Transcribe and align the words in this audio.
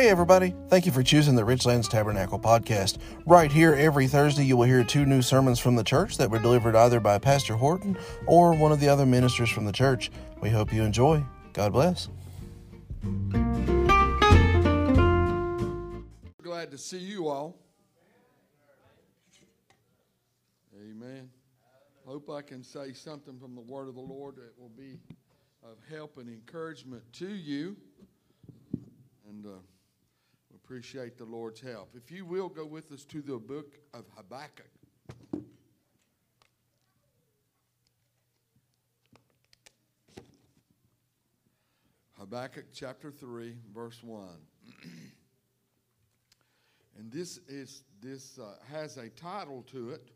Hey, 0.00 0.08
everybody. 0.08 0.54
Thank 0.68 0.86
you 0.86 0.92
for 0.92 1.02
choosing 1.02 1.34
the 1.34 1.42
Richlands 1.42 1.86
Tabernacle 1.86 2.38
podcast. 2.38 2.96
Right 3.26 3.52
here, 3.52 3.74
every 3.74 4.06
Thursday, 4.06 4.46
you 4.46 4.56
will 4.56 4.64
hear 4.64 4.82
two 4.82 5.04
new 5.04 5.20
sermons 5.20 5.58
from 5.58 5.76
the 5.76 5.84
church 5.84 6.16
that 6.16 6.30
were 6.30 6.38
delivered 6.38 6.74
either 6.74 7.00
by 7.00 7.18
Pastor 7.18 7.54
Horton 7.54 7.98
or 8.26 8.54
one 8.54 8.72
of 8.72 8.80
the 8.80 8.88
other 8.88 9.04
ministers 9.04 9.50
from 9.50 9.66
the 9.66 9.72
church. 9.72 10.10
We 10.40 10.48
hope 10.48 10.72
you 10.72 10.84
enjoy. 10.84 11.22
God 11.52 11.74
bless. 11.74 12.08
Glad 16.42 16.70
to 16.70 16.78
see 16.78 16.96
you 16.96 17.28
all. 17.28 17.58
Amen. 20.82 21.28
Hope 22.06 22.30
I 22.30 22.40
can 22.40 22.62
say 22.62 22.94
something 22.94 23.38
from 23.38 23.54
the 23.54 23.60
word 23.60 23.86
of 23.86 23.96
the 23.96 24.00
Lord 24.00 24.36
that 24.36 24.58
will 24.58 24.70
be 24.70 24.98
of 25.62 25.76
help 25.94 26.16
and 26.16 26.30
encouragement 26.30 27.02
to 27.12 27.28
you. 27.28 27.76
And 29.28 29.44
uh, 29.44 29.50
appreciate 30.70 31.18
the 31.18 31.24
Lord's 31.24 31.60
help. 31.60 31.96
If 31.96 32.12
you 32.12 32.24
will 32.24 32.48
go 32.48 32.64
with 32.64 32.92
us 32.92 33.04
to 33.06 33.20
the 33.20 33.38
book 33.38 33.74
of 33.92 34.04
Habakkuk. 34.16 34.70
Habakkuk 42.16 42.66
chapter 42.72 43.10
3, 43.10 43.56
verse 43.74 44.00
1. 44.04 44.28
and 47.00 47.10
this 47.10 47.40
is 47.48 47.82
this 48.00 48.38
uh, 48.38 48.54
has 48.70 48.96
a 48.96 49.08
title 49.08 49.64
to 49.72 49.90
it. 49.90 50.12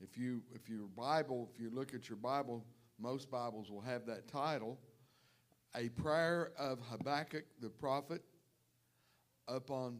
If 0.00 0.16
you 0.16 0.40
if 0.54 0.70
your 0.70 0.88
Bible, 0.96 1.50
if 1.52 1.60
you 1.60 1.68
look 1.68 1.92
at 1.92 2.08
your 2.08 2.16
Bible, 2.16 2.64
most 2.98 3.30
Bibles 3.30 3.70
will 3.70 3.82
have 3.82 4.06
that 4.06 4.26
title. 4.26 4.78
A 5.76 5.90
prayer 5.90 6.52
of 6.58 6.78
Habakkuk 6.90 7.44
the 7.60 7.68
prophet 7.68 8.22
upon 9.48 9.98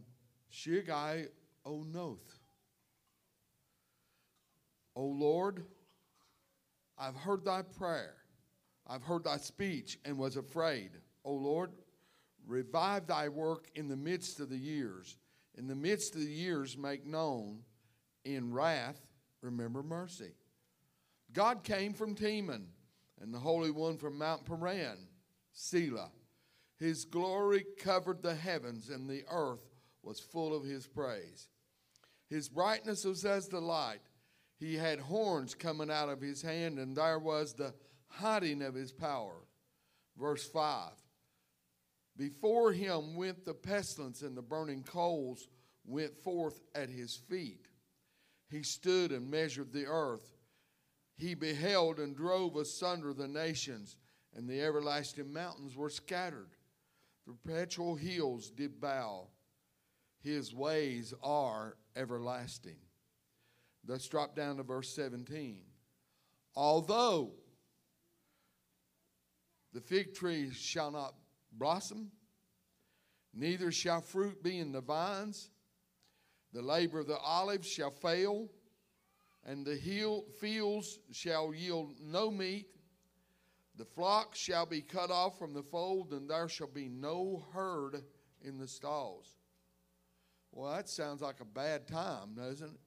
Shigai 0.52 1.29
Onoth. 1.66 2.38
O 4.95 5.04
Lord, 5.04 5.65
I've 6.99 7.16
heard 7.16 7.45
thy 7.45 7.62
prayer. 7.62 8.15
I've 8.87 9.02
heard 9.02 9.24
thy 9.24 9.38
speech 9.38 9.99
and 10.04 10.18
was 10.18 10.37
afraid. 10.37 10.90
O 11.24 11.32
Lord, 11.32 11.71
revive 12.46 13.07
thy 13.07 13.29
work 13.29 13.68
in 13.74 13.88
the 13.88 13.96
midst 13.96 14.40
of 14.40 14.51
the 14.51 14.59
years. 14.59 15.16
In 15.56 15.66
the 15.66 15.74
midst 15.74 16.15
of 16.15 16.21
the 16.21 16.27
years, 16.27 16.77
make 16.77 17.06
known. 17.06 17.60
In 18.24 18.52
wrath, 18.52 19.01
remember 19.40 19.82
mercy. 19.82 20.32
God 21.32 21.65
came 21.65 21.95
from 21.95 22.15
Teman, 22.15 22.66
and 23.21 23.32
the 23.32 23.38
Holy 23.38 23.71
One 23.71 23.96
from 23.96 24.18
Mount 24.18 24.45
Paran, 24.45 24.99
Selah. 25.52 26.10
His 26.83 27.05
glory 27.05 27.65
covered 27.79 28.23
the 28.23 28.35
heavens, 28.35 28.91
and 28.91 29.09
the 29.09 29.23
earth 29.30 29.63
was 30.02 30.19
full 30.19 30.52
of 30.52 30.65
his 30.65 30.85
praise. 30.85 31.47
His 32.29 32.49
brightness 32.49 33.05
was 33.05 33.24
as 33.24 33.47
the 33.47 33.61
light. 33.61 34.01
He 34.59 34.74
had 34.74 34.99
horns 34.99 35.55
coming 35.55 35.93
out 35.93 36.09
of 36.09 36.21
his 36.21 36.43
hand, 36.43 36.80
and 36.80 36.97
there 36.97 37.21
was 37.21 37.55
the 37.55 37.73
hiding 38.09 38.63
of 38.63 38.74
his 38.74 38.91
power. 38.91 39.45
Verse 40.19 40.45
5 40.49 40.91
Before 42.16 42.73
him 42.73 43.15
went 43.15 43.45
the 43.45 43.55
pestilence, 43.55 44.23
and 44.23 44.37
the 44.37 44.43
burning 44.43 44.83
coals 44.83 45.46
went 45.85 46.19
forth 46.24 46.59
at 46.74 46.89
his 46.89 47.15
feet. 47.15 47.69
He 48.51 48.65
stood 48.65 49.13
and 49.13 49.30
measured 49.30 49.73
the 49.73 49.87
earth. 49.87 50.35
He 51.17 51.35
beheld 51.35 52.01
and 52.01 52.17
drove 52.17 52.57
asunder 52.57 53.13
the 53.13 53.29
nations, 53.29 53.99
and 54.35 54.49
the 54.49 54.61
everlasting 54.61 55.33
mountains 55.33 55.77
were 55.77 55.89
scattered. 55.89 56.57
Perpetual 57.26 57.96
hills 57.96 58.51
did 58.51 58.80
bow. 58.80 59.28
His 60.23 60.54
ways 60.54 61.15
are 61.23 61.76
everlasting. 61.96 62.78
Let's 63.87 64.09
drop 64.09 64.37
down 64.37 64.56
to 64.59 64.62
verse 64.62 64.94
17. 64.94 65.62
Although 66.55 67.32
the 69.72 69.81
fig 69.81 70.15
tree 70.15 70.50
shall 70.53 70.91
not 70.91 71.15
blossom, 71.53 72.11
neither 73.34 73.72
shall 73.72 74.00
fruit 74.00 74.43
be 74.43 74.59
in 74.59 74.72
the 74.72 74.81
vines, 74.81 75.50
the 76.53 76.62
labor 76.62 77.00
of 77.00 77.06
the 77.06 77.19
olive 77.19 77.65
shall 77.66 77.91
fail, 77.91 78.49
and 79.44 79.66
the 79.66 79.75
hill, 79.75 80.25
fields 80.41 80.99
shall 81.11 81.55
yield 81.55 81.94
no 82.00 82.31
meat. 82.31 82.66
The 83.82 83.88
flock 83.97 84.37
shall 84.37 84.65
be 84.65 84.81
cut 84.81 85.10
off 85.10 85.37
from 85.37 85.54
the 85.54 85.62
fold, 85.65 86.12
and 86.12 86.31
there 86.31 86.48
shall 86.48 86.69
be 86.69 86.88
no 86.88 87.43
herd 87.53 88.04
in 88.41 88.56
the 88.56 88.69
stalls. 88.69 89.26
Well, 90.53 90.72
that 90.72 90.88
sounds 90.88 91.20
like 91.20 91.41
a 91.41 91.44
bad 91.44 91.88
time, 91.88 92.34
doesn't 92.37 92.69
it? 92.69 92.81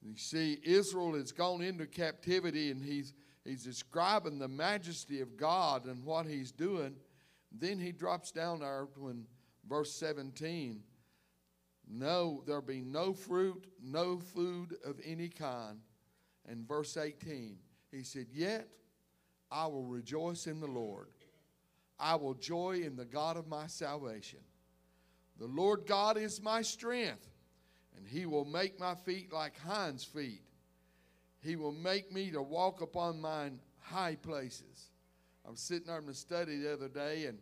You 0.00 0.16
see, 0.16 0.60
Israel 0.62 1.14
has 1.14 1.32
gone 1.32 1.60
into 1.60 1.88
captivity, 1.88 2.70
and 2.70 2.80
he's, 2.80 3.12
he's 3.44 3.64
describing 3.64 4.38
the 4.38 4.46
majesty 4.46 5.20
of 5.20 5.36
God 5.36 5.86
and 5.86 6.04
what 6.04 6.26
he's 6.26 6.52
doing. 6.52 6.94
Then 7.50 7.80
he 7.80 7.90
drops 7.90 8.30
down 8.30 8.60
there 8.60 8.86
when 8.96 9.26
verse 9.68 9.92
17 9.92 10.84
no, 11.92 12.44
there'll 12.46 12.62
be 12.62 12.80
no 12.80 13.12
fruit, 13.12 13.66
no 13.82 14.20
food 14.20 14.76
of 14.84 15.00
any 15.04 15.28
kind. 15.28 15.80
And 16.48 16.68
verse 16.68 16.96
18, 16.96 17.58
he 17.90 18.04
said, 18.04 18.26
Yet 18.32 18.68
I 19.50 19.66
will 19.66 19.84
rejoice 19.84 20.46
in 20.46 20.60
the 20.60 20.66
Lord. 20.66 21.08
I 21.98 22.14
will 22.14 22.34
joy 22.34 22.82
in 22.84 22.96
the 22.96 23.04
God 23.04 23.36
of 23.36 23.46
my 23.46 23.66
salvation. 23.66 24.38
The 25.38 25.46
Lord 25.46 25.86
God 25.86 26.16
is 26.16 26.40
my 26.40 26.62
strength, 26.62 27.28
and 27.96 28.06
he 28.06 28.26
will 28.26 28.44
make 28.44 28.78
my 28.78 28.94
feet 28.94 29.32
like 29.32 29.58
hinds' 29.58 30.04
feet. 30.04 30.42
He 31.42 31.56
will 31.56 31.72
make 31.72 32.12
me 32.12 32.30
to 32.30 32.42
walk 32.42 32.80
upon 32.82 33.20
mine 33.20 33.58
high 33.80 34.16
places. 34.16 34.90
I 35.46 35.50
was 35.50 35.60
sitting 35.60 35.86
there 35.86 35.98
in 35.98 36.06
the 36.06 36.14
study 36.14 36.58
the 36.58 36.72
other 36.72 36.88
day, 36.88 37.26
and, 37.26 37.38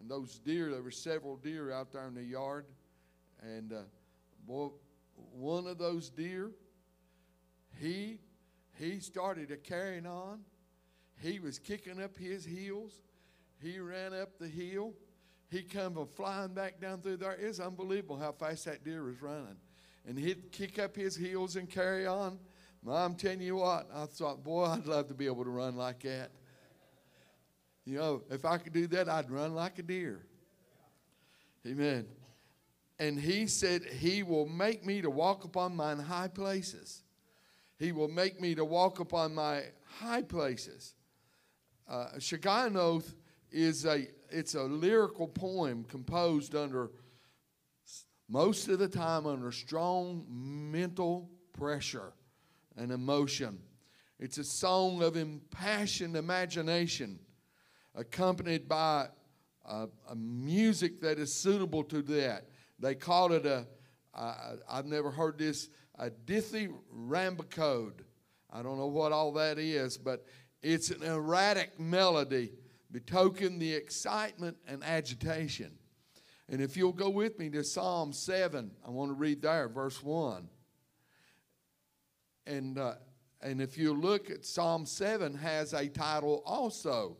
and 0.00 0.10
those 0.10 0.38
deer, 0.38 0.70
there 0.70 0.82
were 0.82 0.90
several 0.90 1.36
deer 1.36 1.72
out 1.72 1.92
there 1.92 2.06
in 2.06 2.14
the 2.14 2.22
yard. 2.22 2.66
And 3.42 3.72
uh, 3.72 3.82
boy, 4.46 4.70
one 5.32 5.66
of 5.66 5.78
those 5.78 6.10
deer, 6.10 6.50
he 7.80 8.20
he 8.78 9.00
started 9.00 9.50
a 9.50 9.56
carrying 9.56 10.06
on. 10.06 10.40
He 11.20 11.38
was 11.38 11.58
kicking 11.58 12.02
up 12.02 12.16
his 12.16 12.44
heels. 12.44 13.00
He 13.62 13.78
ran 13.78 14.12
up 14.14 14.38
the 14.38 14.48
hill. 14.48 14.94
He 15.50 15.62
come 15.62 16.06
flying 16.14 16.54
back 16.54 16.80
down 16.80 17.00
through 17.00 17.18
there. 17.18 17.32
It's 17.32 17.60
unbelievable 17.60 18.18
how 18.18 18.32
fast 18.32 18.64
that 18.64 18.84
deer 18.84 19.04
was 19.04 19.22
running. 19.22 19.56
And 20.06 20.18
he'd 20.18 20.52
kick 20.52 20.78
up 20.78 20.94
his 20.94 21.16
heels 21.16 21.56
and 21.56 21.68
carry 21.68 22.06
on. 22.06 22.38
I'm 22.88 23.14
telling 23.14 23.40
you 23.40 23.56
what, 23.56 23.88
I 23.92 24.06
thought, 24.06 24.44
boy, 24.44 24.64
I'd 24.64 24.86
love 24.86 25.08
to 25.08 25.14
be 25.14 25.26
able 25.26 25.42
to 25.42 25.50
run 25.50 25.76
like 25.76 26.00
that. 26.02 26.30
You 27.84 27.98
know, 27.98 28.22
if 28.30 28.44
I 28.44 28.58
could 28.58 28.72
do 28.72 28.86
that, 28.88 29.08
I'd 29.08 29.30
run 29.30 29.54
like 29.54 29.78
a 29.78 29.82
deer. 29.82 30.24
Amen. 31.66 32.06
And 32.98 33.18
he 33.18 33.46
said, 33.46 33.84
He 33.84 34.22
will 34.22 34.46
make 34.46 34.84
me 34.84 35.02
to 35.02 35.10
walk 35.10 35.44
upon 35.44 35.74
mine 35.76 35.98
high 35.98 36.28
places. 36.28 37.02
He 37.78 37.92
will 37.92 38.08
make 38.08 38.40
me 38.40 38.54
to 38.54 38.64
walk 38.64 39.00
upon 39.00 39.34
my 39.34 39.64
high 39.98 40.22
places. 40.22 40.94
Uh, 41.88 42.08
is 43.52 43.86
a 43.86 44.06
it's 44.30 44.54
a 44.54 44.62
lyrical 44.62 45.28
poem 45.28 45.84
composed 45.84 46.54
under 46.54 46.90
most 48.28 48.68
of 48.68 48.78
the 48.78 48.88
time 48.88 49.26
under 49.26 49.52
strong 49.52 50.24
mental 50.28 51.30
pressure 51.52 52.12
and 52.76 52.90
emotion. 52.90 53.58
It's 54.18 54.38
a 54.38 54.44
song 54.44 55.02
of 55.02 55.16
impassioned 55.16 56.16
imagination, 56.16 57.20
accompanied 57.94 58.68
by 58.68 59.08
a, 59.64 59.88
a 60.08 60.16
music 60.16 61.00
that 61.02 61.18
is 61.18 61.34
suitable 61.34 61.84
to 61.84 62.02
that. 62.02 62.46
They 62.78 62.94
called 62.94 63.32
it 63.32 63.46
a, 63.46 63.66
uh, 64.14 64.56
I've 64.68 64.86
never 64.86 65.10
heard 65.10 65.38
this, 65.38 65.68
a 65.98 66.10
dithyrambic 66.10 67.58
ode. 67.58 68.04
I 68.50 68.62
don't 68.62 68.78
know 68.78 68.86
what 68.86 69.12
all 69.12 69.32
that 69.34 69.58
is, 69.58 69.98
but 69.98 70.24
it's 70.74 70.90
an 70.90 71.02
erratic 71.02 71.78
melody 71.78 72.52
betoken 72.92 73.58
the 73.58 73.72
excitement 73.72 74.56
and 74.66 74.82
agitation. 74.84 75.72
And 76.48 76.60
if 76.60 76.76
you'll 76.76 76.92
go 76.92 77.10
with 77.10 77.38
me 77.38 77.50
to 77.50 77.64
Psalm 77.64 78.12
7, 78.12 78.70
I 78.86 78.90
want 78.90 79.10
to 79.10 79.14
read 79.14 79.42
there, 79.42 79.68
verse 79.68 80.02
1. 80.02 80.48
And, 82.46 82.78
uh, 82.78 82.94
and 83.40 83.60
if 83.60 83.76
you 83.76 83.92
look 83.92 84.30
at 84.30 84.44
Psalm 84.44 84.86
7 84.86 85.34
has 85.34 85.72
a 85.72 85.88
title 85.88 86.42
also, 86.46 87.16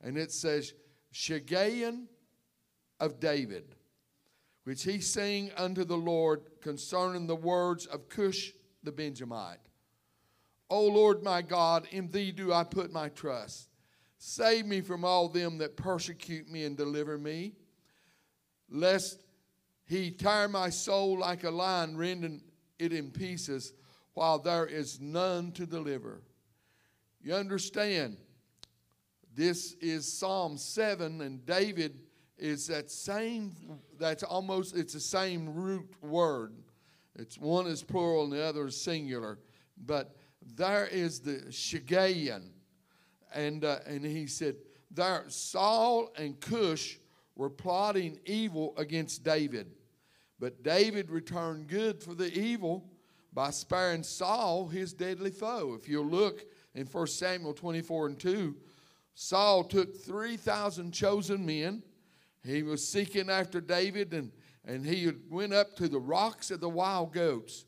and 0.00 0.16
it 0.16 0.32
says, 0.32 0.72
Shiggaion 1.12 2.06
of 3.00 3.20
David 3.20 3.76
which 4.64 4.82
he 4.82 4.98
sang 4.98 5.50
unto 5.56 5.84
the 5.84 5.96
Lord 5.96 6.42
concerning 6.60 7.26
the 7.26 7.36
words 7.36 7.86
of 7.86 8.08
Cush 8.08 8.52
the 8.82 8.92
Benjamite. 8.92 9.60
O 10.70 10.86
Lord 10.86 11.22
my 11.22 11.42
God, 11.42 11.86
in 11.90 12.08
thee 12.08 12.32
do 12.32 12.52
I 12.52 12.64
put 12.64 12.92
my 12.92 13.08
trust. 13.10 13.68
Save 14.18 14.66
me 14.66 14.80
from 14.80 15.04
all 15.04 15.28
them 15.28 15.58
that 15.58 15.76
persecute 15.76 16.48
me 16.48 16.64
and 16.64 16.76
deliver 16.76 17.18
me. 17.18 17.52
lest 18.70 19.20
he 19.86 20.10
tire 20.10 20.48
my 20.48 20.70
soul 20.70 21.18
like 21.18 21.44
a 21.44 21.50
lion, 21.50 21.96
rending 21.96 22.42
it 22.78 22.92
in 22.92 23.10
pieces, 23.10 23.72
while 24.14 24.38
there 24.38 24.66
is 24.66 25.00
none 25.00 25.52
to 25.52 25.66
deliver. 25.66 26.22
You 27.22 27.34
understand? 27.34 28.16
This 29.34 29.74
is 29.74 30.10
Psalm 30.10 30.56
7, 30.56 31.20
and 31.20 31.44
David 31.44 32.02
is 32.38 32.66
that 32.68 32.90
same, 32.90 33.52
that's 33.98 34.22
almost, 34.22 34.76
it's 34.76 34.94
the 34.94 35.00
same 35.00 35.54
root 35.54 35.90
word. 36.02 36.54
It's 37.16 37.38
one 37.38 37.66
is 37.66 37.82
plural 37.82 38.24
and 38.24 38.32
the 38.32 38.44
other 38.44 38.66
is 38.66 38.80
singular. 38.80 39.38
But 39.86 40.16
there 40.56 40.86
is 40.86 41.20
the 41.20 41.44
Shiggaion. 41.50 42.50
And, 43.34 43.64
uh, 43.64 43.78
and 43.86 44.04
he 44.04 44.26
said, 44.26 44.56
there, 44.90 45.24
Saul 45.28 46.12
and 46.16 46.38
Cush 46.40 46.98
were 47.34 47.50
plotting 47.50 48.20
evil 48.24 48.74
against 48.76 49.24
David. 49.24 49.72
But 50.38 50.62
David 50.62 51.10
returned 51.10 51.68
good 51.68 52.02
for 52.02 52.14
the 52.14 52.32
evil 52.38 52.84
by 53.32 53.50
sparing 53.50 54.02
Saul, 54.04 54.68
his 54.68 54.92
deadly 54.92 55.30
foe. 55.30 55.74
If 55.74 55.88
you 55.88 56.02
look 56.02 56.44
in 56.74 56.86
1 56.86 57.06
Samuel 57.08 57.54
24 57.54 58.06
and 58.06 58.18
2, 58.18 58.54
Saul 59.14 59.64
took 59.64 59.96
3,000 59.96 60.92
chosen 60.92 61.44
men. 61.44 61.82
He 62.44 62.62
was 62.62 62.86
seeking 62.86 63.30
after 63.30 63.60
David, 63.60 64.12
and, 64.12 64.30
and 64.64 64.84
he 64.84 65.10
went 65.30 65.52
up 65.52 65.74
to 65.76 65.88
the 65.88 65.98
rocks 65.98 66.50
of 66.50 66.60
the 66.60 66.68
wild 66.68 67.12
goats. 67.12 67.64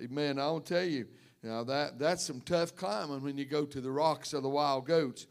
Amen. 0.00 0.38
I'll 0.38 0.60
tell 0.60 0.84
you, 0.84 1.06
now 1.42 1.64
that, 1.64 1.98
that's 1.98 2.24
some 2.24 2.40
tough 2.40 2.76
climbing 2.76 3.22
when 3.22 3.38
you 3.38 3.44
go 3.44 3.64
to 3.64 3.80
the 3.80 3.90
rocks 3.90 4.32
of 4.32 4.42
the 4.42 4.48
wild 4.48 4.86
goats. 4.86 5.26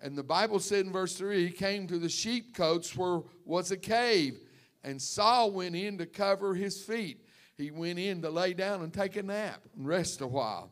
And 0.00 0.16
the 0.16 0.22
Bible 0.22 0.60
said 0.60 0.86
in 0.86 0.92
verse 0.92 1.16
3 1.16 1.46
he 1.46 1.52
came 1.52 1.86
to 1.86 1.98
the 1.98 2.08
sheepcotes 2.08 2.96
where 2.96 3.22
was 3.44 3.70
a 3.70 3.76
cave, 3.76 4.38
and 4.84 5.00
Saul 5.00 5.50
went 5.50 5.74
in 5.74 5.98
to 5.98 6.06
cover 6.06 6.54
his 6.54 6.82
feet. 6.82 7.24
He 7.56 7.70
went 7.70 7.98
in 7.98 8.22
to 8.22 8.30
lay 8.30 8.54
down 8.54 8.82
and 8.82 8.92
take 8.92 9.16
a 9.16 9.22
nap 9.22 9.62
and 9.76 9.86
rest 9.86 10.20
a 10.20 10.26
while. 10.26 10.70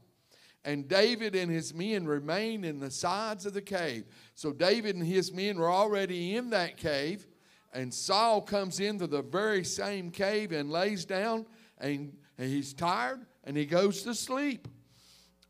And 0.64 0.88
David 0.88 1.34
and 1.34 1.50
his 1.50 1.73
men 1.75 2.06
remained 2.06 2.64
in 2.64 2.78
the 2.81 2.90
sides 2.90 3.46
of 3.46 3.55
the 3.55 3.62
cave. 3.62 4.05
So 4.34 4.52
David 4.52 4.96
and 4.96 5.06
his 5.06 5.32
men 5.32 5.58
were 5.58 5.70
already 5.70 6.37
in 6.37 6.50
that 6.50 6.76
cave, 6.76 7.26
and 7.73 7.93
Saul 7.93 8.40
comes 8.43 8.81
into 8.81 9.06
the 9.06 9.23
very 9.23 9.64
same 9.64 10.11
cave 10.11 10.52
and 10.52 10.70
lays 10.70 11.05
down, 11.05 11.46
and, 11.78 12.17
and 12.38 12.49
he's 12.49 12.73
tired, 12.73 13.26
and 13.46 13.56
he 13.56 13.64
goes 13.64 14.02
to 14.02 14.14
sleep. 14.14 14.69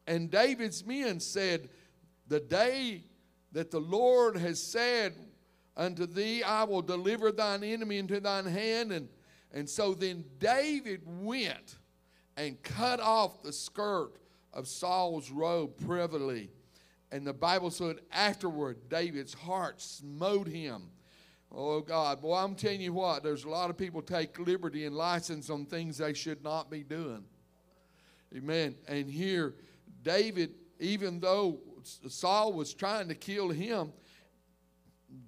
And 0.06 0.30
David's 0.30 0.86
men 0.86 1.18
said, 1.18 1.70
The 2.28 2.40
day 2.40 3.04
that 3.52 3.70
the 3.70 3.80
Lord 3.80 4.36
has 4.36 4.62
said 4.62 5.14
unto 5.76 6.06
thee, 6.06 6.42
I 6.42 6.64
will 6.64 6.82
deliver 6.82 7.32
thine 7.32 7.64
enemy 7.64 7.98
into 7.98 8.20
thine 8.20 8.44
hand. 8.44 8.92
And, 8.92 9.08
and 9.52 9.68
so 9.68 9.94
then 9.94 10.24
David 10.38 11.00
went 11.06 11.78
and 12.36 12.62
cut 12.62 13.00
off 13.00 13.42
the 13.42 13.52
skirt 13.52 14.12
of 14.52 14.68
Saul's 14.68 15.30
robe 15.30 15.76
privily. 15.86 16.50
And 17.10 17.26
the 17.26 17.32
Bible 17.32 17.70
said 17.70 18.00
afterward, 18.12 18.88
David's 18.90 19.32
heart 19.32 19.80
smote 19.80 20.48
him. 20.48 20.90
Oh 21.50 21.80
God, 21.80 22.20
boy, 22.20 22.36
I'm 22.36 22.56
telling 22.56 22.80
you 22.80 22.92
what, 22.92 23.22
there's 23.22 23.44
a 23.44 23.48
lot 23.48 23.70
of 23.70 23.78
people 23.78 24.02
take 24.02 24.38
liberty 24.38 24.84
and 24.84 24.94
license 24.94 25.48
on 25.48 25.64
things 25.64 25.98
they 25.98 26.12
should 26.12 26.42
not 26.42 26.70
be 26.70 26.82
doing. 26.82 27.24
Amen. 28.36 28.74
And 28.86 29.10
here, 29.10 29.54
David, 30.02 30.54
even 30.78 31.20
though 31.20 31.60
Saul 31.82 32.52
was 32.52 32.74
trying 32.74 33.08
to 33.08 33.14
kill 33.14 33.48
him, 33.48 33.92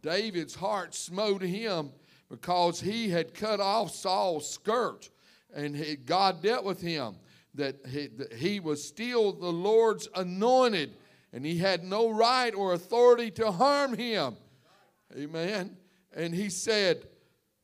David's 0.03 0.55
heart 0.55 0.95
smote 0.95 1.43
him 1.43 1.93
because 2.29 2.81
he 2.81 3.09
had 3.09 3.33
cut 3.33 3.61
off 3.61 3.95
Saul's 3.95 4.51
skirt 4.51 5.09
and 5.55 5.75
he, 5.75 5.97
God 5.97 6.43
dealt 6.43 6.65
with 6.65 6.81
him 6.81 7.17
that 7.55 7.77
he, 7.87 8.09
that 8.09 8.35
he 8.35 8.61
was 8.61 8.85
still 8.85 9.33
the 9.33 9.51
Lord's 9.51 10.09
anointed 10.15 10.95
and 11.33 11.45
he 11.45 11.59
had 11.59 11.85
no 11.85 12.11
right 12.11 12.55
or 12.55 12.75
authority 12.75 13.31
to 13.33 13.51
harm 13.51 13.95
him. 13.95 14.37
Amen. 15.17 15.77
And 16.15 16.35
he 16.35 16.51
said, 16.51 17.07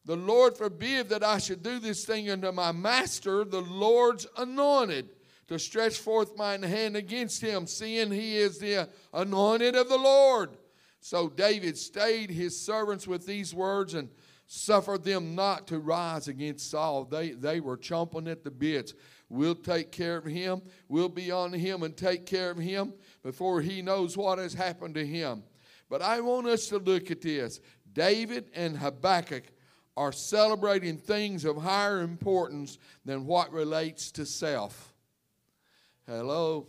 The 0.07 0.17
Lord 0.17 0.57
forbid 0.57 1.11
that 1.11 1.23
I 1.23 1.39
should 1.39 1.63
do 1.63 1.79
this 1.79 2.05
thing 2.05 2.31
unto 2.31 2.51
my 2.53 2.73
master, 2.73 3.45
the 3.45 3.61
Lord's 3.61 4.27
anointed 4.39 5.11
to 5.49 5.59
stretch 5.59 5.99
forth 5.99 6.37
mine 6.37 6.63
hand 6.63 6.97
against 6.97 7.41
him, 7.43 7.67
seeing 7.67 8.11
he 8.11 8.37
is 8.37 8.59
the 8.59 8.89
anointed 9.13 9.77
of 9.77 9.89
the 9.89 9.99
Lord. 9.99 10.51
So 11.01 11.29
David 11.29 11.77
stayed 11.77 12.31
his 12.31 12.59
servants 12.59 13.07
with 13.07 13.27
these 13.27 13.55
words 13.55 13.95
and 13.95 14.09
suffered 14.47 15.05
them 15.05 15.35
not 15.35 15.67
to 15.67 15.79
rise 15.79 16.29
against 16.29 16.71
Saul. 16.71 17.05
They, 17.05 17.33
they 17.33 17.61
were 17.61 17.77
chomping 17.77 18.31
at 18.31 18.43
the 18.43 18.51
bits. 18.51 18.95
We'll 19.29 19.55
take 19.55 19.91
care 19.91 20.17
of 20.17 20.25
him. 20.25 20.63
We'll 20.89 21.09
be 21.09 21.31
on 21.31 21.53
him 21.53 21.83
and 21.83 21.97
take 21.97 22.25
care 22.25 22.51
of 22.51 22.59
him 22.59 22.95
before 23.23 23.61
he 23.61 23.83
knows 23.83 24.17
what 24.17 24.39
has 24.39 24.55
happened 24.55 24.95
to 24.95 25.07
him. 25.07 25.43
But 25.91 26.03
I 26.03 26.21
want 26.21 26.47
us 26.47 26.69
to 26.69 26.79
look 26.79 27.11
at 27.11 27.21
this. 27.21 27.61
David 27.93 28.51
and 28.55 28.77
Habakkuk 28.77 29.45
are 29.97 30.13
celebrating 30.13 30.97
things 30.97 31.45
of 31.45 31.57
higher 31.57 32.01
importance 32.01 32.79
than 33.05 33.27
what 33.27 33.53
relates 33.53 34.11
to 34.13 34.27
self. 34.27 34.94
Hello. 36.07 36.67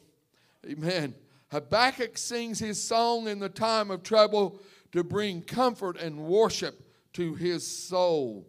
Amen. 0.65 1.13
Habakkuk 1.51 2.17
sings 2.17 2.57
his 2.57 2.81
song 2.81 3.27
in 3.27 3.39
the 3.39 3.49
time 3.49 3.91
of 3.91 4.01
trouble 4.01 4.61
to 4.93 5.03
bring 5.03 5.41
comfort 5.41 5.97
and 5.97 6.25
worship 6.25 6.81
to 7.13 7.35
his 7.35 7.67
soul. 7.67 8.47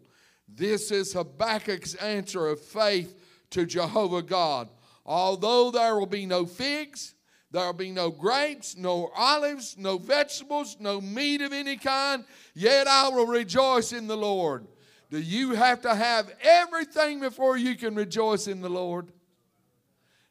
This 0.49 0.93
is 0.93 1.12
Habakkuk's 1.12 1.97
answer 1.97 2.47
of 2.47 2.61
faith 2.61 3.21
to 3.50 3.67
Jehovah 3.67 4.23
God. 4.23 4.69
Although 5.05 5.73
there 5.73 5.97
will 5.97 6.06
be 6.06 6.25
no 6.25 6.47
figs, 6.47 7.15
there 7.50 7.67
will 7.67 7.73
be 7.73 7.91
no 7.91 8.11
grapes, 8.11 8.77
no 8.77 9.11
olives, 9.17 9.77
no 9.77 9.99
vegetables, 9.99 10.77
no 10.79 11.00
meat 11.00 11.41
of 11.43 11.53
any 11.53 11.77
kind, 11.77 12.25
yet 12.55 12.87
I 12.87 13.09
will 13.09 13.27
rejoice 13.27 13.93
in 13.93 14.06
the 14.06 14.17
Lord. 14.17 14.67
Do 15.11 15.19
you 15.19 15.53
have 15.53 15.81
to 15.82 15.94
have 15.94 16.32
everything 16.43 17.19
before 17.19 17.56
you 17.56 17.75
can 17.75 17.97
rejoice 17.97 18.47
in 18.47 18.61
the 18.61 18.69
Lord? 18.69 19.12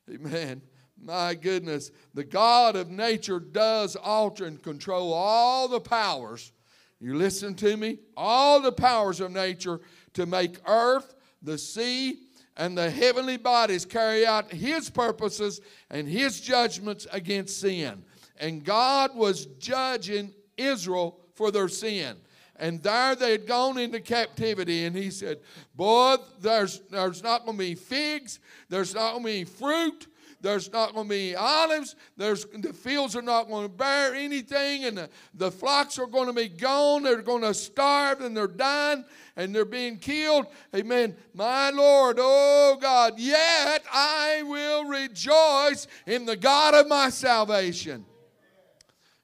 Amen. 0.09 0.61
My 1.01 1.35
goodness. 1.35 1.91
The 2.13 2.23
God 2.23 2.75
of 2.75 2.89
nature 2.89 3.39
does 3.39 3.95
alter 3.95 4.45
and 4.45 4.61
control 4.61 5.13
all 5.13 5.67
the 5.67 5.79
powers. 5.79 6.51
You 6.99 7.15
listen 7.15 7.55
to 7.55 7.75
me? 7.77 7.99
All 8.15 8.61
the 8.61 8.71
powers 8.71 9.19
of 9.19 9.31
nature 9.31 9.81
to 10.13 10.25
make 10.25 10.57
earth, 10.67 11.13
the 11.41 11.57
sea, 11.57 12.19
and 12.57 12.77
the 12.77 12.89
heavenly 12.89 13.37
bodies 13.37 13.85
carry 13.85 14.25
out 14.25 14.51
His 14.51 14.89
purposes 14.89 15.59
and 15.89 16.07
His 16.07 16.39
judgments 16.39 17.05
against 17.11 17.59
sin. 17.59 18.03
And 18.37 18.63
God 18.63 19.15
was 19.15 19.47
judging 19.59 20.33
Israel 20.57 21.19
for 21.33 21.51
their 21.51 21.67
sin. 21.67 22.15
And 22.57 22.81
there 22.81 23.15
they 23.15 23.31
had 23.31 23.47
gone 23.47 23.77
into 23.77 23.99
captivity. 23.99 24.85
And 24.85 24.95
he 24.95 25.11
said, 25.11 25.39
Boy, 25.75 26.17
there's, 26.39 26.79
there's 26.89 27.21
not 27.21 27.45
going 27.45 27.57
to 27.57 27.63
be 27.63 27.75
figs, 27.75 28.39
there's 28.69 28.93
not 28.93 29.11
going 29.11 29.23
to 29.23 29.29
be 29.29 29.43
fruit, 29.43 30.07
there's 30.39 30.71
not 30.71 30.93
going 30.93 31.07
to 31.07 31.09
be 31.09 31.35
olives, 31.35 31.95
there's, 32.15 32.45
the 32.45 32.71
fields 32.71 33.15
are 33.15 33.21
not 33.21 33.49
going 33.49 33.65
to 33.65 33.69
bear 33.69 34.15
anything, 34.15 34.85
and 34.85 34.97
the, 34.97 35.09
the 35.33 35.51
flocks 35.51 35.99
are 35.99 36.07
going 36.07 36.27
to 36.27 36.33
be 36.33 36.47
gone. 36.47 37.03
They're 37.03 37.21
going 37.21 37.41
to 37.41 37.53
starve 37.53 38.21
and 38.21 38.37
they're 38.37 38.47
dying 38.47 39.03
and 39.35 39.53
they're 39.53 39.65
being 39.65 39.97
killed. 39.97 40.45
Amen. 40.73 41.15
My 41.33 41.71
Lord, 41.71 42.17
oh 42.19 42.77
God, 42.79 43.19
yet 43.19 43.83
I 43.91 44.43
will 44.45 44.85
rejoice 44.85 45.87
in 46.05 46.25
the 46.25 46.37
God 46.37 46.73
of 46.73 46.87
my 46.87 47.09
salvation. 47.09 48.05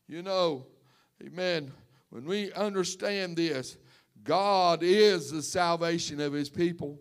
You 0.08 0.22
know, 0.22 0.66
amen 1.26 1.72
when 2.12 2.26
we 2.26 2.52
understand 2.54 3.38
this, 3.38 3.78
God 4.24 4.84
is 4.84 5.32
the 5.32 5.42
salvation 5.42 6.20
of 6.20 6.34
his 6.34 6.50
people. 6.50 7.00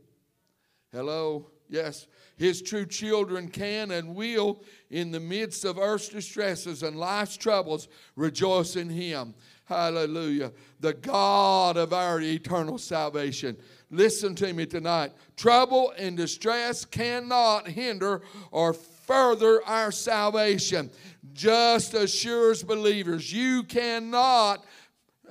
Hello? 0.92 1.50
Yes. 1.68 2.06
His 2.36 2.62
true 2.62 2.86
children 2.86 3.48
can 3.48 3.90
and 3.90 4.14
will, 4.14 4.62
in 4.88 5.10
the 5.10 5.20
midst 5.20 5.64
of 5.64 5.78
earth's 5.78 6.08
distresses 6.08 6.82
and 6.82 6.96
life's 6.96 7.36
troubles, 7.36 7.88
rejoice 8.16 8.76
in 8.76 8.88
him. 8.88 9.34
Hallelujah. 9.64 10.52
The 10.80 10.94
God 10.94 11.76
of 11.76 11.92
our 11.92 12.20
eternal 12.20 12.78
salvation. 12.78 13.56
Listen 13.90 14.34
to 14.36 14.52
me 14.52 14.66
tonight. 14.66 15.12
Trouble 15.36 15.92
and 15.96 16.16
distress 16.16 16.84
cannot 16.84 17.68
hinder 17.68 18.22
or 18.50 18.72
further 18.72 19.62
our 19.66 19.92
salvation. 19.92 20.90
Just 21.32 21.94
as 21.94 22.12
sure 22.12 22.52
as 22.52 22.62
believers, 22.62 23.32
you 23.32 23.62
cannot 23.64 24.64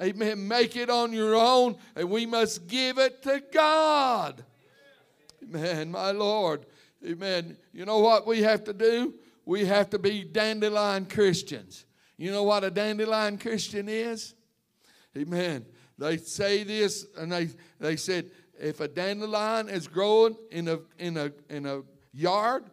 Amen. 0.01 0.47
Make 0.47 0.75
it 0.77 0.89
on 0.89 1.11
your 1.11 1.35
own, 1.35 1.77
and 1.95 2.09
we 2.09 2.25
must 2.25 2.67
give 2.67 2.97
it 2.97 3.21
to 3.23 3.43
God. 3.51 4.43
Amen, 5.43 5.91
my 5.91 6.11
Lord. 6.11 6.65
Amen. 7.05 7.57
You 7.73 7.85
know 7.85 7.99
what 7.99 8.25
we 8.25 8.41
have 8.41 8.63
to 8.65 8.73
do? 8.73 9.15
We 9.45 9.65
have 9.65 9.89
to 9.89 9.99
be 9.99 10.23
dandelion 10.23 11.05
Christians. 11.05 11.85
You 12.17 12.31
know 12.31 12.43
what 12.43 12.63
a 12.63 12.71
dandelion 12.71 13.37
Christian 13.37 13.89
is? 13.89 14.35
Amen. 15.17 15.65
they 15.97 16.17
say 16.17 16.63
this, 16.63 17.07
and 17.17 17.31
they, 17.31 17.49
they 17.79 17.95
said, 17.95 18.29
if 18.59 18.79
a 18.79 18.87
dandelion 18.87 19.69
is 19.69 19.87
growing 19.87 20.35
in 20.51 20.67
a, 20.67 20.79
in 20.97 21.17
a, 21.17 21.31
in 21.49 21.65
a 21.65 21.81
yard 22.13 22.65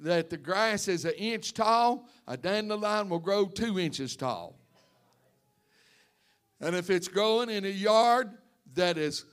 that 0.00 0.30
the 0.30 0.36
grass 0.36 0.88
is 0.88 1.04
an 1.04 1.12
inch 1.12 1.54
tall, 1.54 2.08
a 2.26 2.36
dandelion 2.36 3.08
will 3.08 3.18
grow 3.18 3.46
two 3.46 3.78
inches 3.78 4.16
tall. 4.16 4.58
And 6.64 6.74
if 6.74 6.88
it's 6.88 7.08
growing 7.08 7.50
in 7.50 7.66
a 7.66 7.68
yard 7.68 8.30
that 8.72 8.96
is 8.96 9.26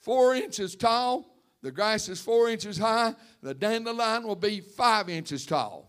four 0.00 0.34
inches 0.34 0.74
tall, 0.74 1.24
the 1.62 1.70
grass 1.70 2.08
is 2.08 2.20
four 2.20 2.50
inches 2.50 2.76
high, 2.76 3.14
the 3.42 3.54
dandelion 3.54 4.24
will 4.24 4.34
be 4.34 4.58
five 4.58 5.08
inches 5.08 5.46
tall. 5.46 5.88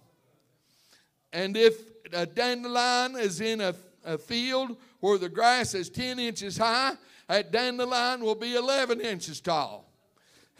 And 1.33 1.57
if 1.57 1.73
a 2.13 2.27
dandelion 2.27 3.15
is 3.15 3.41
in 3.41 3.61
a, 3.61 3.73
a 4.03 4.19
field 4.19 4.77
where 4.99 5.17
the 5.17 5.27
grass 5.27 5.73
is 5.73 5.89
10 5.89 6.19
inches 6.19 6.55
high, 6.55 6.93
that 7.27 7.51
dandelion 7.51 8.23
will 8.23 8.35
be 8.35 8.53
11 8.53 9.01
inches 9.01 9.41
tall. 9.41 9.84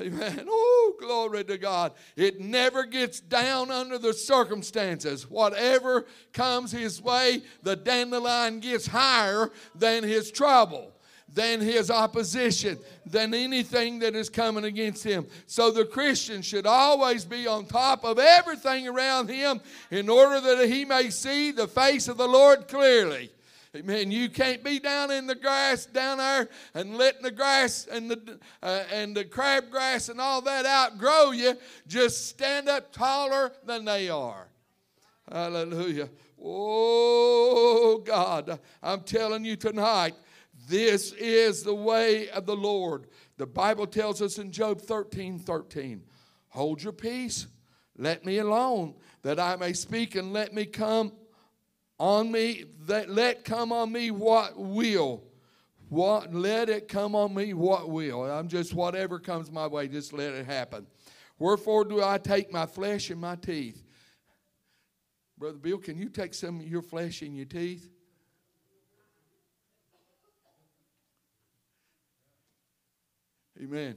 Amen. 0.02 0.46
Oh, 0.50 0.96
glory 1.00 1.46
to 1.46 1.58
God. 1.58 1.94
It 2.18 2.42
never 2.42 2.86
gets 2.86 3.22
down 3.22 3.72
under 3.72 3.98
the 3.98 4.14
circumstances. 4.14 5.30
Whatever 5.30 6.06
comes 6.34 6.72
his 6.72 7.02
way, 7.02 7.44
the 7.64 7.78
dandelion 7.78 8.60
gets 8.60 8.88
higher 8.88 9.52
than 9.74 10.04
his 10.04 10.32
trouble 10.32 10.92
than 11.34 11.60
his 11.60 11.92
opposition, 11.92 12.78
than 13.06 13.34
anything 13.34 14.00
that 14.00 14.16
is 14.16 14.30
coming 14.30 14.64
against 14.64 15.04
him. 15.04 15.28
So 15.48 15.70
the 15.70 15.86
Christian 15.86 16.42
should 16.42 16.66
always 16.66 17.26
be 17.26 17.46
on 17.46 17.66
top 17.66 18.06
of 18.06 18.20
everything 18.20 18.88
around 18.88 19.30
him 19.30 19.60
in 19.92 20.08
order 20.08 20.40
that 20.40 20.70
he 20.70 20.86
may 20.86 21.10
see 21.10 21.52
the 21.52 21.68
face 21.68 22.08
of 22.08 22.18
the 22.18 22.28
Lord 22.28 22.68
clearly. 22.68 23.32
Amen. 23.76 24.10
You 24.10 24.30
can't 24.30 24.64
be 24.64 24.80
down 24.80 25.12
in 25.12 25.28
the 25.28 25.36
grass 25.36 25.86
down 25.86 26.20
there 26.20 26.48
and 26.74 26.98
letting 26.98 27.24
the 27.24 27.32
grass 27.32 27.88
and 27.92 28.10
the 28.10 28.40
uh, 28.64 28.84
and 28.94 29.16
the 29.16 29.26
crabgrass 29.26 30.10
and 30.10 30.22
all 30.22 30.42
that 30.44 30.66
outgrow 30.66 31.32
you. 31.32 31.58
Just 31.86 32.28
stand 32.30 32.70
up 32.70 32.94
taller 32.94 33.52
than 33.66 33.84
they 33.84 34.08
are. 34.08 34.48
Hallelujah. 35.30 36.10
Oh 36.42 38.02
God, 38.06 38.60
I'm 38.82 39.02
telling 39.02 39.44
you 39.44 39.58
tonight, 39.58 40.14
this 40.70 41.12
is 41.14 41.64
the 41.64 41.76
way 41.76 42.30
of 42.30 42.46
the 42.46 42.56
Lord. 42.56 43.08
The 43.38 43.48
Bible 43.48 43.88
tells 43.88 44.22
us 44.22 44.38
in 44.38 44.52
Job 44.52 44.80
13 44.80 45.40
13, 45.40 46.02
hold 46.48 46.82
your 46.82 46.94
peace, 46.94 47.48
let 47.98 48.26
me 48.26 48.38
alone, 48.38 48.94
that 49.24 49.38
I 49.38 49.58
may 49.58 49.74
speak 49.74 50.16
and 50.16 50.32
let 50.32 50.54
me 50.54 50.66
come 50.66 51.12
on 52.00 52.32
me, 52.32 52.66
that 52.88 53.10
let 53.10 53.46
come 53.46 53.72
on 53.72 53.92
me 53.92 54.12
what 54.12 54.58
will. 54.58 55.24
What 55.90 56.34
let 56.34 56.70
it 56.70 56.88
come 56.88 57.16
on 57.16 57.34
me 57.34 57.54
what 57.54 57.90
will. 57.90 58.24
I'm 58.24 58.48
just 58.48 58.74
whatever 58.74 59.20
comes 59.20 59.52
my 59.52 59.68
way, 59.68 59.88
just 59.88 60.14
let 60.14 60.34
it 60.34 60.46
happen. 60.46 60.88
Wherefore 61.38 61.86
do 61.86 62.04
I 62.04 62.18
take 62.18 62.52
my 62.52 62.66
flesh 62.66 63.10
and 63.10 63.22
my 63.22 63.36
teeth? 63.36 63.84
Brother 65.38 65.58
Bill, 65.58 65.78
can 65.78 65.98
you 65.98 66.10
take 66.10 66.34
some 66.34 66.60
of 66.60 66.68
your 66.68 66.82
flesh 66.82 67.22
and 67.22 67.36
your 67.36 67.46
teeth? 67.46 67.90
Amen. 73.62 73.96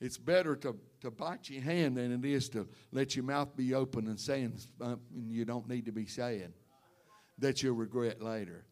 It's 0.00 0.18
better 0.18 0.56
to, 0.56 0.76
to 1.00 1.10
bite 1.10 1.48
your 1.48 1.62
hand 1.62 1.96
than 1.96 2.12
it 2.12 2.24
is 2.24 2.48
to 2.50 2.68
let 2.92 3.14
your 3.16 3.24
mouth 3.24 3.56
be 3.56 3.74
open 3.74 4.06
and 4.08 4.18
saying 4.18 4.58
something 4.78 5.00
you 5.28 5.44
don't 5.44 5.68
need 5.68 5.86
to 5.86 5.92
be 5.92 6.06
saying 6.06 6.52
that 7.42 7.62
you'll 7.62 7.74
regret 7.74 8.22
later. 8.22 8.64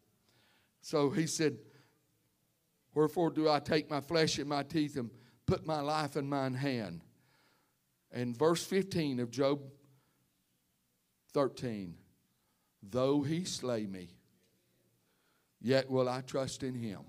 So 0.80 1.10
he 1.10 1.26
said, 1.26 1.58
Wherefore 2.94 3.30
do 3.30 3.48
I 3.48 3.60
take 3.60 3.90
my 3.90 4.00
flesh 4.00 4.38
and 4.38 4.48
my 4.48 4.62
teeth 4.62 4.96
and 4.96 5.10
put 5.46 5.66
my 5.66 5.80
life 5.80 6.16
in 6.16 6.28
mine 6.28 6.54
hand? 6.54 7.02
And 8.10 8.36
verse 8.36 8.64
15 8.64 9.20
of 9.20 9.30
Job 9.30 9.60
13 11.32 11.94
Though 12.82 13.20
he 13.20 13.44
slay 13.44 13.86
me, 13.86 14.08
yet 15.60 15.90
will 15.90 16.08
I 16.08 16.22
trust 16.22 16.62
in 16.62 16.74
him. 16.74 17.00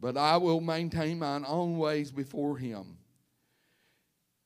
But 0.00 0.16
I 0.16 0.38
will 0.38 0.62
maintain 0.62 1.18
mine 1.18 1.44
own 1.46 1.76
ways 1.76 2.10
before 2.10 2.56
him. 2.56 2.96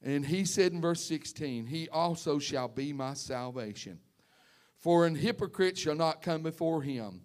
And 0.02 0.26
he 0.26 0.44
said 0.44 0.72
in 0.72 0.80
verse 0.80 1.04
16, 1.04 1.66
He 1.66 1.88
also 1.88 2.40
shall 2.40 2.68
be 2.68 2.92
my 2.92 3.14
salvation. 3.14 4.00
For 4.84 5.06
an 5.06 5.14
hypocrite 5.14 5.78
shall 5.78 5.94
not 5.94 6.20
come 6.20 6.42
before 6.42 6.82
him. 6.82 7.22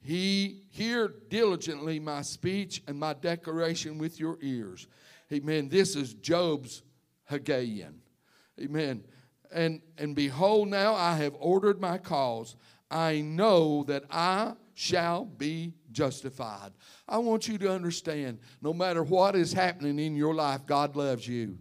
He 0.00 0.62
hear 0.70 1.12
diligently 1.28 2.00
my 2.00 2.22
speech 2.22 2.82
and 2.88 2.98
my 2.98 3.12
declaration 3.12 3.98
with 3.98 4.18
your 4.18 4.38
ears. 4.40 4.86
Amen. 5.30 5.68
This 5.68 5.94
is 5.94 6.14
Job's 6.14 6.82
Haggaian. 7.30 7.96
Amen. 8.58 9.04
And 9.52 9.82
and 9.98 10.16
behold, 10.16 10.68
now 10.68 10.94
I 10.94 11.14
have 11.16 11.36
ordered 11.38 11.78
my 11.78 11.98
cause. 11.98 12.56
I 12.90 13.20
know 13.20 13.82
that 13.82 14.04
I 14.10 14.54
shall 14.72 15.26
be 15.26 15.74
justified. 15.92 16.72
I 17.06 17.18
want 17.18 17.48
you 17.48 17.58
to 17.58 17.70
understand 17.70 18.38
no 18.62 18.72
matter 18.72 19.02
what 19.02 19.36
is 19.36 19.52
happening 19.52 19.98
in 19.98 20.16
your 20.16 20.34
life, 20.34 20.64
God 20.64 20.96
loves 20.96 21.28
you. 21.28 21.58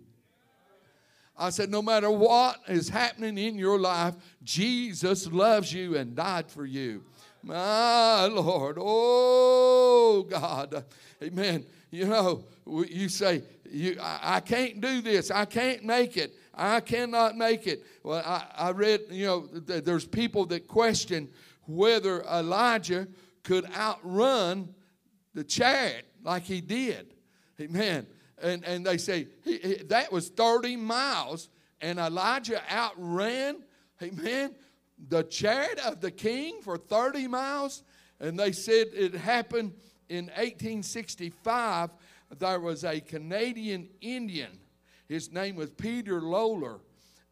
I 1.37 1.51
said, 1.51 1.69
no 1.69 1.81
matter 1.81 2.09
what 2.09 2.59
is 2.67 2.89
happening 2.89 3.37
in 3.37 3.55
your 3.57 3.77
life, 3.77 4.15
Jesus 4.43 5.27
loves 5.27 5.71
you 5.71 5.95
and 5.95 6.15
died 6.15 6.49
for 6.49 6.65
you. 6.65 7.03
My 7.43 8.25
Lord, 8.25 8.77
oh 8.79 10.25
God, 10.27 10.83
amen. 11.21 11.65
You 11.91 12.05
know, 12.07 12.43
you 12.65 13.07
say, 13.07 13.43
you, 13.69 13.97
I, 14.01 14.37
I 14.37 14.39
can't 14.39 14.81
do 14.81 15.01
this, 15.01 15.29
I 15.29 15.45
can't 15.45 15.83
make 15.83 16.17
it, 16.17 16.33
I 16.53 16.79
cannot 16.79 17.37
make 17.37 17.67
it. 17.67 17.85
Well, 18.03 18.23
I, 18.25 18.45
I 18.55 18.71
read, 18.71 19.01
you 19.11 19.27
know, 19.27 19.47
there's 19.47 20.05
people 20.05 20.47
that 20.47 20.67
question 20.67 21.29
whether 21.67 22.23
Elijah 22.23 23.07
could 23.43 23.71
outrun 23.75 24.73
the 25.35 25.43
chariot 25.43 26.07
like 26.23 26.43
he 26.43 26.61
did. 26.61 27.13
Amen 27.61 28.07
and, 28.41 28.63
and 28.65 28.85
they 28.85 28.97
say 28.97 29.27
he, 29.43 29.57
he, 29.57 29.73
that 29.87 30.11
was 30.11 30.29
30 30.29 30.75
miles, 30.75 31.49
and 31.81 31.99
Elijah 31.99 32.61
outran, 32.71 33.63
amen, 34.01 34.55
the 35.09 35.23
chariot 35.23 35.79
of 35.85 36.01
the 36.01 36.11
king 36.11 36.61
for 36.61 36.77
30 36.77 37.27
miles. 37.27 37.83
And 38.19 38.39
they 38.39 38.51
said 38.51 38.87
it 38.93 39.13
happened 39.13 39.73
in 40.09 40.25
1865. 40.25 41.91
There 42.39 42.59
was 42.59 42.83
a 42.83 42.99
Canadian 42.99 43.89
Indian. 44.01 44.59
His 45.07 45.31
name 45.31 45.55
was 45.55 45.69
Peter 45.69 46.19
Lohler. 46.19 46.79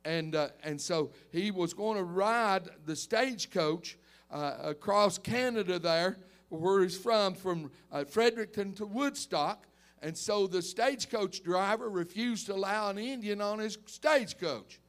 And, 0.05 0.35
uh, 0.35 0.49
and 0.63 0.79
so 0.79 1.11
he 1.31 1.49
was 1.49 1.73
going 1.73 1.97
to 1.97 2.03
ride 2.03 2.69
the 2.85 2.95
stagecoach 2.95 3.97
uh, 4.31 4.53
across 4.61 5.17
Canada 5.17 5.79
there, 5.79 6.17
where 6.49 6.83
he's 6.83 6.97
from, 6.97 7.33
from 7.33 7.71
uh, 7.91 8.03
Fredericton 8.03 8.73
to 8.73 8.85
Woodstock. 8.85 9.65
And 10.05 10.15
so 10.15 10.45
the 10.45 10.61
stagecoach 10.61 11.41
driver 11.41 11.89
refused 11.89 12.45
to 12.45 12.53
allow 12.53 12.91
an 12.91 12.99
Indian 12.99 13.41
on 13.41 13.57
his 13.57 13.75
stagecoach. 13.87 14.79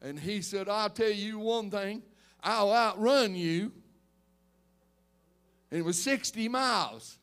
And 0.00 0.16
he 0.16 0.40
said, 0.40 0.68
I'll 0.68 0.88
tell 0.88 1.10
you 1.10 1.40
one 1.40 1.68
thing, 1.68 2.00
I'll 2.44 2.72
outrun 2.72 3.34
you. 3.34 3.72
And 5.72 5.80
it 5.80 5.84
was 5.84 6.00
60 6.00 6.48
miles. 6.48 7.18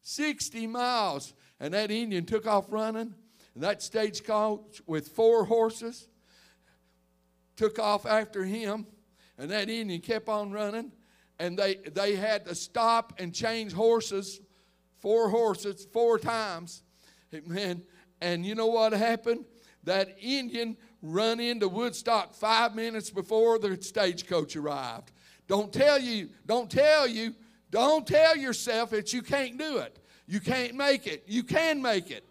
60 0.00 0.66
miles. 0.68 1.34
And 1.60 1.74
that 1.74 1.90
Indian 1.90 2.24
took 2.24 2.46
off 2.46 2.64
running. 2.70 3.12
And 3.52 3.62
that 3.62 3.82
stagecoach 3.82 4.80
with 4.86 5.08
four 5.08 5.44
horses 5.44 6.08
took 7.54 7.78
off 7.78 8.06
after 8.06 8.44
him. 8.44 8.86
And 9.36 9.50
that 9.50 9.68
Indian 9.68 10.00
kept 10.00 10.30
on 10.30 10.52
running. 10.52 10.90
And 11.38 11.58
they, 11.58 11.74
they 11.74 12.16
had 12.16 12.46
to 12.46 12.54
stop 12.54 13.12
and 13.18 13.34
change 13.34 13.74
horses 13.74 14.40
four 15.00 15.28
horses 15.30 15.86
four 15.92 16.18
times. 16.18 16.82
Amen. 17.34 17.82
And 18.20 18.44
you 18.44 18.54
know 18.54 18.66
what 18.66 18.92
happened? 18.92 19.44
That 19.84 20.16
Indian 20.20 20.76
run 21.02 21.40
into 21.40 21.68
Woodstock 21.68 22.34
five 22.34 22.74
minutes 22.74 23.10
before 23.10 23.58
the 23.58 23.80
stagecoach 23.80 24.56
arrived. 24.56 25.12
Don't 25.46 25.72
tell 25.72 25.98
you, 25.98 26.28
don't 26.46 26.70
tell 26.70 27.06
you, 27.06 27.34
don't 27.70 28.06
tell 28.06 28.36
yourself 28.36 28.90
that 28.90 29.12
you 29.12 29.22
can't 29.22 29.56
do 29.58 29.78
it. 29.78 29.98
You 30.26 30.40
can't 30.40 30.74
make 30.74 31.06
it. 31.06 31.24
You 31.26 31.42
can 31.42 31.80
make 31.80 32.10
it. 32.10 32.24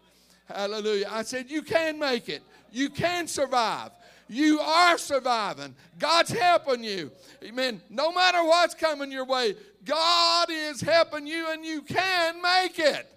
Hallelujah. 0.46 1.08
I 1.10 1.22
said, 1.22 1.50
You 1.50 1.62
can 1.62 1.98
make 1.98 2.28
it. 2.28 2.42
You 2.70 2.90
can 2.90 3.26
survive. 3.26 3.90
You 4.28 4.60
are 4.60 4.98
surviving. 4.98 5.74
God's 5.98 6.30
helping 6.30 6.84
you. 6.84 7.10
Amen. 7.42 7.80
No 7.88 8.12
matter 8.12 8.44
what's 8.44 8.74
coming 8.74 9.10
your 9.10 9.24
way, 9.24 9.54
God 9.88 10.48
is 10.50 10.82
helping 10.82 11.26
you 11.26 11.50
and 11.50 11.64
you 11.64 11.80
can 11.80 12.42
make 12.42 12.78
it. 12.78 13.10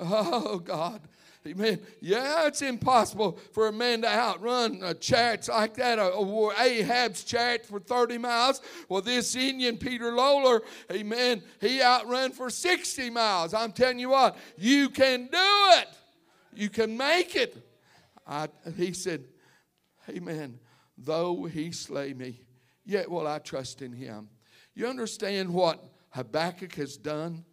Oh, 0.00 0.58
God. 0.58 1.00
Amen. 1.46 1.80
Yeah, 2.00 2.46
it's 2.46 2.60
impossible 2.60 3.38
for 3.52 3.68
a 3.68 3.72
man 3.72 4.02
to 4.02 4.08
outrun 4.08 4.80
a 4.82 4.92
chariots 4.92 5.48
like 5.48 5.74
that, 5.74 5.98
or 5.98 6.52
Ahab's 6.54 7.24
chariot 7.24 7.64
for 7.64 7.80
30 7.80 8.18
miles. 8.18 8.60
Well, 8.88 9.00
this 9.00 9.34
Indian, 9.34 9.78
Peter 9.78 10.12
Lohler, 10.12 10.60
amen, 10.92 11.42
he 11.60 11.80
outrun 11.80 12.32
for 12.32 12.50
60 12.50 13.08
miles. 13.08 13.54
I'm 13.54 13.72
telling 13.72 13.98
you 13.98 14.10
what, 14.10 14.36
you 14.58 14.90
can 14.90 15.28
do 15.32 15.38
it. 15.78 15.88
You 16.54 16.68
can 16.68 16.96
make 16.96 17.36
it. 17.36 17.56
I, 18.26 18.48
he 18.76 18.92
said, 18.92 19.24
Amen. 20.08 20.58
Though 20.98 21.44
he 21.44 21.72
slay 21.72 22.12
me, 22.12 22.40
yet 22.84 23.10
will 23.10 23.26
I 23.26 23.38
trust 23.38 23.80
in 23.80 23.92
him. 23.92 24.28
You 24.80 24.88
understand 24.88 25.52
what 25.52 25.84
Habakkuk 26.08 26.74
has 26.76 26.96
done? 26.96 27.44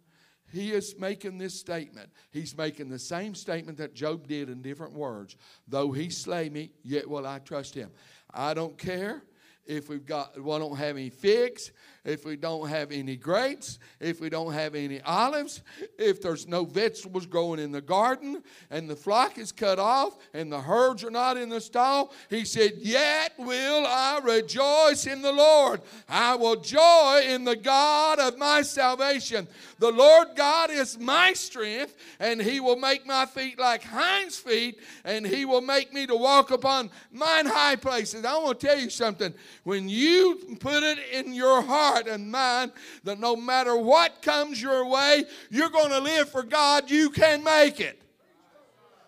He 0.50 0.72
is 0.72 0.98
making 0.98 1.36
this 1.36 1.52
statement. 1.60 2.08
He's 2.30 2.56
making 2.56 2.88
the 2.88 2.98
same 2.98 3.34
statement 3.34 3.76
that 3.76 3.92
Job 3.92 4.26
did 4.26 4.48
in 4.48 4.62
different 4.62 4.94
words. 4.94 5.36
Though 5.66 5.92
he 5.92 6.08
slay 6.08 6.48
me, 6.48 6.72
yet 6.82 7.06
will 7.06 7.26
I 7.26 7.40
trust 7.40 7.74
him. 7.74 7.90
I 8.32 8.54
don't 8.54 8.78
care 8.78 9.24
if 9.66 9.90
we've 9.90 10.06
got 10.06 10.42
we 10.42 10.58
don't 10.58 10.78
have 10.78 10.96
any 10.96 11.10
figs, 11.10 11.70
if 12.04 12.24
we 12.24 12.36
don't 12.36 12.68
have 12.68 12.92
any 12.92 13.16
grapes, 13.16 13.78
if 14.00 14.20
we 14.20 14.28
don't 14.28 14.52
have 14.52 14.74
any 14.74 15.00
olives, 15.02 15.62
if 15.98 16.22
there's 16.22 16.46
no 16.46 16.64
vegetables 16.64 17.26
growing 17.26 17.60
in 17.60 17.72
the 17.72 17.80
garden, 17.80 18.42
and 18.70 18.88
the 18.88 18.96
flock 18.96 19.38
is 19.38 19.52
cut 19.52 19.78
off, 19.78 20.16
and 20.32 20.50
the 20.52 20.60
herds 20.60 21.04
are 21.04 21.10
not 21.10 21.36
in 21.36 21.48
the 21.48 21.60
stall, 21.60 22.12
he 22.30 22.44
said, 22.44 22.72
Yet 22.78 23.32
will 23.38 23.84
I 23.86 24.20
rejoice 24.22 25.06
in 25.06 25.22
the 25.22 25.32
Lord. 25.32 25.80
I 26.08 26.34
will 26.34 26.56
joy 26.56 27.22
in 27.26 27.44
the 27.44 27.56
God 27.56 28.18
of 28.18 28.38
my 28.38 28.62
salvation. 28.62 29.48
The 29.78 29.90
Lord 29.90 30.28
God 30.34 30.70
is 30.70 30.98
my 30.98 31.32
strength, 31.32 31.96
and 32.20 32.40
he 32.40 32.60
will 32.60 32.76
make 32.76 33.06
my 33.06 33.26
feet 33.26 33.58
like 33.58 33.82
hinds' 33.82 34.38
feet, 34.38 34.80
and 35.04 35.26
he 35.26 35.44
will 35.44 35.60
make 35.60 35.92
me 35.92 36.06
to 36.06 36.16
walk 36.16 36.50
upon 36.50 36.90
mine 37.12 37.46
high 37.46 37.76
places. 37.76 38.24
I 38.24 38.36
want 38.38 38.60
to 38.60 38.66
tell 38.66 38.78
you 38.78 38.90
something. 38.90 39.34
When 39.64 39.88
you 39.88 40.56
put 40.60 40.82
it 40.82 40.98
in 41.12 41.32
your 41.32 41.62
heart, 41.62 41.87
heart 41.88 42.06
and 42.06 42.30
mind 42.30 42.72
that 43.04 43.18
no 43.18 43.36
matter 43.36 43.76
what 43.76 44.22
comes 44.22 44.60
your 44.60 44.86
way, 44.86 45.24
you're 45.50 45.70
going 45.70 45.90
to 45.90 46.00
live 46.00 46.28
for 46.28 46.42
God, 46.42 46.90
you 46.90 47.10
can 47.10 47.42
make 47.42 47.80
it. 47.80 48.02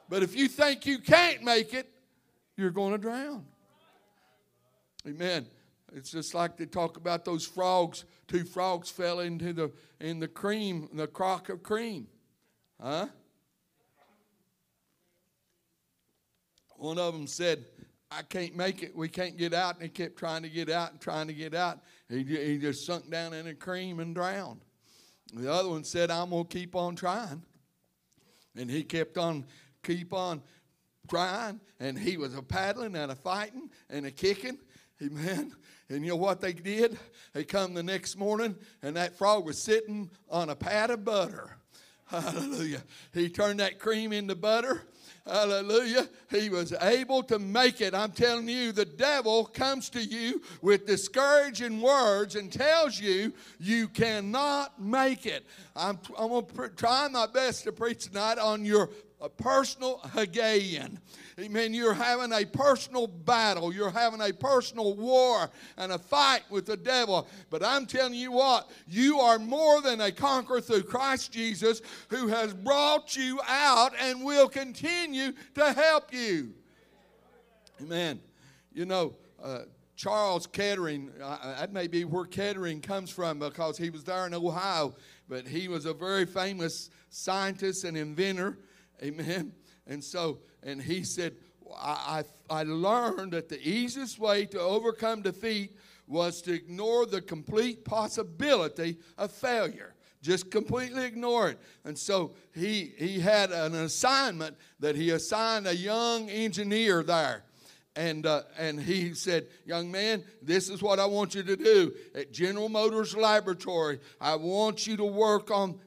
But 0.08 0.22
if 0.22 0.34
you 0.34 0.48
think 0.48 0.86
you 0.86 0.98
can't 0.98 1.42
make 1.42 1.72
it, 1.72 1.88
you're 2.56 2.70
going 2.70 2.92
to 2.92 2.98
drown. 2.98 3.44
Amen. 5.06 5.46
It's 5.92 6.10
just 6.10 6.34
like 6.34 6.56
they 6.56 6.66
talk 6.66 6.96
about 6.96 7.24
those 7.24 7.46
frogs. 7.46 8.04
Two 8.28 8.44
frogs 8.44 8.90
fell 8.90 9.20
into 9.20 9.52
the 9.52 9.72
in 10.00 10.20
the 10.20 10.28
cream, 10.28 10.88
the 10.92 11.06
crock 11.06 11.48
of 11.48 11.62
cream. 11.62 12.06
Huh? 12.80 13.06
One 16.76 16.98
of 16.98 17.12
them 17.12 17.26
said, 17.26 17.64
I 18.10 18.22
can't 18.22 18.56
make 18.56 18.82
it. 18.82 18.96
We 18.96 19.08
can't 19.08 19.36
get 19.36 19.52
out. 19.52 19.74
And 19.74 19.82
he 19.82 19.88
kept 19.88 20.16
trying 20.16 20.42
to 20.42 20.48
get 20.48 20.70
out 20.70 20.92
and 20.92 21.00
trying 21.00 21.26
to 21.26 21.34
get 21.34 21.54
out. 21.54 21.80
He, 22.10 22.24
he 22.24 22.58
just 22.58 22.84
sunk 22.84 23.08
down 23.08 23.32
in 23.32 23.46
a 23.46 23.54
cream 23.54 24.00
and 24.00 24.14
drowned. 24.14 24.60
The 25.32 25.52
other 25.52 25.68
one 25.68 25.84
said, 25.84 26.10
I'm 26.10 26.30
going 26.30 26.46
to 26.46 26.58
keep 26.58 26.74
on 26.74 26.96
trying. 26.96 27.42
And 28.56 28.68
he 28.68 28.82
kept 28.82 29.16
on, 29.16 29.46
keep 29.84 30.12
on 30.12 30.42
trying. 31.08 31.60
And 31.78 31.96
he 31.96 32.16
was 32.16 32.34
a 32.34 32.42
paddling 32.42 32.96
and 32.96 33.12
a 33.12 33.14
fighting 33.14 33.70
and 33.88 34.06
a 34.06 34.10
kicking. 34.10 34.58
Amen. 35.00 35.52
And 35.88 36.04
you 36.04 36.10
know 36.10 36.16
what 36.16 36.40
they 36.40 36.52
did? 36.52 36.98
They 37.32 37.44
come 37.44 37.74
the 37.74 37.82
next 37.82 38.18
morning 38.18 38.56
and 38.82 38.96
that 38.96 39.16
frog 39.16 39.46
was 39.46 39.62
sitting 39.62 40.10
on 40.28 40.50
a 40.50 40.56
pat 40.56 40.90
of 40.90 41.04
butter. 41.04 41.56
Hallelujah. 42.06 42.82
He 43.14 43.28
turned 43.28 43.60
that 43.60 43.78
cream 43.78 44.12
into 44.12 44.34
butter 44.34 44.82
Hallelujah. 45.26 46.08
He 46.30 46.48
was 46.48 46.72
able 46.80 47.22
to 47.24 47.38
make 47.38 47.80
it. 47.80 47.94
I'm 47.94 48.12
telling 48.12 48.48
you, 48.48 48.72
the 48.72 48.84
devil 48.84 49.44
comes 49.44 49.90
to 49.90 50.02
you 50.02 50.42
with 50.62 50.86
discouraging 50.86 51.80
words 51.80 52.36
and 52.36 52.52
tells 52.52 52.98
you 52.98 53.32
you 53.58 53.88
cannot 53.88 54.80
make 54.80 55.26
it. 55.26 55.46
I'm, 55.76 55.98
I'm 56.18 56.28
going 56.28 56.46
to 56.46 56.68
try 56.70 57.08
my 57.08 57.26
best 57.26 57.64
to 57.64 57.72
preach 57.72 58.06
tonight 58.06 58.38
on 58.38 58.64
your 58.64 58.90
uh, 59.20 59.28
personal 59.28 59.98
Haggaian. 59.98 60.98
Amen. 61.40 61.72
You're 61.72 61.94
having 61.94 62.32
a 62.32 62.44
personal 62.44 63.06
battle. 63.06 63.72
You're 63.72 63.90
having 63.90 64.20
a 64.20 64.32
personal 64.32 64.94
war 64.94 65.48
and 65.78 65.92
a 65.92 65.98
fight 65.98 66.42
with 66.50 66.66
the 66.66 66.76
devil. 66.76 67.26
But 67.48 67.64
I'm 67.64 67.86
telling 67.86 68.14
you 68.14 68.32
what, 68.32 68.70
you 68.86 69.18
are 69.20 69.38
more 69.38 69.80
than 69.80 70.02
a 70.02 70.12
conqueror 70.12 70.60
through 70.60 70.82
Christ 70.82 71.32
Jesus 71.32 71.80
who 72.08 72.28
has 72.28 72.52
brought 72.52 73.16
you 73.16 73.40
out 73.48 73.92
and 73.98 74.22
will 74.22 74.48
continue 74.48 75.32
to 75.54 75.72
help 75.72 76.12
you. 76.12 76.52
Amen. 77.80 78.20
You 78.72 78.84
know, 78.84 79.14
uh, 79.42 79.60
Charles 79.96 80.46
Kettering, 80.46 81.10
uh, 81.22 81.56
that 81.58 81.72
may 81.72 81.86
be 81.86 82.04
where 82.04 82.26
Kettering 82.26 82.80
comes 82.80 83.10
from 83.10 83.38
because 83.38 83.78
he 83.78 83.88
was 83.88 84.04
there 84.04 84.26
in 84.26 84.34
Ohio, 84.34 84.94
but 85.28 85.46
he 85.46 85.68
was 85.68 85.86
a 85.86 85.94
very 85.94 86.26
famous 86.26 86.90
scientist 87.08 87.84
and 87.84 87.96
inventor. 87.96 88.58
Amen. 89.02 89.52
And 89.90 90.02
so 90.02 90.38
and 90.62 90.80
he 90.80 91.04
said, 91.04 91.34
I, 91.76 92.24
I, 92.48 92.62
learned 92.62 93.32
that 93.32 93.48
the 93.48 93.60
easiest 93.60 94.18
way 94.18 94.46
to 94.46 94.60
overcome 94.60 95.22
defeat 95.22 95.76
was 96.06 96.42
to 96.42 96.52
ignore 96.52 97.06
the 97.06 97.20
complete 97.20 97.84
possibility 97.84 98.98
of 99.18 99.30
failure. 99.30 99.94
Just 100.22 100.50
completely 100.50 101.04
ignore 101.04 101.50
it. 101.50 101.58
And 101.84 101.98
so 101.98 102.34
he 102.54 102.92
he 102.98 103.20
had 103.20 103.50
an 103.50 103.74
assignment 103.74 104.56
that 104.78 104.94
he 104.94 105.10
assigned 105.10 105.66
a 105.66 105.74
young 105.74 106.28
engineer 106.28 107.02
there. 107.02 107.44
And 107.96 108.26
uh, 108.26 108.42
and 108.58 108.80
he 108.80 109.14
said 109.14 109.46
young 109.64 109.90
man 109.90 110.22
this 110.42 110.68
is 110.68 110.82
what 110.82 111.00
i 111.00 111.06
want 111.06 111.34
you 111.34 111.42
to 111.42 111.56
do. 111.56 111.92
At 112.14 112.32
general 112.32 112.68
motors 112.68 113.16
laboratory 113.16 113.98
i 114.20 114.36
want 114.36 114.86
you 114.86 114.96
to 114.98 115.04
work 115.04 115.50
on 115.50 115.80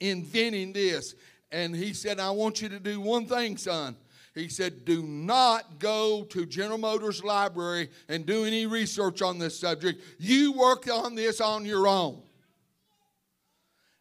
inventing 0.00 0.72
this 0.72 1.14
and 1.52 1.74
he 1.74 1.92
said, 1.92 2.20
I 2.20 2.30
want 2.30 2.62
you 2.62 2.68
to 2.68 2.78
do 2.78 3.00
one 3.00 3.26
thing, 3.26 3.56
son. 3.56 3.96
He 4.34 4.48
said, 4.48 4.84
Do 4.84 5.02
not 5.02 5.78
go 5.78 6.24
to 6.30 6.46
General 6.46 6.78
Motors 6.78 7.24
library 7.24 7.90
and 8.08 8.24
do 8.24 8.44
any 8.44 8.66
research 8.66 9.22
on 9.22 9.38
this 9.38 9.58
subject. 9.58 10.02
You 10.18 10.52
work 10.52 10.88
on 10.88 11.14
this 11.14 11.40
on 11.40 11.64
your 11.64 11.88
own. 11.88 12.22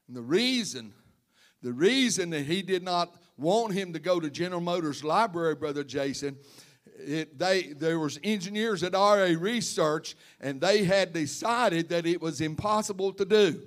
And 0.08 0.16
the 0.16 0.22
reason, 0.22 0.94
the 1.62 1.74
reason 1.74 2.30
that 2.32 2.46
he 2.46 2.62
did 2.62 2.84
not 2.84 3.16
want 3.38 3.74
him 3.74 3.94
to 3.94 4.00
go 4.00 4.20
to 4.20 4.30
General 4.30 4.62
Motors 4.62 5.04
library, 5.04 5.56
Brother 5.56 5.84
Jason, 5.84 6.38
it, 7.00 7.40
they, 7.40 7.74
there 7.74 7.98
was 7.98 8.20
engineers 8.24 8.84
at 8.84 8.94
RA 8.94 9.34
Research, 9.40 10.16
and 10.42 10.60
they 10.60 10.84
had 10.84 11.14
decided 11.14 11.90
that 11.90 12.06
it 12.06 12.22
was 12.22 12.42
impossible 12.42 13.14
to 13.14 13.26
do. 13.26 13.62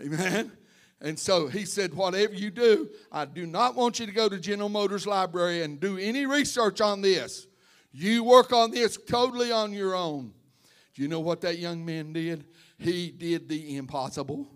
Amen. 0.00 0.52
And 1.00 1.18
so 1.18 1.46
he 1.46 1.64
said, 1.64 1.94
Whatever 1.94 2.34
you 2.34 2.50
do, 2.50 2.88
I 3.12 3.24
do 3.26 3.46
not 3.46 3.74
want 3.74 4.00
you 4.00 4.06
to 4.06 4.12
go 4.12 4.28
to 4.28 4.38
General 4.38 4.68
Motors 4.68 5.06
Library 5.06 5.62
and 5.62 5.78
do 5.78 5.98
any 5.98 6.26
research 6.26 6.80
on 6.80 7.02
this. 7.02 7.46
You 7.92 8.24
work 8.24 8.52
on 8.52 8.70
this 8.70 8.96
totally 8.96 9.52
on 9.52 9.72
your 9.72 9.94
own. 9.94 10.32
Do 10.94 11.02
you 11.02 11.08
know 11.08 11.20
what 11.20 11.42
that 11.42 11.58
young 11.58 11.84
man 11.84 12.12
did? 12.12 12.46
He 12.78 13.10
did 13.10 13.48
the 13.48 13.76
impossible. 13.76 14.48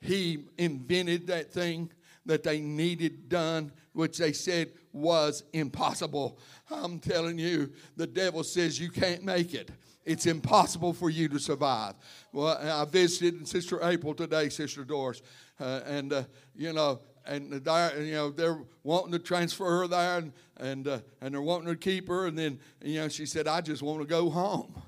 He 0.00 0.44
invented 0.58 1.28
that 1.28 1.52
thing 1.52 1.90
that 2.26 2.42
they 2.42 2.60
needed 2.60 3.28
done, 3.28 3.72
which 3.92 4.18
they 4.18 4.32
said 4.32 4.72
was 4.92 5.44
impossible. 5.52 6.38
I'm 6.70 6.98
telling 6.98 7.38
you, 7.38 7.72
the 7.96 8.06
devil 8.06 8.42
says 8.42 8.80
you 8.80 8.90
can't 8.90 9.24
make 9.24 9.54
it. 9.54 9.70
It's 10.06 10.24
impossible 10.26 10.92
for 10.92 11.10
you 11.10 11.28
to 11.30 11.38
survive. 11.40 11.94
Well, 12.32 12.56
I 12.56 12.84
visited 12.84 13.46
Sister 13.48 13.80
April 13.82 14.14
today, 14.14 14.48
Sister 14.48 14.84
Doris, 14.84 15.20
uh, 15.58 15.80
and 15.84 16.12
uh, 16.12 16.22
you 16.54 16.72
know, 16.72 17.00
and 17.26 17.52
you 17.52 18.12
know 18.12 18.30
they're 18.30 18.60
wanting 18.84 19.10
to 19.12 19.18
transfer 19.18 19.64
her 19.64 19.88
there, 19.88 20.18
and 20.18 20.32
and 20.58 20.86
uh, 20.86 21.00
and 21.20 21.34
they're 21.34 21.42
wanting 21.42 21.66
to 21.66 21.76
keep 21.76 22.06
her, 22.06 22.26
and 22.26 22.38
then 22.38 22.60
you 22.82 23.00
know 23.00 23.08
she 23.08 23.26
said, 23.26 23.48
"I 23.48 23.60
just 23.60 23.82
want 23.82 24.00
to 24.00 24.06
go 24.06 24.30
home." 24.30 24.80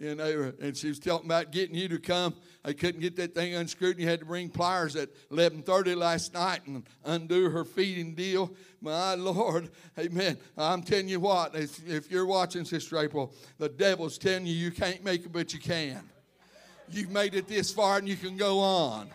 And 0.00 0.76
she 0.76 0.88
was 0.88 0.98
talking 0.98 1.26
about 1.26 1.50
getting 1.50 1.74
you 1.74 1.88
to 1.88 1.98
come. 1.98 2.34
I 2.64 2.72
couldn't 2.72 3.00
get 3.00 3.16
that 3.16 3.34
thing 3.34 3.54
unscrewed, 3.54 3.96
and 3.96 4.00
you 4.00 4.08
had 4.08 4.20
to 4.20 4.26
bring 4.26 4.48
pliers 4.48 4.96
at 4.96 5.10
11:30 5.30 5.96
last 5.96 6.34
night 6.34 6.66
and 6.66 6.84
undo 7.04 7.50
her 7.50 7.64
feeding 7.64 8.14
deal. 8.14 8.54
My 8.80 9.14
Lord, 9.14 9.70
Amen. 9.98 10.38
I'm 10.56 10.82
telling 10.82 11.08
you 11.08 11.20
what, 11.20 11.54
if, 11.54 11.86
if 11.88 12.10
you're 12.10 12.26
watching 12.26 12.64
Sister 12.64 12.98
April, 12.98 13.34
the 13.58 13.68
devil's 13.68 14.18
telling 14.18 14.46
you 14.46 14.54
you 14.54 14.70
can't 14.70 15.02
make 15.02 15.24
it, 15.24 15.32
but 15.32 15.52
you 15.52 15.58
can. 15.58 16.08
You've 16.90 17.10
made 17.10 17.34
it 17.34 17.48
this 17.48 17.72
far, 17.72 17.98
and 17.98 18.08
you 18.08 18.16
can 18.16 18.36
go 18.36 18.60
on. 18.60 19.08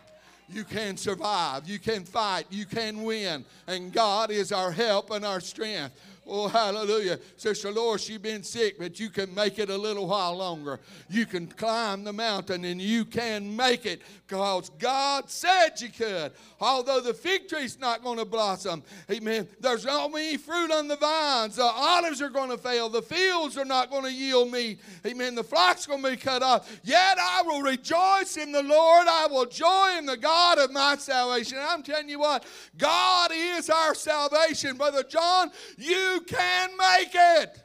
You 0.49 0.63
can 0.63 0.97
survive. 0.97 1.67
You 1.67 1.79
can 1.79 2.03
fight. 2.03 2.45
You 2.49 2.65
can 2.65 3.03
win. 3.03 3.45
And 3.67 3.91
God 3.91 4.29
is 4.29 4.51
our 4.51 4.71
help 4.71 5.09
and 5.11 5.25
our 5.25 5.39
strength. 5.39 5.99
Oh, 6.25 6.47
hallelujah. 6.47 7.19
Sister 7.35 7.71
Laura, 7.71 7.99
she's 7.99 8.17
been 8.17 8.43
sick, 8.43 8.79
but 8.79 8.99
you 8.99 9.09
can 9.09 9.33
make 9.35 9.59
it 9.59 9.69
a 9.69 9.77
little 9.77 10.07
while 10.07 10.37
longer. 10.37 10.79
You 11.09 11.25
can 11.25 11.47
climb 11.47 12.03
the 12.03 12.13
mountain 12.13 12.63
and 12.63 12.81
you 12.81 13.03
can 13.03 13.53
make 13.55 13.85
it 13.85 14.01
because 14.25 14.69
God 14.79 15.29
said 15.29 15.71
you 15.79 15.89
could. 15.89 16.31
Although 16.61 17.01
the 17.01 17.13
fig 17.13 17.49
tree's 17.49 17.77
not 17.77 18.03
going 18.03 18.19
to 18.19 18.25
blossom, 18.25 18.83
amen. 19.11 19.47
There's 19.59 19.85
not 19.85 20.11
any 20.13 20.37
fruit 20.37 20.71
on 20.71 20.87
the 20.87 20.95
vines. 20.95 21.57
The 21.57 21.63
olives 21.63 22.21
are 22.21 22.29
going 22.29 22.49
to 22.49 22.57
fail. 22.57 22.87
The 22.87 23.01
fields 23.01 23.57
are 23.57 23.65
not 23.65 23.89
going 23.89 24.03
to 24.03 24.11
yield 24.11 24.51
meat. 24.51 24.79
Amen. 25.05 25.35
The 25.35 25.43
flock's 25.43 25.85
going 25.85 26.01
to 26.03 26.11
be 26.11 26.17
cut 26.17 26.41
off. 26.41 26.69
Yet 26.83 27.17
I 27.19 27.41
will 27.45 27.61
rejoice 27.61 28.37
in 28.37 28.51
the 28.51 28.63
Lord. 28.63 29.07
I 29.07 29.27
will 29.29 29.45
joy 29.45 29.95
in 29.97 30.05
the 30.05 30.17
God 30.17 30.57
of 30.57 30.71
my 30.71 30.95
salvation. 30.95 31.57
I'm 31.61 31.83
telling 31.83 32.07
you 32.07 32.19
what, 32.19 32.45
God 32.77 33.31
is 33.33 33.69
our 33.69 33.93
salvation. 33.93 34.77
Brother 34.77 35.03
John, 35.03 35.51
you 35.77 36.12
can 36.21 36.69
make 36.77 37.11
it. 37.13 37.59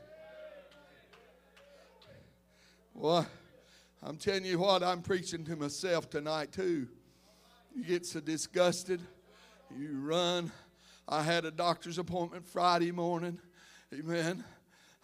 Well, 2.94 3.26
I'm 4.02 4.16
telling 4.16 4.44
you 4.44 4.58
what, 4.58 4.82
I'm 4.82 5.02
preaching 5.02 5.44
to 5.44 5.56
myself 5.56 6.10
tonight 6.10 6.52
too. 6.52 6.88
You 7.74 7.84
get 7.84 8.06
so 8.06 8.20
disgusted, 8.20 9.00
you 9.76 10.00
run. 10.00 10.50
I 11.06 11.22
had 11.22 11.44
a 11.44 11.50
doctor's 11.50 11.98
appointment 11.98 12.46
Friday 12.46 12.92
morning. 12.92 13.38
Amen. 13.94 14.44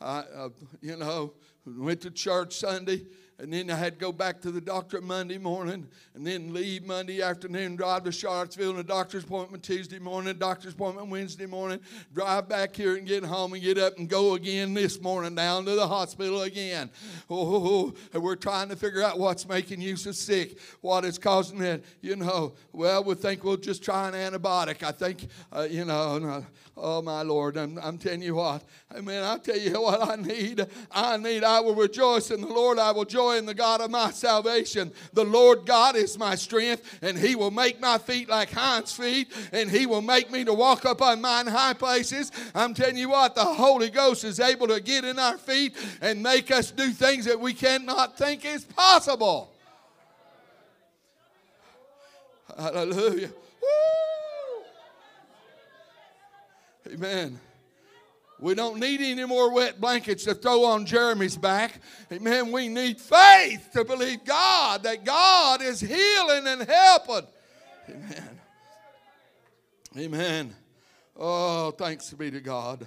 I, 0.01 0.25
uh, 0.37 0.49
you 0.83 0.97
know, 0.97 1.33
went 1.65 2.01
to 2.03 2.11
church 2.11 2.57
Sunday 2.57 3.07
and 3.39 3.53
then 3.53 3.71
I 3.71 3.77
had 3.77 3.95
to 3.95 3.99
go 3.99 4.13
back 4.13 4.41
to 4.43 4.51
the 4.51 4.61
doctor 4.61 5.01
Monday 5.01 5.39
morning, 5.39 5.89
and 6.15 6.27
then 6.27 6.55
leave 6.55 6.85
Monday 6.85 7.21
afternoon, 7.21 7.77
drive 7.77 8.05
to 8.05 8.13
Charlottesville, 8.13 8.71
and 8.71 8.79
a 8.79 8.85
doctor's 8.85 9.25
appointment 9.25 9.63
Tuesday 9.63 9.99
morning, 9.99 10.37
doctor's 10.39 10.75
appointment 10.75 11.09
Wednesday 11.09 11.47
morning, 11.47 11.81
drive 12.13 12.49
back 12.49 12.77
here 12.77 12.97
and 12.97 13.07
get 13.07 13.25
home 13.25 13.53
and 13.53 13.63
get 13.63 13.79
up 13.79 13.99
and 13.99 14.09
go 14.09 14.35
again 14.35 14.75
this 14.75 15.01
morning 15.01 15.35
down 15.35 15.65
to 15.65 15.73
the 15.73 15.87
hospital 15.87 16.43
again. 16.43 16.91
Oh, 17.29 17.93
and 18.13 18.23
we're 18.23 18.37
trying 18.37 18.69
to 18.69 18.77
figure 18.77 19.03
out 19.03 19.19
what's 19.19 19.49
making 19.49 19.81
you 19.81 19.97
so 19.97 20.13
sick, 20.13 20.59
what 20.81 21.05
is 21.05 21.19
causing 21.19 21.61
it. 21.63 21.85
You 22.01 22.17
know, 22.17 22.55
well, 22.73 23.03
we 23.03 23.15
think 23.15 23.43
we'll 23.43 23.57
just 23.57 23.83
try 23.83 24.09
an 24.09 24.15
antibiotic. 24.15 24.83
I 24.83 24.93
think, 24.93 25.27
uh, 25.53 25.67
you 25.69 25.85
know, 25.85 26.19
no, 26.19 26.47
oh 26.77 27.03
my 27.03 27.23
Lord, 27.23 27.57
I'm, 27.57 27.79
I'm 27.83 27.99
telling 27.99 28.23
you 28.23 28.37
what. 28.37 28.63
I 28.95 29.01
mean, 29.01 29.23
I 29.23 29.39
tell 29.39 29.59
you 29.59 29.81
what 29.81 30.09
I 30.09 30.17
need. 30.17 30.65
I 30.93 31.17
need, 31.17 31.43
I 31.43 31.61
will 31.61 31.75
rejoice 31.75 32.31
in 32.31 32.41
the 32.41 32.47
Lord, 32.47 32.79
I 32.79 32.93
will 32.93 33.05
joy 33.05 33.24
joy 33.25 33.39
in 33.39 33.47
the 33.47 33.55
God 33.55 33.81
of 33.81 33.91
my 33.91 34.11
salvation. 34.11 34.93
The 35.13 35.25
Lord 35.25 35.65
God 35.65 35.97
is 35.97 36.19
my 36.19 36.35
strength, 36.35 36.99
and 37.03 37.17
He 37.17 37.35
will 37.35 37.51
make 37.51 37.81
my 37.81 37.99
feet 37.99 38.29
like 38.29 38.51
hinds' 38.51 38.93
feet, 38.93 39.33
and 39.53 39.71
He 39.71 39.87
will 39.87 40.03
make 40.03 40.31
me 40.31 40.45
to 40.45 40.53
walk 40.53 40.85
up 40.85 41.01
on 41.01 41.21
mine 41.21 41.47
high 41.47 41.75
places. 41.75 42.31
I'm 42.55 42.75
telling 42.75 42.97
you 42.97 43.11
what, 43.11 43.35
the 43.35 43.45
Holy 43.45 43.91
Ghost 43.91 44.25
is 44.25 44.41
able 44.41 44.69
to 44.69 44.81
get 44.81 45.05
in 45.05 45.19
our 45.19 45.39
feet 45.39 45.75
and 46.01 46.23
make 46.23 46.51
us 46.51 46.71
do 46.71 46.91
things 46.91 47.25
that 47.25 47.41
we 47.41 47.55
cannot 47.55 48.19
think 48.19 48.45
is 48.45 48.65
possible. 48.65 49.51
Hallelujah. 52.57 53.31
Woo! 53.63 54.65
Amen. 56.93 57.41
We 58.41 58.55
don't 58.55 58.81
need 58.81 59.01
any 59.01 59.25
more 59.25 59.53
wet 59.53 59.81
blankets 59.81 60.25
to 60.25 60.35
throw 60.35 60.65
on 60.65 60.87
Jeremy's 60.87 61.37
back. 61.37 61.81
Amen. 62.13 62.51
We 62.53 62.69
need 62.69 63.01
faith 63.01 63.71
to 63.73 63.85
believe 63.85 64.25
God, 64.25 64.83
that 64.83 65.05
God 65.05 65.63
is 65.63 65.81
healing 65.81 66.47
and 66.47 66.63
helping. 66.63 67.29
Amen. 67.89 68.41
Amen. 69.97 70.57
Oh, 71.17 71.71
thanks 71.71 72.13
be 72.13 72.31
to 72.33 72.41
God. 72.41 72.87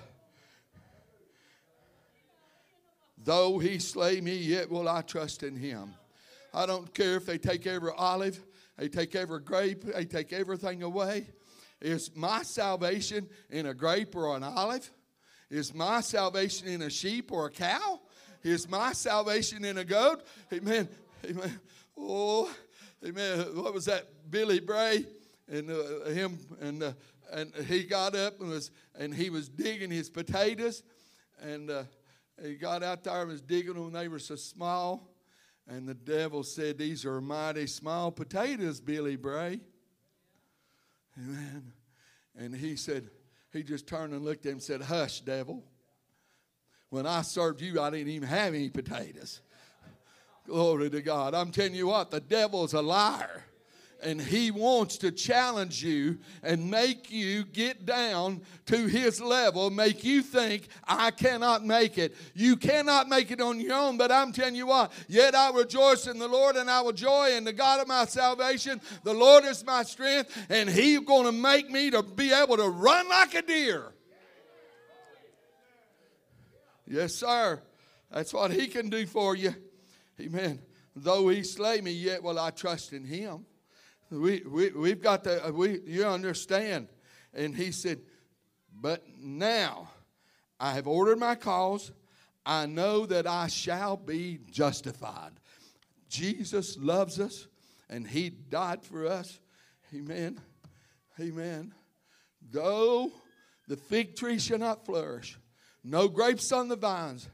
Though 3.24 3.58
he 3.60 3.80
slay 3.80 4.22
me, 4.22 4.36
yet 4.36 4.70
will 4.70 4.88
I 4.88 5.02
trust 5.02 5.44
in 5.44 5.56
him. 5.56 5.94
I 6.54 6.66
don't 6.66 6.94
care 6.94 7.16
if 7.16 7.26
they 7.26 7.38
take 7.38 7.68
every 7.68 7.92
olive, 7.98 8.44
they 8.78 8.90
take 8.90 9.16
every 9.16 9.42
grape, 9.42 9.84
they 9.84 10.06
take 10.06 10.34
everything 10.34 10.84
away. 10.84 11.28
Is 11.82 12.16
my 12.16 12.44
salvation 12.44 13.30
in 13.50 13.66
a 13.66 13.74
grape 13.74 14.16
or 14.16 14.36
an 14.36 14.44
olive? 14.44 14.90
Is 15.50 15.74
my 15.74 16.02
salvation 16.02 16.68
in 16.68 16.82
a 16.82 16.90
sheep 16.90 17.32
or 17.32 17.48
a 17.48 17.52
cow? 17.52 18.02
Is 18.44 18.68
my 18.70 18.94
salvation 18.94 19.66
in 19.66 19.78
a 19.78 19.84
goat? 19.84 20.26
Amen. 20.54 20.88
Amen. 21.26 21.60
Oh, 21.98 22.54
amen. 23.06 23.40
What 23.56 23.74
was 23.74 23.86
that? 23.86 24.08
Billy 24.30 24.60
Bray 24.60 25.06
and 25.50 25.72
uh, 25.72 26.10
him 26.10 26.38
and 26.62 26.84
uh, 26.84 26.92
and 27.32 27.54
he 27.68 27.84
got 27.84 28.16
up 28.16 28.40
and 28.40 28.50
was 28.50 28.72
and 28.98 29.14
he 29.14 29.30
was 29.30 29.50
digging 29.50 29.90
his 29.90 30.10
potatoes 30.10 30.84
and 31.42 31.70
uh, 31.70 31.84
he 32.42 32.56
got 32.56 32.84
out 32.84 33.04
there 33.04 33.22
and 33.22 33.32
was 33.32 33.42
digging 33.42 33.74
them. 33.74 33.92
They 33.92 34.08
were 34.08 34.20
so 34.20 34.36
small, 34.36 35.10
and 35.68 35.88
the 35.88 35.94
devil 35.94 36.44
said, 36.44 36.78
"These 36.78 37.06
are 37.06 37.20
mighty 37.20 37.68
small 37.68 38.12
potatoes, 38.12 38.80
Billy 38.80 39.16
Bray." 39.16 39.60
Amen. 41.18 41.74
And 42.38 42.56
he 42.56 42.76
said, 42.76 43.10
he 43.58 43.64
just 43.64 43.88
turned 43.88 44.14
and 44.14 44.24
looked 44.24 44.46
at 44.46 44.50
him 44.50 44.56
and 44.56 44.64
said, 44.64 44.82
Hush, 44.82 45.22
devil. 45.22 45.64
When 46.90 47.06
I 47.06 47.22
served 47.22 47.62
you, 47.62 47.82
I 47.82 47.90
didn't 47.90 48.10
even 48.10 48.30
have 48.30 48.54
any 48.54 48.70
potatoes. 48.70 49.42
Glory 50.46 50.90
to 50.90 51.02
God. 51.02 51.34
I'm 51.34 51.52
telling 51.52 51.76
you 51.76 51.88
what, 51.88 52.12
the 52.12 52.22
devil's 52.22 52.74
a 52.74 52.82
liar 52.82 53.44
and 54.04 54.22
he 54.22 54.52
wants 54.52 54.98
to 54.98 55.12
challenge 55.12 55.84
you 55.84 56.18
and 56.44 56.70
make 56.70 57.10
you 57.12 57.44
get 57.44 57.86
down 57.86 58.42
to 58.68 58.86
his 58.86 59.20
level, 59.20 59.70
make 59.70 60.04
you 60.04 60.22
think, 60.22 60.68
I 60.88 61.12
cannot 61.12 61.66
make 61.66 61.98
it. 61.98 62.16
You 62.34 62.56
cannot 62.56 63.10
make 63.10 63.32
it 63.32 63.42
on 63.42 63.60
your 63.60 63.74
own, 63.74 63.98
but 63.98 64.12
I'm 64.12 64.32
telling 64.32 64.56
you 64.56 64.68
what, 64.68 64.92
yet 65.08 65.36
I 65.36 65.52
rejoice 65.52 66.08
in 66.08 66.20
the 66.20 66.28
Lord 66.28 66.56
and 66.56 66.70
I 66.70 66.82
will 66.82 66.94
joy 66.94 67.32
in 67.36 67.44
the 67.44 67.54
God 67.54 67.82
of 67.82 67.88
my 67.88 68.06
salvation. 68.06 68.82
The 69.04 69.14
Lord 69.14 69.46
is 69.46 69.66
my 69.66 69.84
strength, 69.84 70.36
and 70.50 70.70
he's 70.70 71.00
going 71.00 71.26
to 71.26 71.32
make 71.32 71.70
me 71.70 71.90
to 71.92 72.04
be 72.04 72.32
able 72.32 72.58
to 72.58 72.70
run 72.70 73.10
like 73.10 73.34
a 73.34 73.42
deer. 73.42 73.94
Yes, 76.86 77.16
sir. 77.16 77.62
That's 78.12 78.34
what 78.34 78.52
he 78.52 78.68
can 78.68 78.90
do 78.90 79.06
for 79.06 79.36
you. 79.36 79.54
Amen. 80.20 80.60
Though 80.96 81.28
he 81.28 81.44
slay 81.44 81.82
me, 81.82 81.92
yet 81.92 82.24
will 82.24 82.40
I 82.40 82.50
trust 82.50 82.94
in 82.94 83.04
him. 83.04 83.46
We, 84.10 84.42
we, 84.42 84.70
we've 84.70 85.02
got 85.02 85.24
to, 85.26 85.48
uh, 85.48 85.52
we, 85.52 85.82
you 85.86 86.06
understand. 86.06 86.88
And 87.34 87.56
he 87.56 87.72
said, 87.72 88.00
But 88.74 89.04
now 89.20 89.90
I 90.60 90.74
have 90.74 90.88
ordered 90.88 91.20
my 91.20 91.36
cause. 91.36 91.92
I 92.46 92.66
know 92.66 93.06
that 93.06 93.28
I 93.28 93.48
shall 93.48 93.98
be 93.98 94.40
justified. 94.50 95.34
Jesus 96.08 96.78
loves 96.78 97.20
us 97.20 97.48
and 97.90 98.08
he 98.08 98.30
died 98.30 98.84
for 98.84 99.06
us. 99.06 99.40
Amen. 99.94 100.40
Amen. 101.20 101.74
Though 102.52 103.12
the 103.68 103.76
fig 103.76 104.16
tree 104.16 104.40
shall 104.40 104.60
not 104.60 104.86
flourish, 104.86 105.38
no 105.84 106.08
grapes 106.08 106.52
on 106.52 106.70
the 106.70 106.76
vines, 106.76 107.28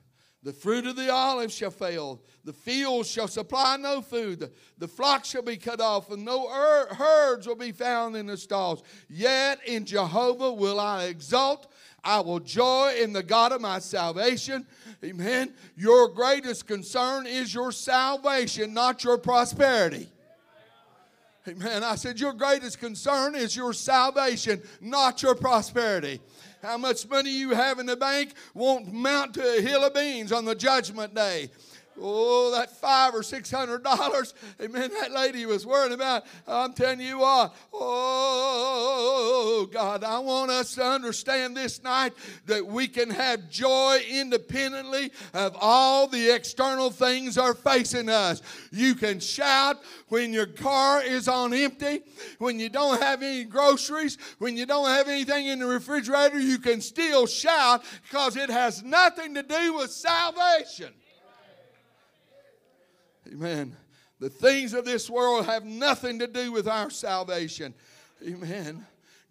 the 0.43 0.53
fruit 0.53 0.85
of 0.85 0.97
the 0.97 1.09
olive 1.11 1.51
shall 1.51 1.71
fail. 1.71 2.21
The 2.43 2.51
fields 2.51 3.09
shall 3.09 3.29
supply 3.29 3.77
no 3.77 4.01
food. 4.01 4.41
The, 4.41 4.51
the 4.77 4.89
flock 4.89 5.23
shall 5.23 5.41
be 5.41 5.55
cut 5.55 5.79
off, 5.79 6.11
and 6.11 6.25
no 6.25 6.49
er, 6.49 6.93
herds 6.93 7.47
will 7.47 7.55
be 7.55 7.71
found 7.71 8.17
in 8.17 8.27
the 8.27 8.35
stalls. 8.35 8.83
Yet 9.07 9.59
in 9.65 9.85
Jehovah 9.85 10.51
will 10.51 10.81
I 10.81 11.05
exult. 11.05 11.71
I 12.03 12.19
will 12.19 12.41
joy 12.41 12.95
in 13.01 13.13
the 13.13 13.23
God 13.23 13.53
of 13.53 13.61
my 13.61 13.79
salvation. 13.79 14.67
Amen. 15.01 15.53
Your 15.77 16.09
greatest 16.09 16.67
concern 16.67 17.25
is 17.25 17.53
your 17.53 17.71
salvation, 17.71 18.73
not 18.73 19.05
your 19.05 19.17
prosperity. 19.17 20.09
Amen. 21.47 21.83
I 21.83 21.95
said, 21.95 22.19
Your 22.19 22.33
greatest 22.33 22.79
concern 22.79 23.35
is 23.35 23.55
your 23.55 23.73
salvation, 23.73 24.61
not 24.81 25.21
your 25.21 25.35
prosperity. 25.35 26.21
How 26.63 26.77
much 26.77 27.09
money 27.09 27.29
you 27.29 27.49
have 27.49 27.79
in 27.79 27.85
the 27.85 27.97
bank 27.97 28.35
won't 28.53 28.93
mount 28.93 29.33
to 29.33 29.57
a 29.57 29.61
hill 29.61 29.83
of 29.83 29.93
beans 29.93 30.31
on 30.31 30.45
the 30.45 30.55
judgment 30.55 31.13
day. 31.13 31.49
Oh, 32.01 32.51
that 32.51 32.71
five 32.71 33.13
or 33.13 33.23
six 33.23 33.51
hundred 33.51 33.83
dollars, 33.83 34.33
amen, 34.61 34.89
that 34.99 35.11
lady 35.11 35.45
was 35.45 35.65
worrying 35.65 35.93
about. 35.93 36.23
I'm 36.47 36.73
telling 36.73 37.01
you 37.01 37.19
what, 37.19 37.55
oh, 37.71 39.69
God, 39.71 40.03
I 40.03 40.19
want 40.19 40.49
us 40.49 40.75
to 40.75 40.83
understand 40.83 41.55
this 41.55 41.83
night 41.83 42.13
that 42.47 42.65
we 42.65 42.87
can 42.87 43.09
have 43.09 43.49
joy 43.49 43.99
independently 44.09 45.11
of 45.33 45.55
all 45.59 46.07
the 46.07 46.33
external 46.33 46.89
things 46.89 47.37
are 47.37 47.53
facing 47.53 48.09
us. 48.09 48.41
You 48.71 48.95
can 48.95 49.19
shout 49.19 49.77
when 50.09 50.33
your 50.33 50.47
car 50.47 51.03
is 51.03 51.27
on 51.27 51.53
empty, 51.53 52.01
when 52.39 52.59
you 52.59 52.69
don't 52.69 53.01
have 53.01 53.21
any 53.21 53.43
groceries, 53.43 54.17
when 54.39 54.57
you 54.57 54.65
don't 54.65 54.89
have 54.89 55.07
anything 55.07 55.47
in 55.47 55.59
the 55.59 55.65
refrigerator, 55.65 56.39
you 56.39 56.57
can 56.57 56.81
still 56.81 57.27
shout 57.27 57.83
because 58.03 58.35
it 58.35 58.49
has 58.49 58.83
nothing 58.83 59.35
to 59.35 59.43
do 59.43 59.75
with 59.75 59.91
salvation. 59.91 60.93
Amen. 63.33 63.75
The 64.19 64.29
things 64.29 64.73
of 64.73 64.85
this 64.85 65.09
world 65.09 65.45
have 65.45 65.65
nothing 65.65 66.19
to 66.19 66.27
do 66.27 66.51
with 66.51 66.67
our 66.67 66.91
salvation. 66.91 67.73
Amen. 68.25 68.85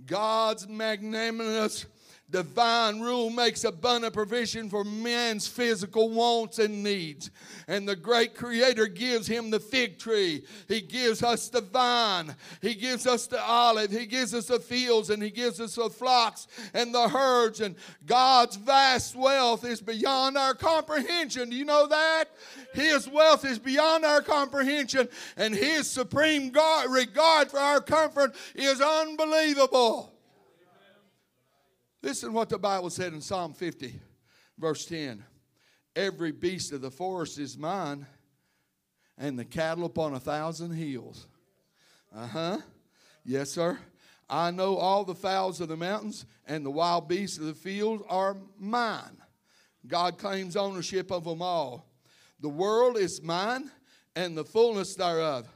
God's 0.05 0.67
magnanimous 0.67 1.87
Divine 2.33 3.01
rule 3.01 3.29
makes 3.29 3.63
abundant 3.65 4.15
provision 4.15 4.71
for 4.71 4.85
man's 4.85 5.47
physical 5.47 6.09
wants 6.09 6.59
and 6.59 6.83
needs. 6.83 7.31
And 7.69 7.87
the 7.87 7.95
great 7.95 8.35
Creator 8.35 8.87
gives 8.87 9.27
him 9.27 9.51
the 9.51 9.61
fig 9.61 9.99
tree. 9.99 10.43
He 10.67 10.81
gives 10.81 11.23
us 11.23 11.51
the 11.51 11.61
vine. 11.61 12.35
He 12.63 12.75
gives 12.75 13.07
us 13.07 13.27
the 13.27 13.41
olive. 13.43 13.91
He 13.91 14.07
gives 14.07 14.33
us 14.33 14.47
the 14.47 14.59
fields 14.59 15.11
and 15.11 15.23
He 15.23 15.31
gives 15.31 15.61
us 15.61 15.75
the 15.75 15.91
flocks 15.91 16.49
and 16.73 16.95
the 16.95 17.07
herds. 17.07 17.61
And 17.61 17.77
God's 18.07 18.57
vast 18.57 19.15
wealth 19.15 19.67
is 19.67 19.83
beyond 19.83 20.39
our 20.39 20.55
comprehension. 20.55 21.51
Do 21.51 21.57
you 21.57 21.67
know 21.67 21.87
that? 21.87 22.25
His 22.73 23.07
wealth 23.07 23.45
is 23.45 23.59
beyond 23.59 24.07
our 24.07 24.23
comprehension, 24.23 25.09
and 25.37 25.55
His 25.55 25.89
supreme 25.91 26.53
regard 26.89 27.51
for 27.51 27.59
our 27.59 27.83
comfort 27.83 28.35
is 28.55 28.81
unbelievable. 28.81 30.12
Listen 32.03 32.33
what 32.33 32.49
the 32.49 32.59
Bible 32.59 32.91
said 32.91 33.13
in 33.13 33.21
Psalm 33.21 33.55
50, 33.55 33.95
verse 34.59 34.85
10. 34.87 35.25
Every 35.95 36.33
beast 36.33 36.73
of 36.73 36.81
the 36.81 36.91
forest 36.91 37.39
is 37.39 37.57
mine, 37.57 38.07
and 39.17 39.39
the 39.39 39.45
cattle 39.45 39.85
upon 39.85 40.15
a 40.15 40.21
thousand 40.21 40.73
hills. 40.73 41.29
Uh 42.15 42.27
huh. 42.27 42.59
Yes, 43.25 43.51
sir. 43.51 43.79
I 44.29 44.51
know 44.51 44.77
all 44.79 45.05
the 45.05 45.15
fowls 45.15 45.61
of 45.61 45.69
the 45.69 45.77
mountains, 45.77 46.27
and 46.47 46.67
the 46.67 46.71
wild 46.71 47.09
beasts 47.09 47.39
of 47.39 47.45
the 47.45 47.55
field 47.55 48.05
are 48.09 48.37
mine. 48.59 49.19
God 49.87 50.19
claims 50.19 50.57
ownership 50.57 51.13
of 51.13 51.25
them 51.25 51.41
all. 51.41 51.87
The 52.41 52.49
world 52.49 52.97
is 52.97 53.23
mine, 53.23 53.71
and 54.17 54.37
the 54.37 54.45
fullness 54.45 54.97
thereof. 54.97 55.47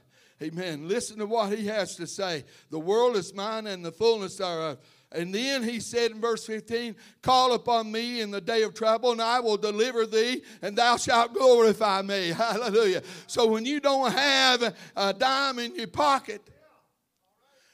Amen. 0.40 0.86
Listen 0.86 1.18
to 1.18 1.26
what 1.26 1.52
he 1.52 1.66
has 1.66 1.96
to 1.96 2.06
say. 2.06 2.44
The 2.70 2.78
world 2.78 3.16
is 3.16 3.34
mine, 3.34 3.66
and 3.66 3.84
the 3.84 3.90
fullness 3.90 4.36
thereof. 4.36 4.78
And 5.12 5.34
then 5.34 5.62
he 5.62 5.80
said 5.80 6.10
in 6.10 6.20
verse 6.20 6.44
15, 6.46 6.96
Call 7.22 7.54
upon 7.54 7.90
me 7.90 8.20
in 8.20 8.30
the 8.30 8.40
day 8.40 8.62
of 8.62 8.74
trouble, 8.74 9.12
and 9.12 9.22
I 9.22 9.40
will 9.40 9.56
deliver 9.56 10.04
thee, 10.04 10.42
and 10.62 10.76
thou 10.76 10.96
shalt 10.96 11.32
glorify 11.32 12.02
me. 12.02 12.28
Hallelujah. 12.36 13.02
So 13.26 13.46
when 13.46 13.64
you 13.64 13.80
don't 13.80 14.12
have 14.12 14.74
a 14.96 15.12
dime 15.12 15.58
in 15.58 15.74
your 15.76 15.86
pocket, 15.86 16.42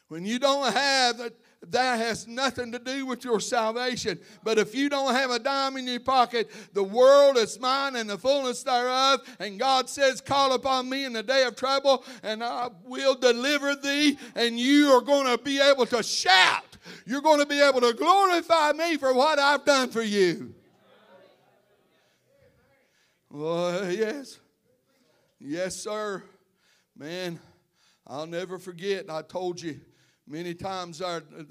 when 0.08 0.26
you 0.26 0.38
don't 0.38 0.72
have 0.72 1.32
that 1.70 1.98
has 1.98 2.26
nothing 2.26 2.72
to 2.72 2.78
do 2.78 3.06
with 3.06 3.24
your 3.24 3.38
salvation. 3.38 4.18
But 4.42 4.58
if 4.58 4.74
you 4.74 4.88
don't 4.88 5.14
have 5.14 5.30
a 5.30 5.38
dime 5.38 5.76
in 5.76 5.86
your 5.86 6.00
pocket, 6.00 6.50
the 6.72 6.82
world 6.82 7.36
is 7.36 7.58
mine 7.60 7.94
and 7.94 8.10
the 8.10 8.18
fullness 8.18 8.62
thereof. 8.64 9.20
And 9.38 9.58
God 9.60 9.88
says, 9.88 10.20
Call 10.20 10.54
upon 10.54 10.88
me 10.88 11.04
in 11.04 11.12
the 11.12 11.22
day 11.22 11.44
of 11.44 11.54
trouble, 11.54 12.04
and 12.22 12.42
I 12.42 12.70
will 12.84 13.14
deliver 13.14 13.76
thee, 13.76 14.18
and 14.34 14.58
you 14.58 14.88
are 14.88 15.00
going 15.00 15.26
to 15.26 15.42
be 15.42 15.60
able 15.60 15.86
to 15.86 16.02
shout. 16.02 16.64
You're 17.06 17.20
going 17.20 17.40
to 17.40 17.46
be 17.46 17.60
able 17.60 17.80
to 17.80 17.92
glorify 17.92 18.72
me 18.72 18.96
for 18.96 19.14
what 19.14 19.38
I've 19.38 19.64
done 19.64 19.88
for 19.90 20.02
you. 20.02 20.54
Yes. 23.34 24.38
Yes, 25.40 25.76
sir. 25.76 26.22
Man, 26.96 27.38
I'll 28.06 28.26
never 28.26 28.58
forget. 28.58 29.10
I 29.10 29.22
told 29.22 29.60
you 29.60 29.80
many 30.26 30.54
times 30.54 31.00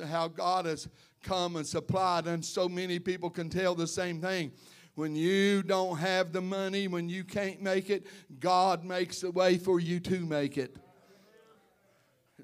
how 0.08 0.28
God 0.28 0.66
has 0.66 0.88
come 1.24 1.56
and 1.56 1.66
supplied, 1.66 2.28
and 2.28 2.44
so 2.44 2.70
many 2.70 3.00
people 3.00 3.30
can 3.30 3.50
tell 3.50 3.76
the 3.76 3.88
same 3.88 4.22
thing. 4.22 4.52
When 4.96 5.16
you 5.16 5.64
don't 5.64 5.98
have 5.98 6.34
the 6.34 6.42
money, 6.42 6.88
when 6.88 7.10
you 7.10 7.24
can't 7.24 7.62
make 7.62 7.90
it, 7.90 8.06
God 8.40 8.84
makes 8.84 9.24
a 9.24 9.32
way 9.32 9.58
for 9.58 9.80
you 9.80 10.00
to 10.02 10.20
make 10.20 10.58
it. 10.58 10.78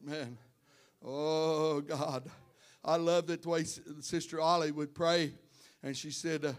Amen. 0.02 0.38
Oh, 1.06 1.82
God. 1.82 2.30
I 2.88 2.96
love 2.96 3.28
that 3.28 3.44
the 3.44 3.50
way 3.50 3.66
Sister 3.66 4.40
Ollie 4.40 4.72
would 4.72 4.96
pray, 4.96 5.34
and 5.84 5.96
she 5.96 6.10
said, 6.10 6.46
uh, 6.46 6.54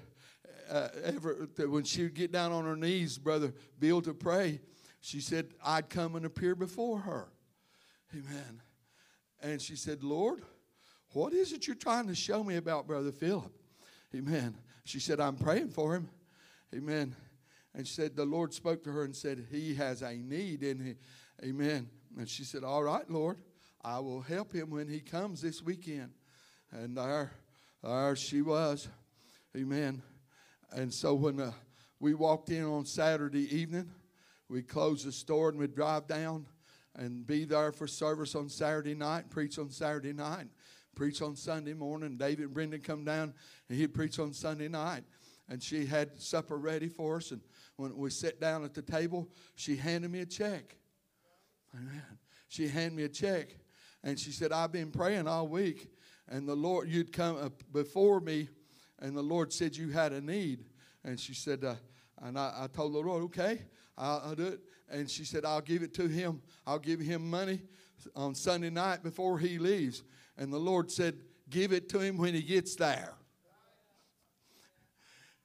uh, 0.70 0.88
ever 1.02 1.48
when 1.66 1.84
she 1.84 2.02
would 2.02 2.14
get 2.14 2.30
down 2.30 2.52
on 2.52 2.64
her 2.64 2.76
knees, 2.76 3.16
Brother 3.16 3.54
Bill, 3.80 4.02
to 4.02 4.12
pray, 4.12 4.60
she 5.00 5.20
said, 5.20 5.46
I'd 5.64 5.88
come 5.88 6.16
and 6.16 6.26
appear 6.26 6.54
before 6.54 6.98
her. 6.98 7.28
Amen. 8.12 8.60
And 9.40 9.62
she 9.62 9.74
said, 9.74 10.02
Lord, 10.02 10.42
what 11.12 11.32
is 11.32 11.52
it 11.52 11.66
you're 11.66 11.76
trying 11.76 12.08
to 12.08 12.14
show 12.14 12.44
me 12.44 12.56
about 12.56 12.86
Brother 12.86 13.12
Philip? 13.12 13.52
Amen. 14.14 14.54
She 14.84 15.00
said, 15.00 15.20
I'm 15.20 15.36
praying 15.36 15.70
for 15.70 15.94
him. 15.94 16.10
Amen. 16.74 17.14
And 17.74 17.86
she 17.86 17.94
said, 17.94 18.16
the 18.16 18.26
Lord 18.26 18.52
spoke 18.52 18.82
to 18.84 18.92
her 18.92 19.04
and 19.04 19.16
said, 19.16 19.46
He 19.50 19.74
has 19.76 20.02
a 20.02 20.14
need 20.14 20.62
in 20.62 20.78
him. 20.78 20.96
Amen. 21.42 21.88
And 22.18 22.28
she 22.28 22.44
said, 22.44 22.64
All 22.64 22.82
right, 22.82 23.08
Lord, 23.08 23.38
I 23.82 23.98
will 24.00 24.20
help 24.20 24.52
him 24.52 24.70
when 24.70 24.88
he 24.88 25.00
comes 25.00 25.40
this 25.40 25.62
weekend. 25.62 26.10
And 26.72 26.96
there, 26.96 27.32
there 27.82 28.16
she 28.16 28.42
was. 28.42 28.88
Amen. 29.56 30.02
And 30.72 30.92
so 30.92 31.14
when 31.14 31.40
uh, 31.40 31.52
we 32.00 32.14
walked 32.14 32.50
in 32.50 32.64
on 32.64 32.84
Saturday 32.84 33.54
evening, 33.56 33.90
we 34.48 34.62
closed 34.62 35.06
the 35.06 35.12
store 35.12 35.48
and 35.48 35.58
we'd 35.58 35.74
drive 35.74 36.06
down 36.06 36.46
and 36.96 37.26
be 37.26 37.44
there 37.44 37.72
for 37.72 37.86
service 37.86 38.34
on 38.34 38.48
Saturday 38.48 38.94
night, 38.94 39.30
preach 39.30 39.58
on 39.58 39.70
Saturday 39.70 40.12
night, 40.12 40.48
preach 40.94 41.22
on 41.22 41.36
Sunday 41.36 41.74
morning. 41.74 42.16
David 42.16 42.46
and 42.46 42.54
Brendan 42.54 42.80
come 42.80 43.04
down 43.04 43.32
and 43.68 43.78
he'd 43.78 43.94
preach 43.94 44.18
on 44.18 44.32
Sunday 44.32 44.68
night. 44.68 45.04
And 45.48 45.62
she 45.62 45.86
had 45.86 46.20
supper 46.20 46.58
ready 46.58 46.88
for 46.88 47.16
us. 47.16 47.30
And 47.30 47.40
when 47.76 47.96
we 47.96 48.10
sat 48.10 48.38
down 48.38 48.64
at 48.64 48.74
the 48.74 48.82
table, 48.82 49.28
she 49.54 49.76
handed 49.76 50.10
me 50.10 50.20
a 50.20 50.26
check. 50.26 50.76
Amen. 51.74 52.02
She 52.48 52.68
handed 52.68 52.94
me 52.94 53.04
a 53.04 53.08
check. 53.08 53.54
And 54.04 54.18
she 54.18 54.30
said, 54.30 54.52
I've 54.52 54.72
been 54.72 54.90
praying 54.90 55.26
all 55.26 55.48
week 55.48 55.88
and 56.30 56.48
the 56.48 56.54
Lord, 56.54 56.88
you'd 56.88 57.12
come 57.12 57.52
before 57.72 58.20
me, 58.20 58.48
and 59.00 59.16
the 59.16 59.22
Lord 59.22 59.52
said 59.52 59.76
you 59.76 59.90
had 59.90 60.12
a 60.12 60.20
need. 60.20 60.64
And 61.04 61.18
she 61.18 61.34
said, 61.34 61.64
uh, 61.64 61.76
and 62.22 62.38
I, 62.38 62.52
I, 62.62 62.66
told 62.66 62.92
the 62.92 62.98
Lord, 62.98 63.22
okay, 63.24 63.62
I'll, 63.96 64.22
I'll, 64.26 64.34
do 64.34 64.46
it. 64.48 64.61
And 64.90 65.08
she 65.08 65.24
said, 65.24 65.44
I'll 65.44 65.61
give 65.61 65.82
it 65.82 65.94
to 65.94 66.06
him. 66.06 66.42
I'll 66.66 66.78
give 66.78 67.00
him 67.00 67.30
money 67.30 67.62
on 68.14 68.34
Sunday 68.34 68.70
night 68.70 69.02
before 69.02 69.38
he 69.38 69.58
leaves. 69.58 70.02
And 70.37 70.52
the 70.52 70.58
Lord 70.58 70.90
said, 70.90 71.16
give 71.48 71.72
it 71.72 71.88
to 71.90 72.00
him 72.00 72.18
when 72.18 72.34
he 72.34 72.42
gets 72.42 72.76
there. 72.76 73.14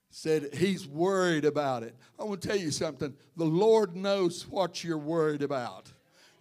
Said 0.09 0.53
he's 0.53 0.87
worried 0.87 1.45
about 1.45 1.83
it. 1.83 1.95
I 2.19 2.23
want 2.23 2.41
to 2.41 2.47
tell 2.47 2.57
you 2.57 2.71
something. 2.71 3.15
The 3.37 3.45
Lord 3.45 3.95
knows 3.95 4.47
what 4.47 4.83
you're 4.83 4.97
worried 4.97 5.41
about. 5.41 5.91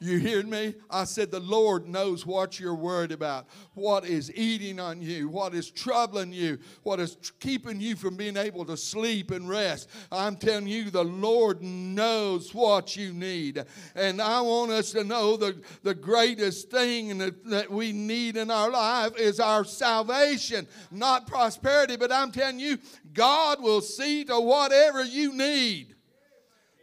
You 0.02 0.18
hear 0.18 0.42
me? 0.42 0.74
I 0.90 1.04
said, 1.04 1.30
The 1.30 1.38
Lord 1.38 1.86
knows 1.86 2.26
what 2.26 2.58
you're 2.58 2.74
worried 2.74 3.12
about, 3.12 3.46
what 3.74 4.04
is 4.04 4.32
eating 4.34 4.80
on 4.80 5.00
you, 5.00 5.28
what 5.28 5.54
is 5.54 5.70
troubling 5.70 6.32
you, 6.32 6.58
what 6.82 6.98
is 6.98 7.16
keeping 7.38 7.80
you 7.80 7.94
from 7.94 8.16
being 8.16 8.36
able 8.36 8.64
to 8.64 8.76
sleep 8.76 9.30
and 9.30 9.48
rest. 9.48 9.88
I'm 10.10 10.34
telling 10.34 10.66
you, 10.66 10.90
the 10.90 11.04
Lord 11.04 11.62
knows 11.62 12.52
what 12.52 12.96
you 12.96 13.12
need. 13.12 13.64
And 13.94 14.20
I 14.20 14.40
want 14.40 14.72
us 14.72 14.90
to 14.90 15.04
know 15.04 15.36
the, 15.36 15.62
the 15.84 15.94
greatest 15.94 16.68
thing 16.68 17.18
that, 17.18 17.44
that 17.44 17.70
we 17.70 17.92
need 17.92 18.36
in 18.36 18.50
our 18.50 18.70
life 18.70 19.16
is 19.16 19.38
our 19.38 19.64
salvation, 19.64 20.66
not 20.90 21.28
prosperity. 21.28 21.94
But 21.94 22.10
I'm 22.10 22.32
telling 22.32 22.58
you, 22.58 22.78
God 23.14 23.62
will 23.62 23.80
see 23.80 24.24
to 24.24 24.40
whatever 24.40 25.04
you 25.04 25.32
need. 25.32 25.94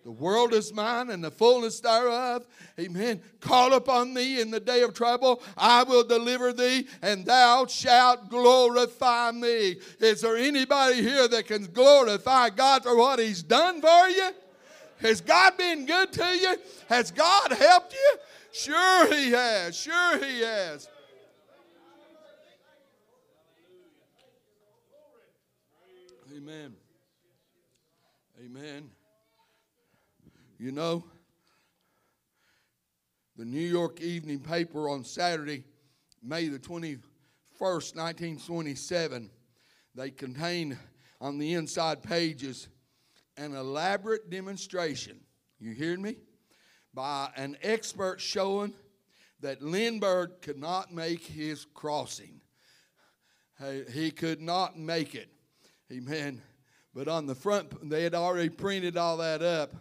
The 0.09 0.13
world 0.13 0.55
is 0.55 0.73
mine 0.73 1.11
and 1.11 1.23
the 1.23 1.29
fullness 1.29 1.79
thereof. 1.81 2.47
Amen. 2.79 3.21
Call 3.41 3.75
upon 3.75 4.11
me 4.11 4.41
in 4.41 4.49
the 4.49 4.59
day 4.59 4.81
of 4.81 4.95
trouble. 4.95 5.39
I 5.55 5.83
will 5.83 6.03
deliver 6.03 6.51
thee, 6.51 6.87
and 7.03 7.27
thou 7.27 7.67
shalt 7.67 8.27
glorify 8.27 9.29
me. 9.29 9.75
Is 9.99 10.21
there 10.21 10.35
anybody 10.35 11.03
here 11.03 11.27
that 11.27 11.45
can 11.45 11.65
glorify 11.65 12.49
God 12.49 12.81
for 12.81 12.97
what 12.97 13.19
He's 13.19 13.43
done 13.43 13.81
for 13.81 14.09
you? 14.09 14.31
Has 14.99 15.21
God 15.21 15.55
been 15.57 15.85
good 15.85 16.11
to 16.13 16.25
you? 16.25 16.57
Has 16.87 17.11
God 17.11 17.51
helped 17.51 17.93
you? 17.93 18.17
Sure, 18.51 19.13
He 19.13 19.29
has. 19.29 19.77
Sure, 19.77 20.17
He 20.25 20.41
has. 20.41 20.89
Amen. 26.35 26.73
Amen. 28.43 28.89
You 30.61 30.73
know, 30.73 31.05
the 33.37 33.45
New 33.45 33.61
York 33.61 34.01
Evening 34.01 34.39
Paper 34.39 34.89
on 34.89 35.05
Saturday, 35.05 35.63
May 36.21 36.49
the 36.49 36.59
21st, 36.59 36.99
1927, 37.61 39.29
they 39.95 40.11
contained 40.11 40.77
on 41.21 41.37
the 41.37 41.53
inside 41.53 42.03
pages 42.03 42.67
an 43.37 43.55
elaborate 43.55 44.29
demonstration. 44.29 45.21
You 45.61 45.71
hearing 45.71 46.01
me? 46.01 46.17
By 46.93 47.29
an 47.37 47.55
expert 47.63 48.19
showing 48.19 48.73
that 49.39 49.61
Lindbergh 49.61 50.41
could 50.41 50.59
not 50.59 50.93
make 50.93 51.25
his 51.25 51.63
crossing. 51.73 52.41
He 53.93 54.11
could 54.11 54.41
not 54.41 54.77
make 54.77 55.15
it. 55.15 55.29
Amen. 55.89 56.41
But 56.93 57.07
on 57.07 57.27
the 57.27 57.35
front, 57.35 57.89
they 57.89 58.03
had 58.03 58.13
already 58.13 58.49
printed 58.49 58.97
all 58.97 59.15
that 59.17 59.41
up 59.41 59.73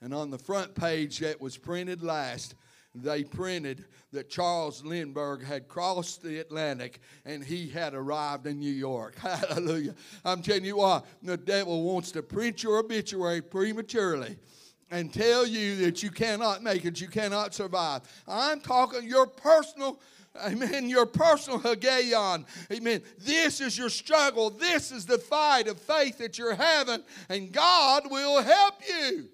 and 0.00 0.14
on 0.14 0.30
the 0.30 0.38
front 0.38 0.74
page 0.74 1.18
that 1.18 1.40
was 1.40 1.56
printed 1.56 2.02
last, 2.02 2.54
they 2.94 3.24
printed 3.24 3.84
that 4.12 4.30
Charles 4.30 4.84
Lindbergh 4.84 5.42
had 5.42 5.66
crossed 5.66 6.22
the 6.22 6.38
Atlantic 6.38 7.00
and 7.24 7.42
he 7.42 7.68
had 7.68 7.94
arrived 7.94 8.46
in 8.46 8.60
New 8.60 8.72
York. 8.72 9.16
Hallelujah. 9.18 9.94
I'm 10.24 10.42
telling 10.42 10.64
you 10.64 10.76
what, 10.76 11.04
the 11.22 11.36
devil 11.36 11.82
wants 11.82 12.12
to 12.12 12.22
print 12.22 12.62
your 12.62 12.78
obituary 12.78 13.42
prematurely 13.42 14.36
and 14.90 15.12
tell 15.12 15.44
you 15.46 15.76
that 15.76 16.02
you 16.02 16.10
cannot 16.10 16.62
make 16.62 16.84
it, 16.84 17.00
you 17.00 17.08
cannot 17.08 17.52
survive. 17.52 18.02
I'm 18.28 18.60
talking 18.60 19.08
your 19.08 19.26
personal 19.26 20.00
Amen. 20.44 20.88
Your 20.88 21.06
personal 21.06 21.60
Hagion. 21.60 22.44
Amen. 22.72 23.02
This 23.18 23.60
is 23.60 23.78
your 23.78 23.88
struggle. 23.88 24.50
This 24.50 24.90
is 24.90 25.06
the 25.06 25.18
fight 25.18 25.68
of 25.68 25.78
faith 25.78 26.18
that 26.18 26.38
you're 26.38 26.56
having, 26.56 27.04
and 27.28 27.52
God 27.52 28.10
will 28.10 28.42
help 28.42 28.74
you. 28.84 29.28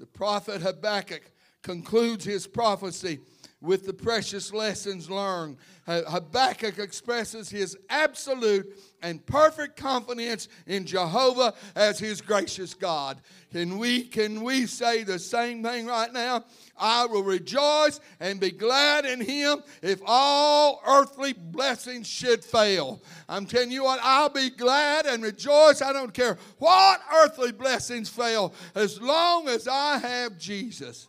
The 0.00 0.06
prophet 0.06 0.62
Habakkuk 0.62 1.30
concludes 1.62 2.24
his 2.24 2.46
prophecy 2.46 3.20
with 3.60 3.84
the 3.84 3.92
precious 3.92 4.50
lessons 4.50 5.10
learned. 5.10 5.58
Habakkuk 5.90 6.78
expresses 6.78 7.50
his 7.50 7.76
absolute 7.88 8.78
and 9.02 9.24
perfect 9.26 9.76
confidence 9.76 10.48
in 10.66 10.84
Jehovah 10.84 11.54
as 11.74 11.98
his 11.98 12.20
gracious 12.20 12.74
God. 12.74 13.18
Can 13.50 13.78
we 13.78 14.04
can 14.04 14.42
we 14.42 14.66
say 14.66 15.02
the 15.02 15.18
same 15.18 15.62
thing 15.62 15.86
right 15.86 16.12
now? 16.12 16.44
I 16.78 17.06
will 17.06 17.24
rejoice 17.24 17.98
and 18.20 18.38
be 18.38 18.50
glad 18.50 19.04
in 19.04 19.20
him 19.20 19.62
if 19.82 20.00
all 20.06 20.82
earthly 20.86 21.32
blessings 21.32 22.06
should 22.06 22.44
fail. 22.44 23.02
I'm 23.28 23.46
telling 23.46 23.72
you 23.72 23.84
what, 23.84 24.00
I'll 24.02 24.28
be 24.28 24.50
glad 24.50 25.06
and 25.06 25.22
rejoice. 25.22 25.82
I 25.82 25.92
don't 25.92 26.14
care 26.14 26.38
what 26.58 27.00
earthly 27.22 27.52
blessings 27.52 28.08
fail 28.08 28.54
as 28.74 29.00
long 29.00 29.48
as 29.48 29.66
I 29.66 29.98
have 29.98 30.38
Jesus. 30.38 31.08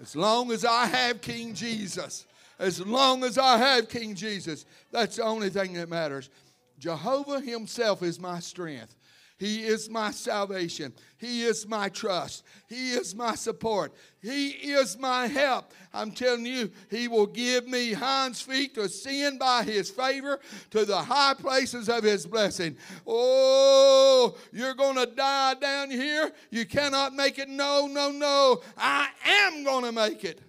As 0.00 0.14
long 0.14 0.52
as 0.52 0.64
I 0.64 0.86
have 0.86 1.20
King 1.20 1.54
Jesus. 1.54 2.26
As 2.62 2.80
long 2.80 3.24
as 3.24 3.38
I 3.38 3.58
have 3.58 3.88
King 3.88 4.14
Jesus. 4.14 4.66
That's 4.92 5.16
the 5.16 5.24
only 5.24 5.50
thing 5.50 5.72
that 5.72 5.88
matters. 5.88 6.30
Jehovah 6.78 7.40
Himself 7.40 8.04
is 8.04 8.20
my 8.20 8.38
strength. 8.38 8.94
He 9.36 9.64
is 9.64 9.90
my 9.90 10.12
salvation. 10.12 10.92
He 11.18 11.42
is 11.42 11.66
my 11.66 11.88
trust. 11.88 12.44
He 12.68 12.92
is 12.92 13.16
my 13.16 13.34
support. 13.34 13.92
He 14.20 14.50
is 14.50 14.96
my 14.96 15.26
help. 15.26 15.72
I'm 15.92 16.12
telling 16.12 16.46
you, 16.46 16.70
He 16.88 17.08
will 17.08 17.26
give 17.26 17.66
me 17.66 17.94
hinds 17.94 18.40
feet 18.40 18.76
to 18.76 18.82
ascend 18.82 19.40
by 19.40 19.64
His 19.64 19.90
favor 19.90 20.38
to 20.70 20.84
the 20.84 20.98
high 20.98 21.34
places 21.34 21.88
of 21.88 22.04
His 22.04 22.24
blessing. 22.26 22.76
Oh, 23.04 24.36
you're 24.52 24.74
going 24.74 24.96
to 24.98 25.06
die 25.06 25.54
down 25.54 25.90
here. 25.90 26.30
You 26.50 26.64
cannot 26.64 27.12
make 27.12 27.40
it. 27.40 27.48
No, 27.48 27.88
no, 27.88 28.12
no. 28.12 28.62
I 28.78 29.08
am 29.26 29.64
going 29.64 29.82
to 29.82 29.90
make 29.90 30.22
it. 30.22 30.40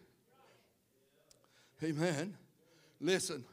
Amen. 1.83 2.37
Listen, 3.01 3.43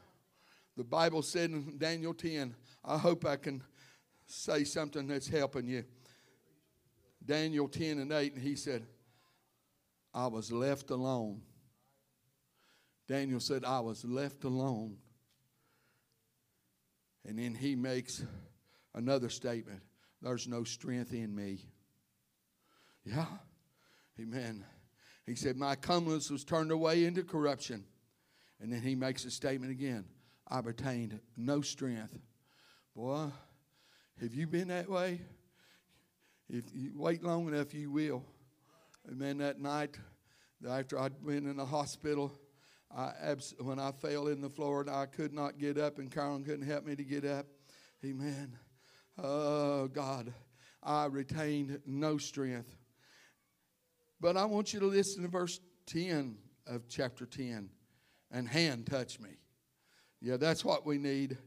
the 0.77 0.83
Bible 0.83 1.21
said 1.21 1.49
in 1.49 1.77
Daniel 1.77 2.13
10, 2.13 2.55
I 2.85 2.97
hope 2.97 3.25
I 3.25 3.35
can 3.35 3.61
say 4.25 4.63
something 4.63 5.07
that's 5.07 5.27
helping 5.27 5.67
you. 5.67 5.83
Daniel 7.25 7.67
10 7.67 7.99
and 7.99 8.11
8, 8.11 8.33
and 8.33 8.41
he 8.41 8.55
said, 8.55 8.85
I 10.13 10.27
was 10.27 10.51
left 10.51 10.89
alone. 10.91 11.41
Daniel 13.07 13.39
said, 13.39 13.65
I 13.65 13.81
was 13.81 14.05
left 14.05 14.43
alone. 14.45 14.97
And 17.27 17.37
then 17.37 17.53
he 17.53 17.75
makes 17.75 18.23
another 18.95 19.29
statement 19.29 19.81
there's 20.21 20.47
no 20.47 20.63
strength 20.63 21.13
in 21.13 21.35
me. 21.35 21.65
Yeah, 23.03 23.25
amen. 24.19 24.63
He 25.25 25.35
said, 25.35 25.57
My 25.57 25.75
comeliness 25.75 26.29
was 26.29 26.43
turned 26.43 26.71
away 26.71 27.05
into 27.05 27.23
corruption. 27.23 27.83
And 28.61 28.71
then 28.71 28.81
he 28.81 28.93
makes 28.93 29.25
a 29.25 29.31
statement 29.31 29.71
again 29.71 30.05
I've 30.47 30.67
attained 30.67 31.19
no 31.37 31.61
strength. 31.61 32.17
Boy, 32.95 33.27
have 34.19 34.33
you 34.33 34.47
been 34.47 34.67
that 34.67 34.89
way? 34.89 35.21
If 36.49 36.65
you 36.73 36.91
wait 36.93 37.23
long 37.23 37.47
enough, 37.47 37.73
you 37.73 37.89
will. 37.89 38.23
Amen. 39.09 39.37
That 39.37 39.61
night, 39.61 39.97
after 40.69 40.99
I'd 40.99 41.25
been 41.25 41.47
in 41.47 41.55
the 41.55 41.65
hospital, 41.65 42.33
I 42.95 43.13
abs- 43.21 43.55
when 43.59 43.79
I 43.79 43.93
fell 43.93 44.27
in 44.27 44.41
the 44.41 44.49
floor 44.49 44.81
and 44.81 44.89
I 44.89 45.05
could 45.05 45.33
not 45.33 45.57
get 45.57 45.77
up, 45.77 45.97
and 45.97 46.11
Carolyn 46.11 46.43
couldn't 46.43 46.67
help 46.67 46.85
me 46.85 46.95
to 46.97 47.03
get 47.03 47.23
up. 47.23 47.45
Amen. 48.03 48.57
Oh, 49.17 49.87
God, 49.87 50.33
I 50.83 51.05
retained 51.05 51.79
no 51.85 52.17
strength. 52.17 52.75
But 54.19 54.35
I 54.35 54.43
want 54.45 54.73
you 54.73 54.81
to 54.81 54.87
listen 54.87 55.23
to 55.23 55.29
verse 55.29 55.61
10 55.87 56.35
of 56.67 56.89
chapter 56.89 57.25
10 57.25 57.69
and 58.31 58.47
hand 58.47 58.87
touch 58.87 59.19
me. 59.19 59.29
Yeah, 60.21 60.37
that's 60.37 60.63
what 60.63 60.85
we 60.85 60.97
need 60.97 61.37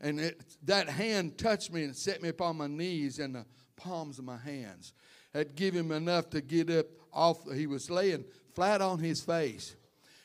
and 0.00 0.20
it, 0.20 0.40
that 0.64 0.88
hand 0.88 1.38
touched 1.38 1.72
me 1.72 1.84
and 1.84 1.94
set 1.94 2.22
me 2.22 2.28
upon 2.28 2.56
my 2.56 2.66
knees 2.66 3.18
and 3.18 3.34
the 3.34 3.44
palms 3.76 4.18
of 4.18 4.24
my 4.24 4.36
hands. 4.36 4.92
Had 5.34 5.56
give 5.56 5.74
him 5.74 5.90
enough 5.90 6.30
to 6.30 6.40
get 6.40 6.70
up 6.70 6.86
off. 7.12 7.50
He 7.52 7.66
was 7.66 7.90
laying 7.90 8.24
flat 8.54 8.80
on 8.80 8.98
his 8.98 9.20
face. 9.20 9.74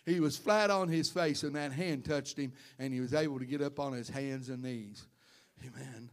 He 0.06 0.20
was 0.20 0.38
flat 0.38 0.70
on 0.70 0.90
his 0.90 1.10
face, 1.10 1.44
and 1.44 1.56
that 1.56 1.72
hand 1.72 2.06
touched 2.06 2.38
him, 2.38 2.54
and 2.78 2.94
he 2.94 3.00
was 3.00 3.14
able 3.14 3.40
to 3.40 3.46
get 3.46 3.62
up 3.62 3.80
on 3.80 3.94
his 3.94 4.10
hands 4.10 4.50
and 4.50 4.62
knees. 4.62 5.08
Amen. 5.66 6.10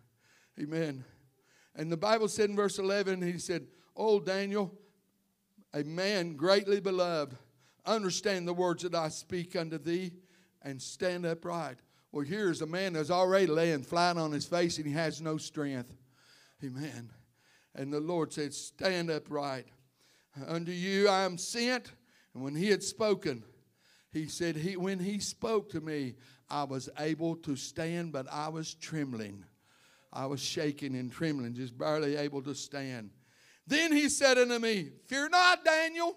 Amen. 0.61 1.05
And 1.75 1.91
the 1.91 1.97
Bible 1.97 2.29
said 2.29 2.51
in 2.51 2.57
verse 2.57 2.79
11, 2.79 3.21
he 3.23 3.39
said, 3.39 3.67
Oh, 3.97 4.21
Daniel, 4.21 4.73
a 5.75 5.83
man 5.83 6.35
greatly 6.35 6.81
beloved, 6.81 7.37
understand 7.87 8.47
the 8.47 8.55
words 8.55 8.83
that 8.83 8.95
I 8.95 9.09
speak 9.09 9.57
unto 9.57 9.79
thee, 9.79 10.13
and 10.63 10.81
stand 10.81 11.25
upright. 11.25 11.79
Well, 12.13 12.25
here's 12.25 12.61
a 12.61 12.67
man 12.67 12.95
that's 12.95 13.11
already 13.11 13.47
laying 13.47 13.83
flat 13.83 14.17
on 14.17 14.33
his 14.33 14.47
face 14.47 14.79
and 14.79 14.87
he 14.87 14.93
has 14.93 15.21
no 15.21 15.37
strength. 15.37 15.93
Amen. 16.65 17.11
And 17.75 17.93
the 17.93 18.01
Lord 18.01 18.33
said, 18.33 18.53
Stand 18.53 19.11
upright. 19.11 19.67
Unto 20.47 20.73
you 20.73 21.09
I 21.09 21.25
am 21.25 21.39
sent. 21.39 21.93
And 22.35 22.43
when 22.43 22.55
he 22.55 22.69
had 22.69 22.83
spoken, 22.83 23.45
he 24.13 24.27
said, 24.27 24.57
he, 24.57 24.77
When 24.77 24.99
he 24.99 25.21
spoke 25.21 25.71
to 25.71 25.81
me, 25.81 26.17
I 26.49 26.65
was 26.65 26.89
able 26.99 27.37
to 27.37 27.55
stand, 27.55 28.13
but 28.13 28.27
I 28.31 28.49
was 28.49 28.75
trembling. 28.75 29.45
I 30.13 30.27
was 30.27 30.41
shaking 30.41 30.97
and 30.97 31.13
trembling, 31.13 31.55
just 31.55 31.79
barely 31.79 32.17
able 32.17 32.43
to 32.43 32.55
stand. 32.55 33.11
Then 33.69 33.93
he 33.93 34.09
said 34.09 34.37
unto 34.37 34.59
me, 34.59 34.91
Fear 35.07 35.29
not, 35.29 35.65
Daniel. 35.65 36.17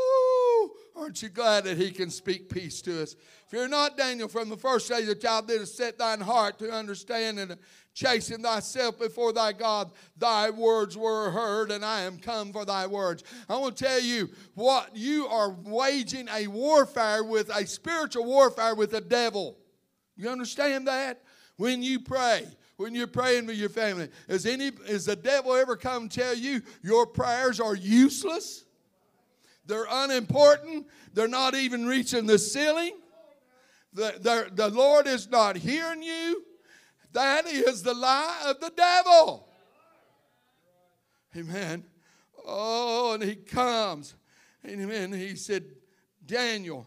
Ooh, 0.00 0.70
aren't 0.96 1.22
you 1.22 1.28
glad 1.28 1.64
that 1.64 1.78
he 1.78 1.90
can 1.90 2.10
speak 2.10 2.48
peace 2.48 2.80
to 2.82 3.02
us? 3.02 3.16
Fear 3.48 3.68
not, 3.68 3.96
Daniel, 3.96 4.28
from 4.28 4.48
the 4.48 4.56
first 4.56 4.88
day 4.88 5.04
that 5.04 5.20
thou 5.20 5.40
did 5.40 5.66
set 5.68 5.98
thine 5.98 6.20
heart 6.20 6.58
to 6.58 6.70
understand 6.70 7.38
and 7.38 7.56
chasten 7.94 8.42
thyself 8.42 8.98
before 8.98 9.32
thy 9.32 9.52
God, 9.52 9.90
thy 10.16 10.50
words 10.50 10.98
were 10.98 11.30
heard, 11.30 11.70
and 11.70 11.84
I 11.84 12.02
am 12.02 12.18
come 12.18 12.52
for 12.52 12.66
thy 12.66 12.86
words. 12.86 13.24
I 13.48 13.56
want 13.56 13.76
to 13.76 13.84
tell 13.84 14.00
you 14.00 14.28
what 14.54 14.94
you 14.94 15.26
are 15.28 15.50
waging 15.50 16.28
a 16.28 16.46
warfare 16.46 17.24
with, 17.24 17.48
a 17.48 17.66
spiritual 17.66 18.26
warfare 18.26 18.74
with 18.74 18.90
the 18.90 19.00
devil. 19.00 19.56
You 20.16 20.28
understand 20.28 20.86
that? 20.88 21.22
When 21.56 21.82
you 21.82 22.00
pray, 22.00 22.46
when 22.76 22.94
you're 22.94 23.06
praying 23.06 23.46
with 23.46 23.56
your 23.56 23.70
family, 23.70 24.10
has 24.28 24.44
any 24.44 24.72
has 24.86 25.06
the 25.06 25.16
devil 25.16 25.54
ever 25.54 25.74
come 25.74 26.10
tell 26.10 26.34
you 26.34 26.60
your 26.82 27.06
prayers 27.06 27.60
are 27.60 27.74
useless? 27.74 28.65
They're 29.66 29.86
unimportant. 29.90 30.86
They're 31.12 31.28
not 31.28 31.54
even 31.54 31.86
reaching 31.86 32.26
the 32.26 32.38
ceiling. 32.38 32.92
The, 33.92 34.50
the, 34.54 34.68
Lord 34.68 35.06
is 35.06 35.28
not 35.30 35.56
hearing 35.56 36.02
you. 36.02 36.42
That 37.12 37.46
is 37.46 37.82
the 37.82 37.94
lie 37.94 38.42
of 38.46 38.60
the 38.60 38.70
devil. 38.76 39.48
Amen. 41.34 41.84
Oh, 42.46 43.14
and 43.14 43.22
he 43.22 43.34
comes. 43.34 44.14
Amen. 44.66 45.12
He 45.12 45.34
said, 45.36 45.64
Daniel, 46.24 46.86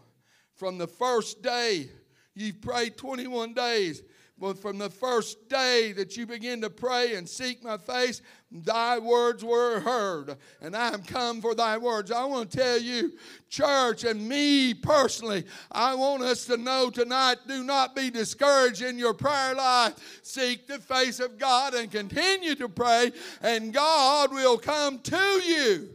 from 0.54 0.78
the 0.78 0.86
first 0.86 1.42
day, 1.42 1.90
you've 2.34 2.60
prayed 2.60 2.96
21 2.96 3.54
days. 3.54 4.02
Well, 4.40 4.54
from 4.54 4.78
the 4.78 4.88
first 4.88 5.50
day 5.50 5.92
that 5.92 6.16
you 6.16 6.24
begin 6.26 6.62
to 6.62 6.70
pray 6.70 7.14
and 7.14 7.28
seek 7.28 7.62
my 7.62 7.76
face, 7.76 8.22
thy 8.50 8.98
words 8.98 9.44
were 9.44 9.80
heard, 9.80 10.38
and 10.62 10.74
I 10.74 10.94
am 10.94 11.02
come 11.02 11.42
for 11.42 11.54
thy 11.54 11.76
words. 11.76 12.10
I 12.10 12.24
want 12.24 12.50
to 12.50 12.56
tell 12.56 12.78
you, 12.78 13.12
church, 13.50 14.04
and 14.04 14.26
me 14.26 14.72
personally, 14.72 15.44
I 15.70 15.94
want 15.94 16.22
us 16.22 16.46
to 16.46 16.56
know 16.56 16.88
tonight 16.88 17.36
do 17.46 17.62
not 17.62 17.94
be 17.94 18.08
discouraged 18.08 18.80
in 18.80 18.98
your 18.98 19.12
prayer 19.12 19.54
life. 19.54 20.20
Seek 20.22 20.66
the 20.66 20.78
face 20.78 21.20
of 21.20 21.36
God 21.36 21.74
and 21.74 21.92
continue 21.92 22.54
to 22.54 22.68
pray, 22.70 23.12
and 23.42 23.74
God 23.74 24.32
will 24.32 24.56
come 24.56 25.00
to 25.00 25.40
you. 25.46 25.90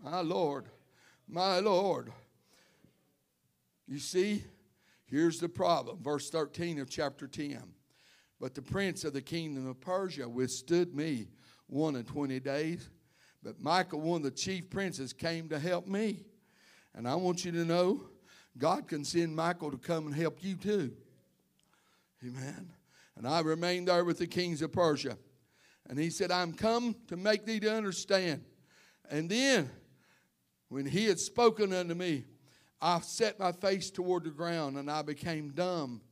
My 0.00 0.20
Lord, 0.20 0.66
my 1.26 1.58
Lord. 1.58 2.12
You 3.88 3.98
see, 3.98 4.44
Here's 5.06 5.38
the 5.38 5.48
problem. 5.48 5.98
Verse 6.02 6.30
13 6.30 6.80
of 6.80 6.90
chapter 6.90 7.26
10. 7.26 7.62
But 8.40 8.54
the 8.54 8.62
prince 8.62 9.04
of 9.04 9.12
the 9.12 9.22
kingdom 9.22 9.66
of 9.66 9.80
Persia 9.80 10.28
withstood 10.28 10.94
me 10.94 11.28
one 11.68 11.96
and 11.96 12.06
twenty 12.06 12.38
days. 12.38 12.88
But 13.42 13.60
Michael, 13.60 14.00
one 14.00 14.18
of 14.18 14.24
the 14.24 14.30
chief 14.30 14.68
princes, 14.68 15.12
came 15.12 15.48
to 15.48 15.58
help 15.58 15.86
me. 15.86 16.24
And 16.94 17.08
I 17.08 17.14
want 17.14 17.44
you 17.44 17.52
to 17.52 17.64
know 17.64 18.08
God 18.58 18.88
can 18.88 19.04
send 19.04 19.36
Michael 19.36 19.70
to 19.70 19.78
come 19.78 20.06
and 20.06 20.14
help 20.14 20.38
you 20.42 20.56
too. 20.56 20.92
Amen. 22.24 22.72
And 23.16 23.26
I 23.26 23.40
remained 23.40 23.88
there 23.88 24.04
with 24.04 24.18
the 24.18 24.26
kings 24.26 24.62
of 24.62 24.72
Persia. 24.72 25.16
And 25.88 25.98
he 25.98 26.10
said, 26.10 26.30
I'm 26.30 26.52
come 26.52 26.96
to 27.08 27.16
make 27.16 27.46
thee 27.46 27.60
to 27.60 27.72
understand. 27.72 28.44
And 29.10 29.30
then, 29.30 29.70
when 30.68 30.84
he 30.84 31.06
had 31.06 31.20
spoken 31.20 31.72
unto 31.72 31.94
me, 31.94 32.24
I 32.80 33.00
set 33.00 33.38
my 33.38 33.52
face 33.52 33.90
toward 33.90 34.24
the 34.24 34.30
ground 34.30 34.76
and 34.76 34.90
I 34.90 35.02
became 35.02 35.50
dumb. 35.50 36.02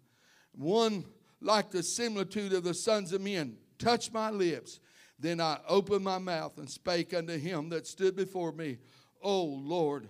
One 0.52 1.04
like 1.40 1.70
the 1.70 1.82
similitude 1.82 2.52
of 2.52 2.64
the 2.64 2.74
sons 2.74 3.12
of 3.12 3.20
men 3.20 3.56
touched 3.78 4.12
my 4.12 4.30
lips. 4.30 4.80
Then 5.18 5.40
I 5.40 5.58
opened 5.68 6.04
my 6.04 6.18
mouth 6.18 6.58
and 6.58 6.68
spake 6.68 7.14
unto 7.14 7.38
him 7.38 7.68
that 7.68 7.86
stood 7.86 8.16
before 8.16 8.52
me, 8.52 8.78
O 9.22 9.44
Lord, 9.44 10.08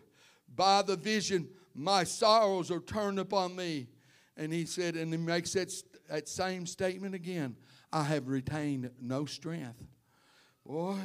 by 0.54 0.82
the 0.82 0.96
vision 0.96 1.48
my 1.74 2.04
sorrows 2.04 2.70
are 2.70 2.80
turned 2.80 3.18
upon 3.18 3.56
me. 3.56 3.88
And 4.36 4.52
he 4.52 4.64
said, 4.64 4.96
and 4.96 5.12
he 5.12 5.18
makes 5.18 5.52
that, 5.52 5.72
that 6.08 6.28
same 6.28 6.66
statement 6.66 7.14
again 7.14 7.56
I 7.92 8.04
have 8.04 8.28
retained 8.28 8.90
no 9.00 9.24
strength. 9.24 9.82
Boy, 10.66 10.98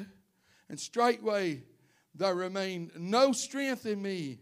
and 0.70 0.80
straightway 0.80 1.64
there 2.16 2.34
remained 2.34 2.92
no 2.98 3.32
strength 3.32 3.86
in 3.86 4.02
me, 4.02 4.40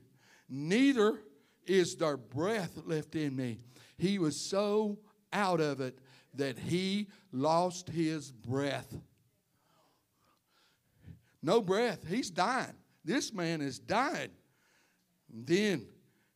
neither 0.50 1.20
is 1.66 1.96
there 1.96 2.18
breath 2.18 2.80
left 2.86 3.16
in 3.16 3.36
me. 3.36 3.60
He 3.98 4.20
was 4.20 4.40
so 4.40 5.00
out 5.34 5.60
of 5.60 5.82
it 5.82 6.00
that 6.36 6.58
he 6.58 7.08
lost 7.32 7.90
his 7.90 8.32
breath. 8.32 8.96
No 11.42 11.62
breath. 11.62 12.08
He's 12.08 12.30
dying. 12.30 12.74
This 13.04 13.34
man 13.34 13.62
is 13.62 13.80
dying. 13.80 14.32
then 15.30 15.88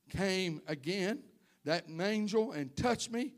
came 0.10 0.62
again 0.68 1.24
that 1.64 1.86
angel 1.90 2.52
and 2.52 2.76
touched 2.76 3.12
me. 3.12 3.34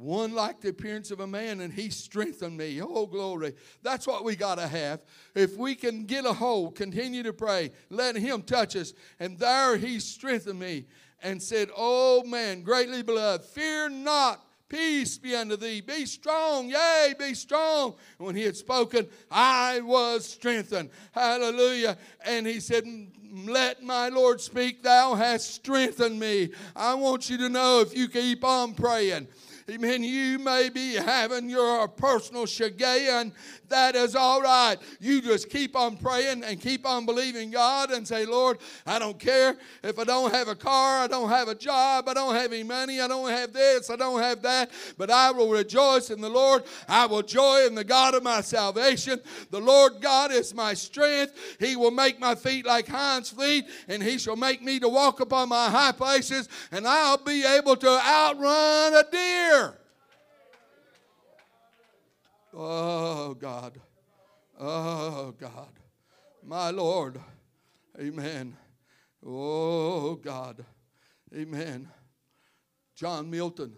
One 0.00 0.32
like 0.32 0.62
the 0.62 0.70
appearance 0.70 1.10
of 1.10 1.20
a 1.20 1.26
man, 1.26 1.60
and 1.60 1.70
he 1.70 1.90
strengthened 1.90 2.56
me. 2.56 2.80
Oh, 2.80 3.06
glory. 3.06 3.54
That's 3.82 4.06
what 4.06 4.24
we 4.24 4.34
got 4.34 4.54
to 4.54 4.66
have. 4.66 5.04
If 5.34 5.58
we 5.58 5.74
can 5.74 6.06
get 6.06 6.24
a 6.24 6.32
hold, 6.32 6.74
continue 6.74 7.22
to 7.22 7.34
pray, 7.34 7.72
let 7.90 8.16
him 8.16 8.40
touch 8.40 8.76
us. 8.76 8.94
And 9.18 9.38
there 9.38 9.76
he 9.76 10.00
strengthened 10.00 10.58
me 10.58 10.86
and 11.22 11.42
said, 11.42 11.68
Oh, 11.76 12.22
man, 12.24 12.62
greatly 12.62 13.02
beloved, 13.02 13.44
fear 13.44 13.90
not 13.90 14.42
Peace 14.70 15.18
be 15.18 15.34
unto 15.34 15.56
thee. 15.56 15.80
Be 15.80 16.06
strong. 16.06 16.70
Yea, 16.70 17.12
be 17.18 17.34
strong. 17.34 17.96
When 18.18 18.36
he 18.36 18.44
had 18.44 18.56
spoken, 18.56 19.08
I 19.28 19.80
was 19.80 20.24
strengthened. 20.24 20.90
Hallelujah. 21.10 21.98
And 22.24 22.46
he 22.46 22.60
said, 22.60 22.84
Let 23.32 23.82
my 23.82 24.10
Lord 24.10 24.40
speak. 24.40 24.84
Thou 24.84 25.16
hast 25.16 25.52
strengthened 25.52 26.20
me. 26.20 26.50
I 26.76 26.94
want 26.94 27.28
you 27.28 27.36
to 27.38 27.48
know 27.48 27.80
if 27.80 27.96
you 27.96 28.08
keep 28.08 28.44
on 28.44 28.74
praying 28.74 29.26
Amen. 29.70 30.02
You 30.02 30.40
may 30.40 30.68
be 30.68 30.94
having 30.94 31.48
your 31.48 31.86
personal 31.86 32.44
Shiggaion. 32.44 33.30
That 33.68 33.94
is 33.94 34.16
all 34.16 34.42
right. 34.42 34.76
You 34.98 35.22
just 35.22 35.48
keep 35.48 35.76
on 35.76 35.96
praying 35.96 36.42
and 36.42 36.60
keep 36.60 36.84
on 36.84 37.06
believing 37.06 37.52
God 37.52 37.92
and 37.92 38.06
say, 38.06 38.26
Lord, 38.26 38.58
I 38.84 38.98
don't 38.98 39.16
care 39.16 39.56
if 39.84 39.96
I 39.96 40.02
don't 40.02 40.34
have 40.34 40.48
a 40.48 40.56
car, 40.56 41.04
I 41.04 41.06
don't 41.06 41.28
have 41.28 41.46
a 41.46 41.54
job, 41.54 42.08
I 42.08 42.14
don't 42.14 42.34
have 42.34 42.52
any 42.52 42.64
money, 42.64 43.00
I 43.00 43.06
don't 43.06 43.30
have 43.30 43.52
this, 43.52 43.90
I 43.90 43.94
don't 43.94 44.20
have 44.20 44.42
that, 44.42 44.72
but 44.98 45.08
I 45.08 45.30
will 45.30 45.50
rejoice 45.50 46.10
in 46.10 46.20
the 46.20 46.28
Lord. 46.28 46.64
I 46.88 47.06
will 47.06 47.22
joy 47.22 47.64
in 47.64 47.76
the 47.76 47.84
God 47.84 48.14
of 48.14 48.24
my 48.24 48.40
salvation. 48.40 49.20
The 49.52 49.60
Lord 49.60 50.00
God 50.00 50.32
is 50.32 50.52
my 50.52 50.74
strength. 50.74 51.56
He 51.60 51.76
will 51.76 51.92
make 51.92 52.18
my 52.18 52.34
feet 52.34 52.66
like 52.66 52.88
hinds' 52.88 53.30
feet, 53.30 53.66
and 53.86 54.02
He 54.02 54.18
shall 54.18 54.34
make 54.36 54.62
me 54.62 54.80
to 54.80 54.88
walk 54.88 55.20
upon 55.20 55.48
my 55.48 55.70
high 55.70 55.92
places, 55.92 56.48
and 56.72 56.88
I'll 56.88 57.18
be 57.18 57.44
able 57.44 57.76
to 57.76 57.88
outrun 57.88 58.94
a 58.94 59.04
deer. 59.12 59.59
Oh, 62.52 63.34
God. 63.34 63.80
Oh, 64.58 65.32
God. 65.38 65.70
My 66.44 66.70
Lord. 66.70 67.20
Amen. 67.98 68.56
Oh, 69.24 70.16
God. 70.16 70.64
Amen. 71.34 71.88
John 72.96 73.30
Milton, 73.30 73.74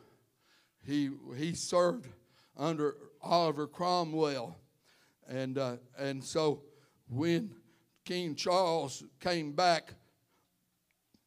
he, 0.86 1.10
he 1.36 1.54
served 1.54 2.08
under 2.56 2.96
Oliver 3.20 3.66
Cromwell. 3.66 4.56
And, 5.28 5.58
uh, 5.58 5.76
and 5.98 6.24
so 6.24 6.62
when 7.08 7.54
King 8.04 8.34
Charles 8.34 9.04
came 9.20 9.52
back, 9.52 9.92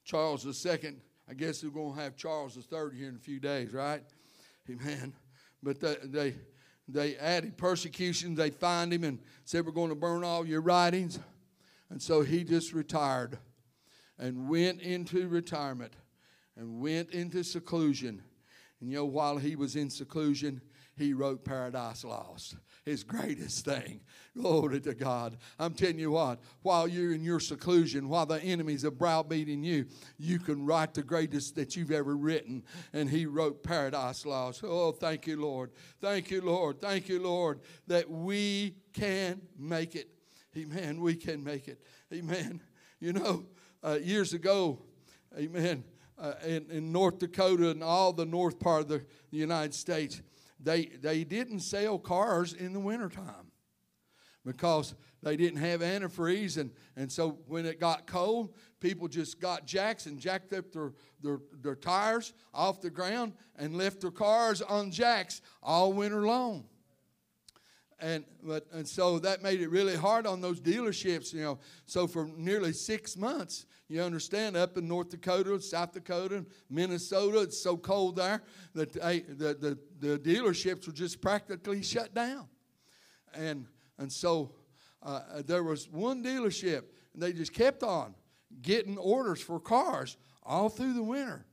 Charles 0.03 0.45
II, 0.65 0.95
I 1.29 1.33
guess 1.33 1.63
we're 1.63 1.69
going 1.69 1.95
to 1.95 2.01
have 2.01 2.15
Charles 2.15 2.57
III 2.57 2.97
here 2.97 3.09
in 3.09 3.15
a 3.15 3.19
few 3.19 3.39
days, 3.39 3.71
right? 3.71 4.03
Amen. 4.69 5.13
But 5.63 5.79
they, 5.79 5.95
they, 6.03 6.35
they 6.87 7.15
added 7.17 7.57
persecution. 7.57 8.35
They 8.35 8.49
fined 8.51 8.93
him 8.93 9.03
and 9.03 9.19
said, 9.43 9.65
We're 9.65 9.71
going 9.71 9.89
to 9.89 9.95
burn 9.95 10.23
all 10.23 10.45
your 10.45 10.61
writings. 10.61 11.19
And 11.89 12.01
so 12.01 12.21
he 12.21 12.43
just 12.43 12.73
retired 12.73 13.37
and 14.17 14.49
went 14.49 14.81
into 14.81 15.27
retirement 15.27 15.93
and 16.55 16.79
went 16.81 17.11
into 17.11 17.43
seclusion. 17.43 18.21
And 18.79 18.89
you 18.89 18.97
know, 18.97 19.05
while 19.05 19.37
he 19.37 19.55
was 19.55 19.75
in 19.75 19.89
seclusion, 19.89 20.61
he 20.97 21.13
wrote 21.13 21.43
Paradise 21.43 22.03
Lost, 22.03 22.55
his 22.85 23.03
greatest 23.03 23.65
thing. 23.65 24.01
Glory 24.37 24.79
to 24.81 24.93
God. 24.93 25.37
I'm 25.57 25.73
telling 25.73 25.97
you 25.97 26.11
what, 26.11 26.39
while 26.61 26.87
you're 26.87 27.13
in 27.13 27.23
your 27.23 27.39
seclusion, 27.39 28.07
while 28.09 28.27
the 28.27 28.41
enemies 28.41 28.85
are 28.85 28.91
browbeating 28.91 29.63
you, 29.63 29.85
you 30.17 30.37
can 30.39 30.65
write 30.65 30.93
the 30.93 31.01
greatest 31.01 31.55
that 31.55 31.75
you've 31.75 31.91
ever 31.91 32.15
written. 32.15 32.63
And 32.93 33.09
he 33.09 33.25
wrote 33.25 33.63
Paradise 33.63 34.25
Lost. 34.25 34.63
Oh, 34.63 34.91
thank 34.91 35.25
you, 35.25 35.41
Lord. 35.41 35.71
Thank 35.99 36.29
you, 36.29 36.41
Lord. 36.41 36.79
Thank 36.79 37.09
you, 37.09 37.21
Lord, 37.21 37.61
that 37.87 38.09
we 38.09 38.75
can 38.93 39.41
make 39.57 39.95
it. 39.95 40.09
Amen. 40.55 41.01
We 41.01 41.15
can 41.15 41.43
make 41.43 41.67
it. 41.67 41.81
Amen. 42.13 42.61
You 42.99 43.13
know, 43.13 43.45
uh, 43.83 43.97
years 44.01 44.33
ago, 44.33 44.79
amen, 45.37 45.83
uh, 46.17 46.33
in, 46.45 46.65
in 46.69 46.91
North 46.91 47.19
Dakota 47.19 47.69
and 47.71 47.83
all 47.83 48.13
the 48.13 48.25
north 48.25 48.59
part 48.59 48.81
of 48.81 48.87
the, 48.87 49.05
the 49.31 49.37
United 49.37 49.73
States, 49.73 50.21
they, 50.65 50.87
they 50.87 51.23
didn't 51.23 51.59
sell 51.61 51.97
cars 51.99 52.53
in 52.53 52.73
the 52.73 52.79
wintertime 52.79 53.51
because 54.43 54.95
they 55.23 55.37
didn't 55.37 55.59
have 55.59 55.81
antifreeze. 55.81 56.57
And, 56.57 56.71
and 56.95 57.11
so 57.11 57.39
when 57.47 57.65
it 57.65 57.79
got 57.79 58.07
cold, 58.07 58.53
people 58.79 59.07
just 59.07 59.39
got 59.39 59.65
jacks 59.65 60.07
and 60.07 60.19
jacked 60.19 60.53
up 60.53 60.71
their, 60.71 60.93
their, 61.21 61.39
their 61.61 61.75
tires 61.75 62.33
off 62.53 62.81
the 62.81 62.89
ground 62.89 63.33
and 63.55 63.77
left 63.77 64.01
their 64.01 64.11
cars 64.11 64.61
on 64.61 64.91
jacks 64.91 65.41
all 65.63 65.93
winter 65.93 66.25
long 66.25 66.65
and 67.99 68.25
but 68.43 68.65
and 68.73 68.87
so 68.87 69.19
that 69.19 69.41
made 69.41 69.61
it 69.61 69.69
really 69.69 69.95
hard 69.95 70.27
on 70.27 70.41
those 70.41 70.59
dealerships 70.59 71.33
you 71.33 71.41
know. 71.41 71.59
So 71.85 72.07
for 72.07 72.27
nearly 72.35 72.73
six 72.73 73.15
months 73.15 73.65
you 73.87 74.01
understand 74.01 74.57
up 74.57 74.77
in 74.77 74.87
north 74.87 75.09
dakota 75.09 75.61
south 75.61 75.93
dakota 75.93 76.45
minnesota 76.69 77.41
it's 77.41 77.61
so 77.61 77.77
cold 77.77 78.15
there 78.15 78.41
that 78.73 78.91
they, 78.93 79.19
the, 79.19 79.53
the, 79.53 79.77
the 79.99 80.19
dealerships 80.19 80.87
were 80.87 80.93
just 80.93 81.21
practically 81.21 81.81
shut 81.81 82.13
down. 82.13 82.47
And 83.33 83.65
and 83.97 84.11
so 84.11 84.55
uh, 85.01 85.41
there 85.45 85.63
was 85.63 85.89
one 85.89 86.23
dealership 86.23 86.83
and 87.13 87.23
they 87.23 87.31
just 87.31 87.53
kept 87.53 87.83
on 87.83 88.13
getting 88.61 88.97
orders 88.97 89.41
for 89.41 89.59
cars 89.59 90.17
all 90.43 90.69
through 90.69 90.93
the 90.93 91.03
winter. 91.03 91.45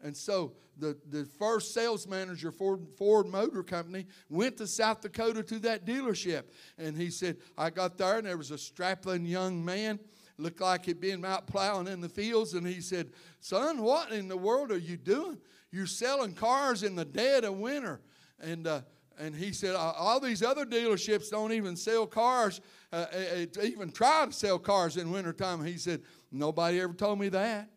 And 0.00 0.16
so 0.16 0.52
the, 0.78 0.96
the 1.08 1.24
first 1.38 1.74
sales 1.74 2.06
manager 2.06 2.50
for 2.52 2.78
Ford 2.96 3.26
Motor 3.26 3.62
Company 3.62 4.06
went 4.28 4.56
to 4.58 4.66
South 4.66 5.00
Dakota 5.00 5.42
to 5.42 5.58
that 5.60 5.84
dealership. 5.84 6.44
And 6.78 6.96
he 6.96 7.10
said, 7.10 7.36
I 7.56 7.70
got 7.70 7.98
there 7.98 8.18
and 8.18 8.26
there 8.26 8.36
was 8.36 8.50
a 8.50 8.58
strapping 8.58 9.26
young 9.26 9.64
man, 9.64 9.98
looked 10.36 10.60
like 10.60 10.86
he'd 10.86 11.00
been 11.00 11.24
out 11.24 11.46
plowing 11.46 11.88
in 11.88 12.00
the 12.00 12.08
fields. 12.08 12.54
And 12.54 12.66
he 12.66 12.80
said, 12.80 13.10
Son, 13.40 13.82
what 13.82 14.12
in 14.12 14.28
the 14.28 14.36
world 14.36 14.70
are 14.70 14.78
you 14.78 14.96
doing? 14.96 15.38
You're 15.70 15.86
selling 15.86 16.34
cars 16.34 16.82
in 16.82 16.94
the 16.94 17.04
dead 17.04 17.44
of 17.44 17.54
winter. 17.58 18.00
And, 18.40 18.66
uh, 18.66 18.82
and 19.18 19.34
he 19.34 19.52
said, 19.52 19.74
All 19.74 20.20
these 20.20 20.42
other 20.42 20.64
dealerships 20.64 21.30
don't 21.30 21.52
even 21.52 21.76
sell 21.76 22.06
cars, 22.06 22.60
uh, 22.92 23.06
uh 23.12 23.62
even 23.62 23.90
try 23.90 24.26
to 24.26 24.32
sell 24.32 24.58
cars 24.58 24.96
in 24.96 25.10
wintertime. 25.10 25.64
He 25.64 25.76
said, 25.76 26.02
Nobody 26.30 26.80
ever 26.80 26.94
told 26.94 27.18
me 27.18 27.28
that. 27.30 27.68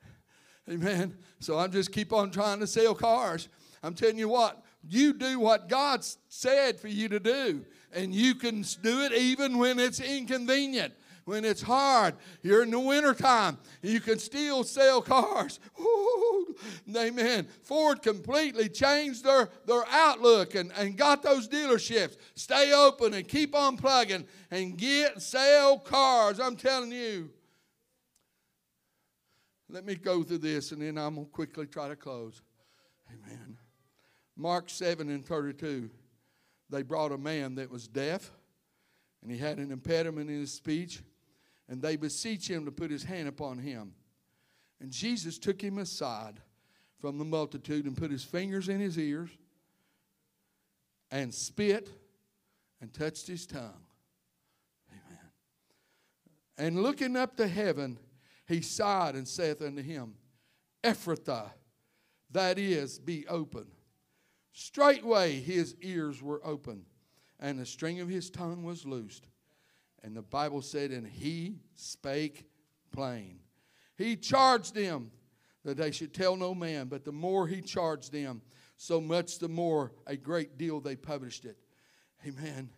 Amen. 0.70 1.18
So 1.42 1.58
I'm 1.58 1.72
just 1.72 1.92
keep 1.92 2.12
on 2.12 2.30
trying 2.30 2.60
to 2.60 2.66
sell 2.66 2.94
cars. 2.94 3.48
I'm 3.82 3.94
telling 3.94 4.18
you 4.18 4.28
what, 4.28 4.62
you 4.88 5.12
do 5.12 5.40
what 5.40 5.68
God 5.68 6.04
said 6.28 6.78
for 6.78 6.88
you 6.88 7.08
to 7.08 7.18
do, 7.18 7.64
and 7.92 8.14
you 8.14 8.36
can 8.36 8.64
do 8.82 9.02
it 9.02 9.12
even 9.12 9.58
when 9.58 9.78
it's 9.78 10.00
inconvenient. 10.00 10.94
When 11.24 11.44
it's 11.44 11.62
hard, 11.62 12.16
you're 12.42 12.64
in 12.64 12.72
the 12.72 12.80
wintertime, 12.80 13.58
you 13.80 14.00
can 14.00 14.18
still 14.18 14.64
sell 14.64 15.00
cars. 15.00 15.60
Ooh, 15.80 16.56
amen. 16.96 17.46
Ford 17.62 18.02
completely 18.02 18.68
changed 18.68 19.22
their, 19.24 19.48
their 19.64 19.84
outlook 19.88 20.56
and, 20.56 20.72
and 20.76 20.96
got 20.96 21.22
those 21.22 21.48
dealerships. 21.48 22.16
Stay 22.34 22.72
open 22.72 23.14
and 23.14 23.28
keep 23.28 23.54
on 23.54 23.76
plugging 23.76 24.26
and 24.50 24.76
get 24.76 25.22
sell 25.22 25.78
cars. 25.78 26.40
I'm 26.40 26.56
telling 26.56 26.90
you. 26.90 27.30
Let 29.72 29.86
me 29.86 29.94
go 29.94 30.22
through 30.22 30.38
this 30.38 30.70
and 30.70 30.82
then 30.82 30.98
I'm 30.98 31.14
going 31.14 31.26
to 31.26 31.32
quickly 31.32 31.66
try 31.66 31.88
to 31.88 31.96
close. 31.96 32.42
Amen. 33.10 33.56
Mark 34.36 34.68
7 34.68 35.08
and 35.08 35.24
32. 35.24 35.90
They 36.70 36.82
brought 36.82 37.10
a 37.10 37.18
man 37.18 37.56
that 37.56 37.70
was 37.70 37.88
deaf 37.88 38.30
and 39.22 39.30
he 39.30 39.38
had 39.38 39.58
an 39.58 39.70
impediment 39.70 40.28
in 40.28 40.40
his 40.40 40.52
speech, 40.52 41.00
and 41.68 41.80
they 41.80 41.96
beseech 41.96 42.50
him 42.50 42.64
to 42.64 42.72
put 42.72 42.90
his 42.90 43.04
hand 43.04 43.28
upon 43.28 43.58
him. 43.58 43.94
And 44.80 44.90
Jesus 44.90 45.38
took 45.38 45.62
him 45.62 45.78
aside 45.78 46.40
from 47.00 47.18
the 47.18 47.24
multitude 47.24 47.84
and 47.84 47.96
put 47.96 48.10
his 48.10 48.24
fingers 48.24 48.68
in 48.68 48.80
his 48.80 48.98
ears 48.98 49.30
and 51.10 51.32
spit 51.32 51.88
and 52.80 52.92
touched 52.92 53.28
his 53.28 53.46
tongue. 53.46 53.84
Amen. 54.90 55.18
And 56.58 56.82
looking 56.82 57.16
up 57.16 57.36
to 57.36 57.46
heaven, 57.46 57.98
he 58.52 58.60
sighed 58.60 59.14
and 59.14 59.26
saith 59.26 59.62
unto 59.62 59.82
him, 59.82 60.14
Ephphatha, 60.84 61.50
that 62.30 62.58
is, 62.58 62.98
be 62.98 63.26
open. 63.28 63.66
Straightway 64.52 65.40
his 65.40 65.76
ears 65.80 66.22
were 66.22 66.44
open, 66.44 66.84
and 67.40 67.58
the 67.58 67.66
string 67.66 68.00
of 68.00 68.08
his 68.08 68.30
tongue 68.30 68.64
was 68.64 68.84
loosed. 68.84 69.26
And 70.02 70.16
the 70.16 70.22
Bible 70.22 70.62
said, 70.62 70.90
And 70.90 71.06
he 71.06 71.60
spake 71.74 72.46
plain. 72.90 73.38
He 73.96 74.16
charged 74.16 74.74
them 74.74 75.10
that 75.64 75.76
they 75.76 75.90
should 75.90 76.12
tell 76.12 76.36
no 76.36 76.54
man, 76.54 76.88
but 76.88 77.04
the 77.04 77.12
more 77.12 77.46
he 77.46 77.60
charged 77.60 78.12
them, 78.12 78.42
so 78.76 79.00
much 79.00 79.38
the 79.38 79.48
more 79.48 79.92
a 80.06 80.16
great 80.16 80.58
deal 80.58 80.80
they 80.80 80.96
published 80.96 81.44
it. 81.44 81.56
Amen. 82.26 82.68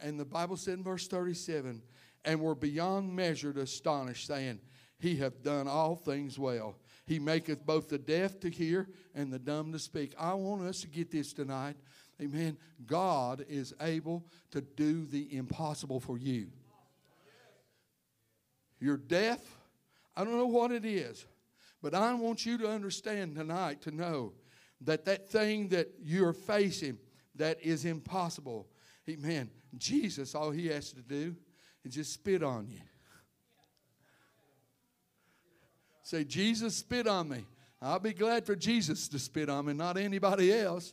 And 0.00 0.18
the 0.18 0.24
Bible 0.24 0.56
said 0.56 0.78
in 0.78 0.84
verse 0.84 1.06
37 1.06 1.82
and 2.24 2.40
were 2.40 2.54
beyond 2.54 3.14
measure 3.14 3.50
astonished, 3.50 4.26
saying, 4.26 4.60
He 5.02 5.16
hath 5.16 5.42
done 5.42 5.66
all 5.66 5.96
things 5.96 6.38
well. 6.38 6.76
He 7.06 7.18
maketh 7.18 7.66
both 7.66 7.88
the 7.88 7.98
deaf 7.98 8.38
to 8.40 8.48
hear 8.48 8.88
and 9.14 9.32
the 9.32 9.38
dumb 9.38 9.72
to 9.72 9.78
speak. 9.80 10.14
I 10.16 10.32
want 10.34 10.62
us 10.62 10.80
to 10.82 10.86
get 10.86 11.10
this 11.10 11.32
tonight. 11.32 11.74
Amen. 12.20 12.56
God 12.86 13.44
is 13.48 13.74
able 13.80 14.24
to 14.52 14.60
do 14.60 15.04
the 15.04 15.36
impossible 15.36 15.98
for 15.98 16.16
you. 16.16 16.46
You're 18.78 18.96
deaf. 18.96 19.40
I 20.16 20.24
don't 20.24 20.36
know 20.36 20.46
what 20.46 20.70
it 20.70 20.84
is, 20.84 21.26
but 21.82 21.94
I 21.94 22.14
want 22.14 22.46
you 22.46 22.56
to 22.58 22.68
understand 22.68 23.34
tonight 23.34 23.82
to 23.82 23.90
know 23.90 24.34
that 24.82 25.04
that 25.06 25.28
thing 25.28 25.68
that 25.68 25.88
you're 26.00 26.32
facing 26.32 26.98
that 27.34 27.60
is 27.60 27.84
impossible 27.84 28.68
Amen. 29.08 29.50
Jesus, 29.76 30.34
all 30.34 30.50
he 30.50 30.68
has 30.68 30.92
to 30.92 31.02
do 31.02 31.34
is 31.84 31.94
just 31.94 32.12
spit 32.12 32.42
on 32.42 32.68
you. 32.68 32.80
Say, 36.02 36.24
Jesus, 36.24 36.76
spit 36.76 37.06
on 37.06 37.28
me. 37.28 37.44
I'll 37.80 37.98
be 37.98 38.12
glad 38.12 38.46
for 38.46 38.54
Jesus 38.54 39.08
to 39.08 39.18
spit 39.18 39.48
on 39.48 39.66
me, 39.66 39.72
not 39.72 39.96
anybody 39.96 40.52
else. 40.52 40.92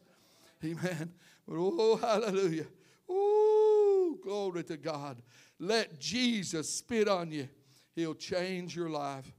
Amen. 0.64 1.14
But 1.48 1.56
oh, 1.58 1.96
hallelujah. 1.98 2.68
Oh, 3.08 4.18
glory 4.24 4.64
to 4.66 4.78
God. 4.78 5.22
Let 5.60 6.00
Jesus 6.00 6.70
spit 6.70 7.08
on 7.08 7.32
you. 7.32 7.50
He'll 7.96 8.16
change 8.16 8.76
your 8.76 8.90
life. 8.90 9.32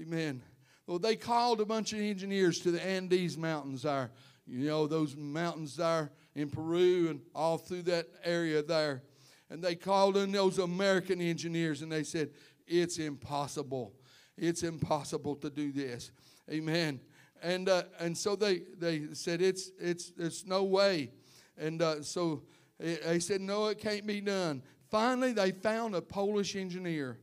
Amen. 0.00 0.42
Well, 0.86 0.98
they 0.98 1.16
called 1.16 1.60
a 1.60 1.64
bunch 1.64 1.92
of 1.92 2.00
engineers 2.00 2.58
to 2.60 2.70
the 2.70 2.84
Andes 2.84 3.38
Mountains 3.38 3.82
there. 3.82 4.10
You 4.46 4.66
know, 4.66 4.86
those 4.86 5.16
mountains 5.16 5.76
there 5.76 6.10
in 6.34 6.50
Peru 6.50 7.08
and 7.08 7.20
all 7.34 7.56
through 7.56 7.82
that 7.82 8.06
area 8.22 8.62
there. 8.62 9.02
And 9.48 9.62
they 9.62 9.74
called 9.74 10.16
in 10.16 10.32
those 10.32 10.58
American 10.58 11.20
engineers 11.20 11.82
and 11.82 11.90
they 11.90 12.02
said, 12.02 12.30
It's 12.66 12.98
impossible. 12.98 13.94
It's 14.36 14.62
impossible 14.62 15.36
to 15.36 15.50
do 15.50 15.72
this. 15.72 16.10
Amen. 16.50 17.00
And, 17.42 17.68
uh, 17.68 17.84
and 18.00 18.16
so 18.16 18.36
they, 18.36 18.62
they 18.78 19.06
said, 19.12 19.42
it's, 19.42 19.70
it's, 19.78 20.10
There's 20.10 20.46
no 20.46 20.64
way. 20.64 21.10
And 21.56 21.82
uh, 21.82 22.02
so 22.02 22.42
they 22.78 23.20
said, 23.20 23.40
No, 23.40 23.66
it 23.66 23.78
can't 23.78 24.06
be 24.06 24.20
done. 24.20 24.62
Finally, 24.90 25.32
they 25.32 25.52
found 25.52 25.94
a 25.94 26.02
Polish 26.02 26.56
engineer. 26.56 27.18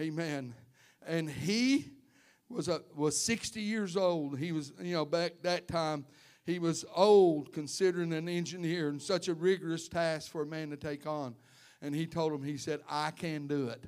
Amen. 0.00 0.54
And 1.06 1.30
he 1.30 1.90
was, 2.48 2.68
a, 2.68 2.82
was 2.94 3.20
60 3.20 3.60
years 3.60 3.96
old. 3.96 4.38
He 4.38 4.52
was, 4.52 4.72
you 4.80 4.94
know, 4.94 5.04
back 5.04 5.32
that 5.42 5.68
time, 5.68 6.04
he 6.44 6.58
was 6.58 6.84
old, 6.94 7.52
considering 7.52 8.12
an 8.12 8.28
engineer, 8.28 8.88
and 8.88 9.00
such 9.00 9.28
a 9.28 9.34
rigorous 9.34 9.88
task 9.88 10.30
for 10.30 10.42
a 10.42 10.46
man 10.46 10.70
to 10.70 10.76
take 10.76 11.06
on. 11.06 11.36
And 11.82 11.94
he 11.94 12.06
told 12.06 12.32
him, 12.32 12.42
he 12.42 12.56
said, 12.56 12.80
I 12.88 13.10
can 13.12 13.46
do 13.46 13.68
it. 13.68 13.84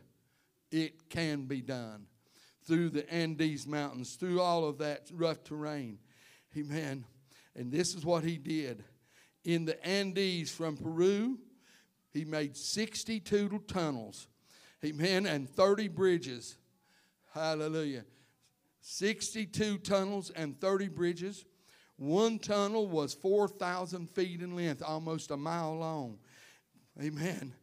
It 0.71 1.09
can 1.11 1.45
be 1.45 1.61
done. 1.61 2.07
Through 2.65 2.91
the 2.91 3.13
Andes 3.13 3.67
Mountains, 3.67 4.15
through 4.15 4.41
all 4.41 4.65
of 4.65 4.79
that 4.79 5.11
rough 5.13 5.43
terrain. 5.43 5.99
Amen. 6.57 7.05
And 7.57 7.73
this 7.73 7.95
is 7.95 8.05
what 8.05 8.25
he 8.25 8.37
did. 8.37 8.85
In 9.45 9.65
the 9.65 9.85
Andes 9.85 10.51
from 10.51 10.77
Peru, 10.77 11.39
he 12.13 12.25
made 12.25 12.57
62 12.57 13.65
tunnels. 13.67 14.29
Amen. 14.85 15.27
And 15.27 15.49
30 15.49 15.89
bridges. 15.89 16.57
Hallelujah. 17.35 18.05
62 18.83 19.79
tunnels 19.79 20.31
and 20.31 20.61
30 20.61 20.89
bridges. 20.89 21.45
One 21.97 22.39
tunnel 22.39 22.89
was 22.89 23.15
4,000 23.15 24.11
feet 24.11 24.43
in 24.43 24.57
length, 24.57 24.83
almost 24.83 25.31
a 25.31 25.37
mile 25.37 25.77
long. 25.77 26.19
Amen. 27.01 27.55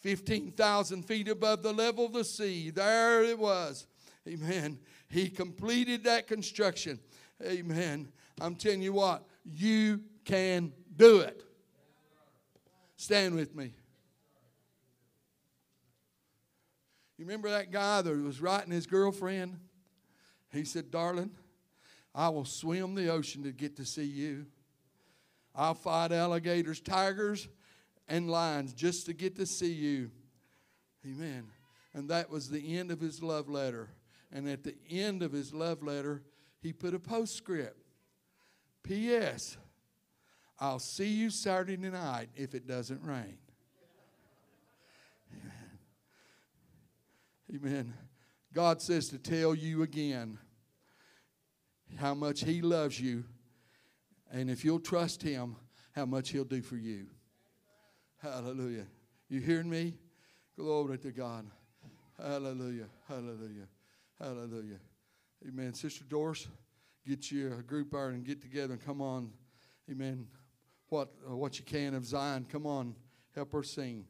15,000 0.00 1.02
feet 1.04 1.28
above 1.28 1.62
the 1.62 1.72
level 1.72 2.06
of 2.06 2.12
the 2.12 2.24
sea. 2.24 2.70
There 2.70 3.22
it 3.22 3.38
was. 3.38 3.86
Amen. 4.28 4.78
He 5.08 5.28
completed 5.28 6.04
that 6.04 6.26
construction. 6.26 7.00
Amen. 7.44 8.12
I'm 8.40 8.54
telling 8.54 8.82
you 8.82 8.92
what, 8.92 9.24
you 9.44 10.00
can 10.24 10.72
do 10.96 11.20
it. 11.20 11.42
Stand 12.96 13.34
with 13.34 13.54
me. 13.54 13.74
You 17.18 17.26
remember 17.26 17.50
that 17.50 17.70
guy 17.70 18.02
that 18.02 18.16
was 18.16 18.40
writing 18.40 18.72
his 18.72 18.86
girlfriend? 18.86 19.58
He 20.52 20.64
said, 20.64 20.90
Darling, 20.90 21.30
I 22.14 22.28
will 22.28 22.44
swim 22.44 22.94
the 22.94 23.08
ocean 23.08 23.42
to 23.44 23.52
get 23.52 23.76
to 23.76 23.84
see 23.84 24.04
you. 24.04 24.46
I'll 25.54 25.74
fight 25.74 26.12
alligators, 26.12 26.80
tigers, 26.80 27.48
and 28.08 28.30
lions 28.30 28.72
just 28.72 29.06
to 29.06 29.12
get 29.12 29.36
to 29.36 29.46
see 29.46 29.72
you. 29.72 30.10
Amen. 31.04 31.44
And 31.94 32.08
that 32.08 32.30
was 32.30 32.48
the 32.48 32.76
end 32.76 32.90
of 32.90 33.00
his 33.00 33.22
love 33.22 33.48
letter. 33.48 33.90
And 34.32 34.48
at 34.48 34.64
the 34.64 34.74
end 34.90 35.22
of 35.22 35.32
his 35.32 35.52
love 35.52 35.82
letter, 35.82 36.22
he 36.60 36.72
put 36.72 36.94
a 36.94 36.98
postscript 36.98 37.76
P.S. 38.82 39.56
I'll 40.58 40.78
see 40.78 41.08
you 41.08 41.30
Saturday 41.30 41.76
night 41.76 42.28
if 42.34 42.54
it 42.54 42.66
doesn't 42.66 43.02
rain. 43.02 43.38
Amen. 45.32 45.52
Amen. 47.54 47.94
God 48.52 48.82
says 48.82 49.08
to 49.08 49.18
tell 49.18 49.54
you 49.54 49.82
again 49.82 50.38
how 51.96 52.14
much 52.14 52.44
He 52.44 52.60
loves 52.60 53.00
you, 53.00 53.24
and 54.30 54.50
if 54.50 54.64
you'll 54.64 54.80
trust 54.80 55.22
Him, 55.22 55.56
how 55.92 56.06
much 56.06 56.30
He'll 56.30 56.44
do 56.44 56.62
for 56.62 56.76
you. 56.76 57.06
Hallelujah. 58.20 58.86
You 59.28 59.40
hearing 59.40 59.70
me? 59.70 59.94
Glory 60.56 60.98
to 60.98 61.10
God. 61.10 61.46
Hallelujah. 62.18 62.88
Hallelujah. 63.08 63.68
Hallelujah. 64.22 64.78
Amen. 65.48 65.74
Sister 65.74 66.04
Doris, 66.08 66.46
get 67.04 67.32
you 67.32 67.52
a 67.58 67.62
group 67.62 67.90
there 67.90 68.10
and 68.10 68.24
get 68.24 68.40
together 68.40 68.74
and 68.74 68.84
come 68.84 69.00
on. 69.00 69.32
Amen. 69.90 70.28
What 70.90 71.08
uh, 71.28 71.36
what 71.36 71.58
you 71.58 71.64
can 71.64 71.94
of 71.94 72.06
Zion. 72.06 72.46
Come 72.48 72.64
on. 72.64 72.94
Help 73.34 73.52
her 73.52 73.64
sing. 73.64 74.04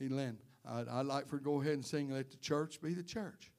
Amen. 0.00 0.38
I'd, 0.66 0.88
I'd 0.88 1.04
like 1.04 1.26
for 1.26 1.32
her 1.32 1.38
to 1.40 1.44
go 1.44 1.60
ahead 1.60 1.74
and 1.74 1.84
sing. 1.84 2.10
Let 2.10 2.30
the 2.30 2.38
church 2.38 2.80
be 2.80 2.94
the 2.94 3.02
church. 3.02 3.50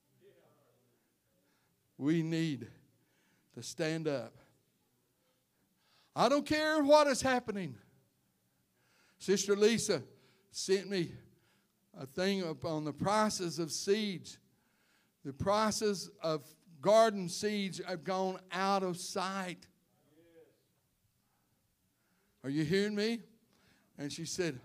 We 2.00 2.24
need 2.24 2.66
to 3.54 3.62
stand 3.62 4.08
up. 4.08 4.34
I 6.16 6.30
don't 6.30 6.48
care 6.48 6.82
what 6.82 7.06
is 7.06 7.22
happening. 7.22 7.76
Sister 9.20 9.56
Lisa 9.56 10.02
sent 10.50 10.90
me 10.90 11.12
a 11.96 12.08
thing 12.08 12.44
on 12.44 12.86
the 12.86 12.94
prices 12.94 13.60
of 13.60 13.72
seeds. 13.72 14.40
The 15.24 15.34
prices 15.34 16.10
of 16.22 16.44
garden 16.82 17.30
seeds 17.30 17.80
have 17.88 18.04
gone 18.04 18.40
out 18.52 18.84
of 18.84 18.98
sight. 18.98 19.68
Are 22.44 22.50
you 22.50 22.64
hearing 22.64 22.96
me? 22.96 23.20
And 23.98 24.12
she 24.12 24.26
said, 24.26 24.60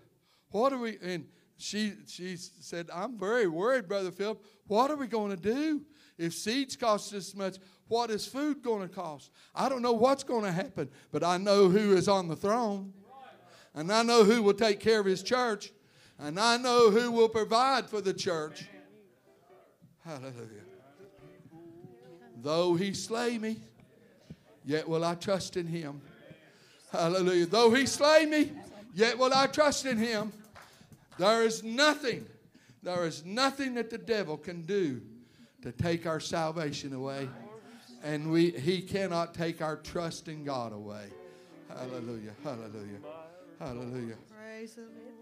What 0.50 0.72
are 0.72 0.78
we? 0.78 0.96
And 1.02 1.26
she, 1.58 1.92
she 2.06 2.36
said, 2.36 2.88
I'm 2.92 3.18
very 3.18 3.46
worried, 3.46 3.88
Brother 3.88 4.10
Phillip. 4.10 4.42
What 4.66 4.90
are 4.90 4.96
we 4.96 5.06
going 5.06 5.30
to 5.30 5.36
do? 5.36 5.82
If 6.18 6.34
seeds 6.34 6.76
cost 6.76 7.12
this 7.12 7.34
much, 7.34 7.56
what 7.88 8.10
is 8.10 8.26
food 8.26 8.62
going 8.62 8.86
to 8.86 8.94
cost? 8.94 9.30
I 9.54 9.68
don't 9.68 9.82
know 9.82 9.92
what's 9.92 10.24
going 10.24 10.44
to 10.44 10.52
happen, 10.52 10.88
but 11.12 11.22
I 11.22 11.36
know 11.36 11.68
who 11.68 11.94
is 11.94 12.08
on 12.08 12.28
the 12.28 12.36
throne. 12.36 12.92
And 13.74 13.92
I 13.92 14.02
know 14.02 14.24
who 14.24 14.42
will 14.42 14.54
take 14.54 14.80
care 14.80 15.00
of 15.00 15.06
his 15.06 15.22
church. 15.22 15.70
And 16.18 16.40
I 16.40 16.56
know 16.56 16.90
who 16.90 17.12
will 17.12 17.28
provide 17.28 17.90
for 17.90 18.00
the 18.00 18.14
church. 18.14 18.64
Hallelujah. 20.06 20.62
Though 22.40 22.76
he 22.76 22.94
slay 22.94 23.38
me, 23.38 23.56
yet 24.64 24.88
will 24.88 25.04
I 25.04 25.16
trust 25.16 25.56
in 25.56 25.66
him. 25.66 26.00
Hallelujah. 26.92 27.46
Though 27.46 27.72
he 27.72 27.86
slay 27.86 28.24
me, 28.24 28.52
yet 28.94 29.18
will 29.18 29.34
I 29.34 29.48
trust 29.48 29.84
in 29.84 29.98
him. 29.98 30.32
There 31.18 31.42
is 31.42 31.64
nothing, 31.64 32.24
there 32.84 33.04
is 33.04 33.24
nothing 33.24 33.74
that 33.74 33.90
the 33.90 33.98
devil 33.98 34.36
can 34.36 34.62
do 34.62 35.00
to 35.62 35.72
take 35.72 36.06
our 36.06 36.20
salvation 36.20 36.92
away. 36.92 37.28
And 38.04 38.30
we, 38.30 38.50
he 38.50 38.82
cannot 38.82 39.34
take 39.34 39.60
our 39.60 39.76
trust 39.76 40.28
in 40.28 40.44
God 40.44 40.72
away. 40.72 41.06
Hallelujah. 41.68 42.32
Hallelujah. 42.44 43.00
Hallelujah. 43.58 44.16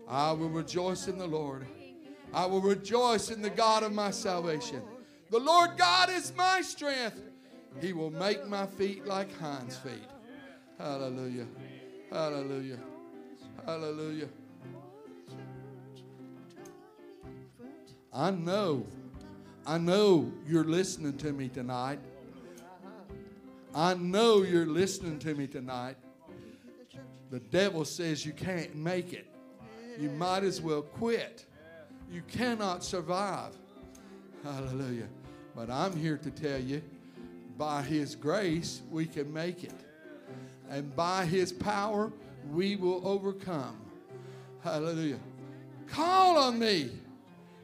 I 0.06 0.32
will 0.32 0.50
rejoice 0.50 1.08
in 1.08 1.16
the 1.16 1.26
Lord. 1.26 1.66
I 2.34 2.46
will 2.46 2.60
rejoice 2.60 3.30
in 3.30 3.40
the 3.42 3.50
God 3.50 3.84
of 3.84 3.92
my 3.92 4.10
salvation. 4.10 4.82
The 5.30 5.38
Lord 5.38 5.76
God 5.78 6.10
is 6.10 6.34
my 6.36 6.62
strength. 6.62 7.22
He 7.80 7.92
will 7.92 8.10
make 8.10 8.46
my 8.48 8.66
feet 8.66 9.06
like 9.06 9.32
hinds' 9.38 9.76
feet. 9.76 10.08
Hallelujah. 10.78 11.46
Hallelujah. 12.10 12.78
Hallelujah. 13.64 14.28
I 18.12 18.32
know, 18.32 18.84
I 19.66 19.78
know 19.78 20.32
you're 20.46 20.64
listening 20.64 21.16
to 21.18 21.32
me 21.32 21.48
tonight. 21.48 22.00
I 23.74 23.94
know 23.94 24.42
you're 24.42 24.66
listening 24.66 25.20
to 25.20 25.34
me 25.34 25.46
tonight. 25.46 25.96
The 27.30 27.40
devil 27.40 27.84
says 27.84 28.26
you 28.26 28.32
can't 28.32 28.74
make 28.74 29.12
it. 29.12 29.26
You 29.98 30.10
might 30.10 30.42
as 30.42 30.60
well 30.60 30.82
quit. 30.82 31.46
You 32.14 32.22
cannot 32.28 32.84
survive. 32.84 33.56
Hallelujah. 34.44 35.08
But 35.56 35.68
I'm 35.68 35.96
here 35.96 36.16
to 36.16 36.30
tell 36.30 36.60
you 36.60 36.80
by 37.58 37.82
His 37.82 38.14
grace, 38.14 38.82
we 38.88 39.04
can 39.04 39.32
make 39.32 39.64
it. 39.64 39.74
And 40.70 40.94
by 40.94 41.26
His 41.26 41.52
power, 41.52 42.12
we 42.52 42.76
will 42.76 43.06
overcome. 43.06 43.76
Hallelujah. 44.62 45.18
Call 45.88 46.38
on 46.38 46.56
me. 46.56 46.92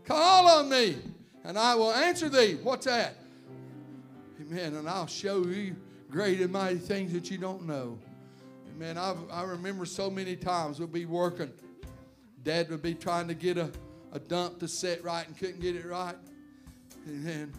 Call 0.05 0.49
on 0.49 0.69
me, 0.69 0.97
and 1.45 1.57
I 1.57 1.77
will 1.77 1.93
answer 1.93 2.29
thee. 2.29 2.59
What's 2.61 2.87
that? 2.87 3.15
Amen. 4.41 4.75
And 4.75 4.89
I'll 4.89 5.07
show 5.07 5.47
you 5.47 5.77
great 6.11 6.41
and 6.41 6.53
mighty 6.53 6.79
things 6.79 7.13
that 7.13 7.31
you 7.31 7.39
don't 7.39 7.69
know. 7.69 8.01
Amen. 8.75 8.99
I, 8.99 9.15
I 9.31 9.45
remember 9.45 9.85
so 9.87 10.11
many 10.11 10.35
times 10.35 10.81
we'll 10.81 10.89
be 10.89 11.07
working. 11.07 11.53
Dad 12.43 12.69
would 12.71 12.83
be 12.83 12.95
trying 12.95 13.29
to 13.29 13.35
get 13.35 13.57
a, 13.57 13.71
a 14.13 14.19
dump 14.19 14.59
to 14.61 14.69
set 14.69 15.03
right 15.05 15.27
and 15.27 15.37
couldn't 15.39 15.61
get 15.61 15.77
it 15.77 15.87
right. 15.87 16.17
And 17.07 17.27
then 17.27 17.53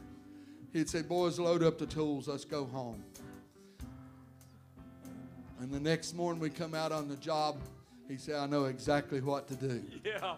he'd 0.74 0.90
say, 0.90 1.02
Boys, 1.02 1.40
load 1.40 1.64
up 1.64 1.78
the 1.78 1.86
tools. 1.86 2.28
Let's 2.28 2.46
go 2.46 2.66
home. 2.66 3.04
And 5.60 5.72
the 5.72 5.80
next 5.80 6.16
morning 6.16 6.42
we 6.42 6.50
come 6.50 6.74
out 6.74 6.92
on 6.92 7.08
the 7.08 7.16
job. 7.18 7.58
He 8.08 8.18
said, 8.18 8.36
I 8.36 8.48
know 8.48 8.66
exactly 8.66 9.22
what 9.22 9.48
to 9.48 9.56
do. 9.56 9.84
Yeah. 10.04 10.36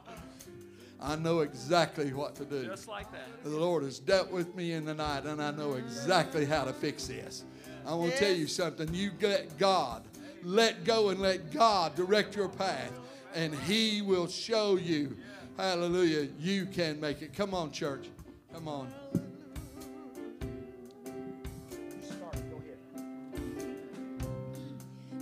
I 1.01 1.17
know 1.17 1.41
exactly 1.41 2.13
what 2.13 2.33
to 2.35 2.45
do. 2.45 2.65
Just 2.65 2.87
like 2.87 3.11
that. 3.11 3.43
The 3.43 3.49
Lord 3.49 3.83
has 3.83 3.99
dealt 3.99 4.31
with 4.31 4.55
me 4.55 4.71
in 4.71 4.85
the 4.85 4.93
night, 4.93 5.25
and 5.25 5.43
I 5.43 5.51
know 5.51 5.73
exactly 5.73 6.45
how 6.45 6.63
to 6.63 6.71
fix 6.71 7.07
this. 7.07 7.43
I 7.85 7.93
want 7.93 8.13
to 8.13 8.17
tell 8.17 8.33
you 8.33 8.47
something. 8.47 8.93
You 8.93 9.11
let 9.21 9.57
God, 9.57 10.03
let 10.43 10.85
go 10.85 11.09
and 11.09 11.19
let 11.19 11.51
God 11.51 11.95
direct 11.95 12.37
your 12.37 12.47
path, 12.47 12.93
and 13.35 13.53
He 13.53 14.01
will 14.01 14.27
show 14.27 14.77
you. 14.77 15.17
Hallelujah. 15.57 16.29
You 16.39 16.65
can 16.65 16.99
make 16.99 17.21
it. 17.21 17.33
Come 17.33 17.53
on, 17.53 17.71
church. 17.71 18.09
Come 18.53 18.67
on. 18.67 18.91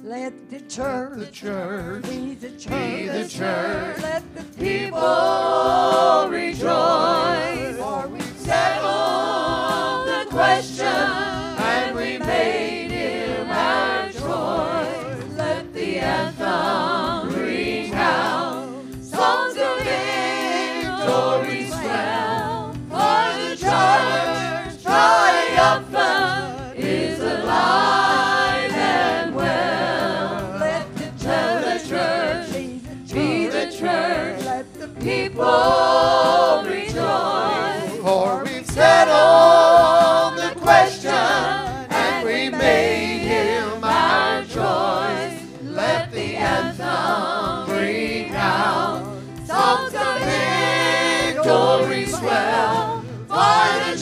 Let 0.04 0.50
the 0.50 0.62
church, 0.62 1.20
The 1.20 1.28
church 1.28 2.04
be 2.04 2.34
the 2.34 2.50
church, 2.50 2.68
be 2.68 3.08
the 3.08 3.28
church. 3.30 4.02
Let 4.02 4.36
the 4.36 4.44
people 4.58 6.28
rejoice. 6.28 7.78
For 7.78 8.08
we 8.08 8.22
settled 8.22 10.08
the 10.08 10.26
question 10.32 11.41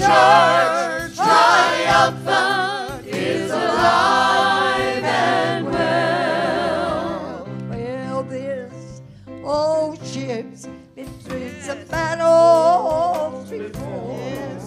church 0.10 1.16
triumphant 1.16 3.06
is 3.06 3.52
alive 3.52 5.04
and 5.04 5.66
well. 5.66 7.48
Well, 7.70 8.24
this 8.24 9.02
oh, 9.28 9.92
old 9.92 10.04
ship's 10.06 10.68
been 10.96 11.08
through 11.20 11.52
some 11.62 11.86
battles 11.86 13.50
before. 13.52 14.60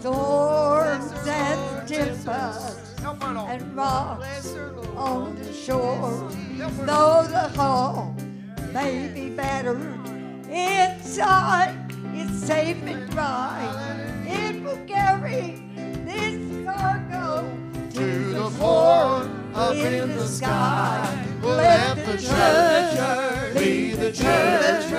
Storms 0.00 1.12
and 1.26 1.88
tempests 1.88 2.94
and 3.04 3.76
rocks 3.76 4.54
on 4.96 5.36
the 5.36 5.52
shore. 5.52 6.30
Though 6.56 7.26
the 7.28 7.50
hull 7.54 8.16
may 8.72 9.08
be 9.12 9.28
battered, 9.28 9.80
inside 10.48 11.74
it's 12.14 12.46
safe 12.46 12.82
and 12.84 13.10
dry. 13.10 13.83
In 19.92 20.16
the 20.16 20.26
sky. 20.26 21.26
Let 21.42 21.96
the 22.06 22.16
church 22.16 23.54
be 23.54 23.92
the 23.92 24.10
church. 24.12 24.90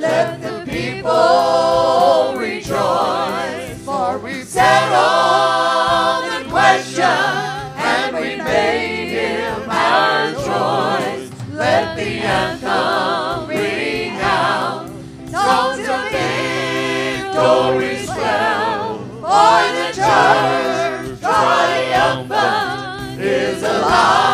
Let 0.00 0.40
the 0.40 0.64
people 0.64 2.34
rejoice. 2.38 3.82
For 3.84 4.18
we 4.18 4.42
settled 4.42 6.24
the 6.32 6.48
question 6.48 7.04
and 7.04 8.16
we 8.16 8.36
made 8.36 9.10
him 9.10 9.68
our 9.68 10.32
choice. 10.32 11.30
Let 11.52 11.96
the 11.96 12.20
anthem 12.22 13.48
ring 13.48 14.12
out. 14.20 14.88
Songs 15.30 15.86
of 15.86 16.10
victory 16.10 17.96
swell. 18.06 18.98
For 19.20 19.62
the 19.76 19.92
church 19.92 21.20
triumphant 21.20 22.90
is 23.20 23.62
alive 23.62 24.29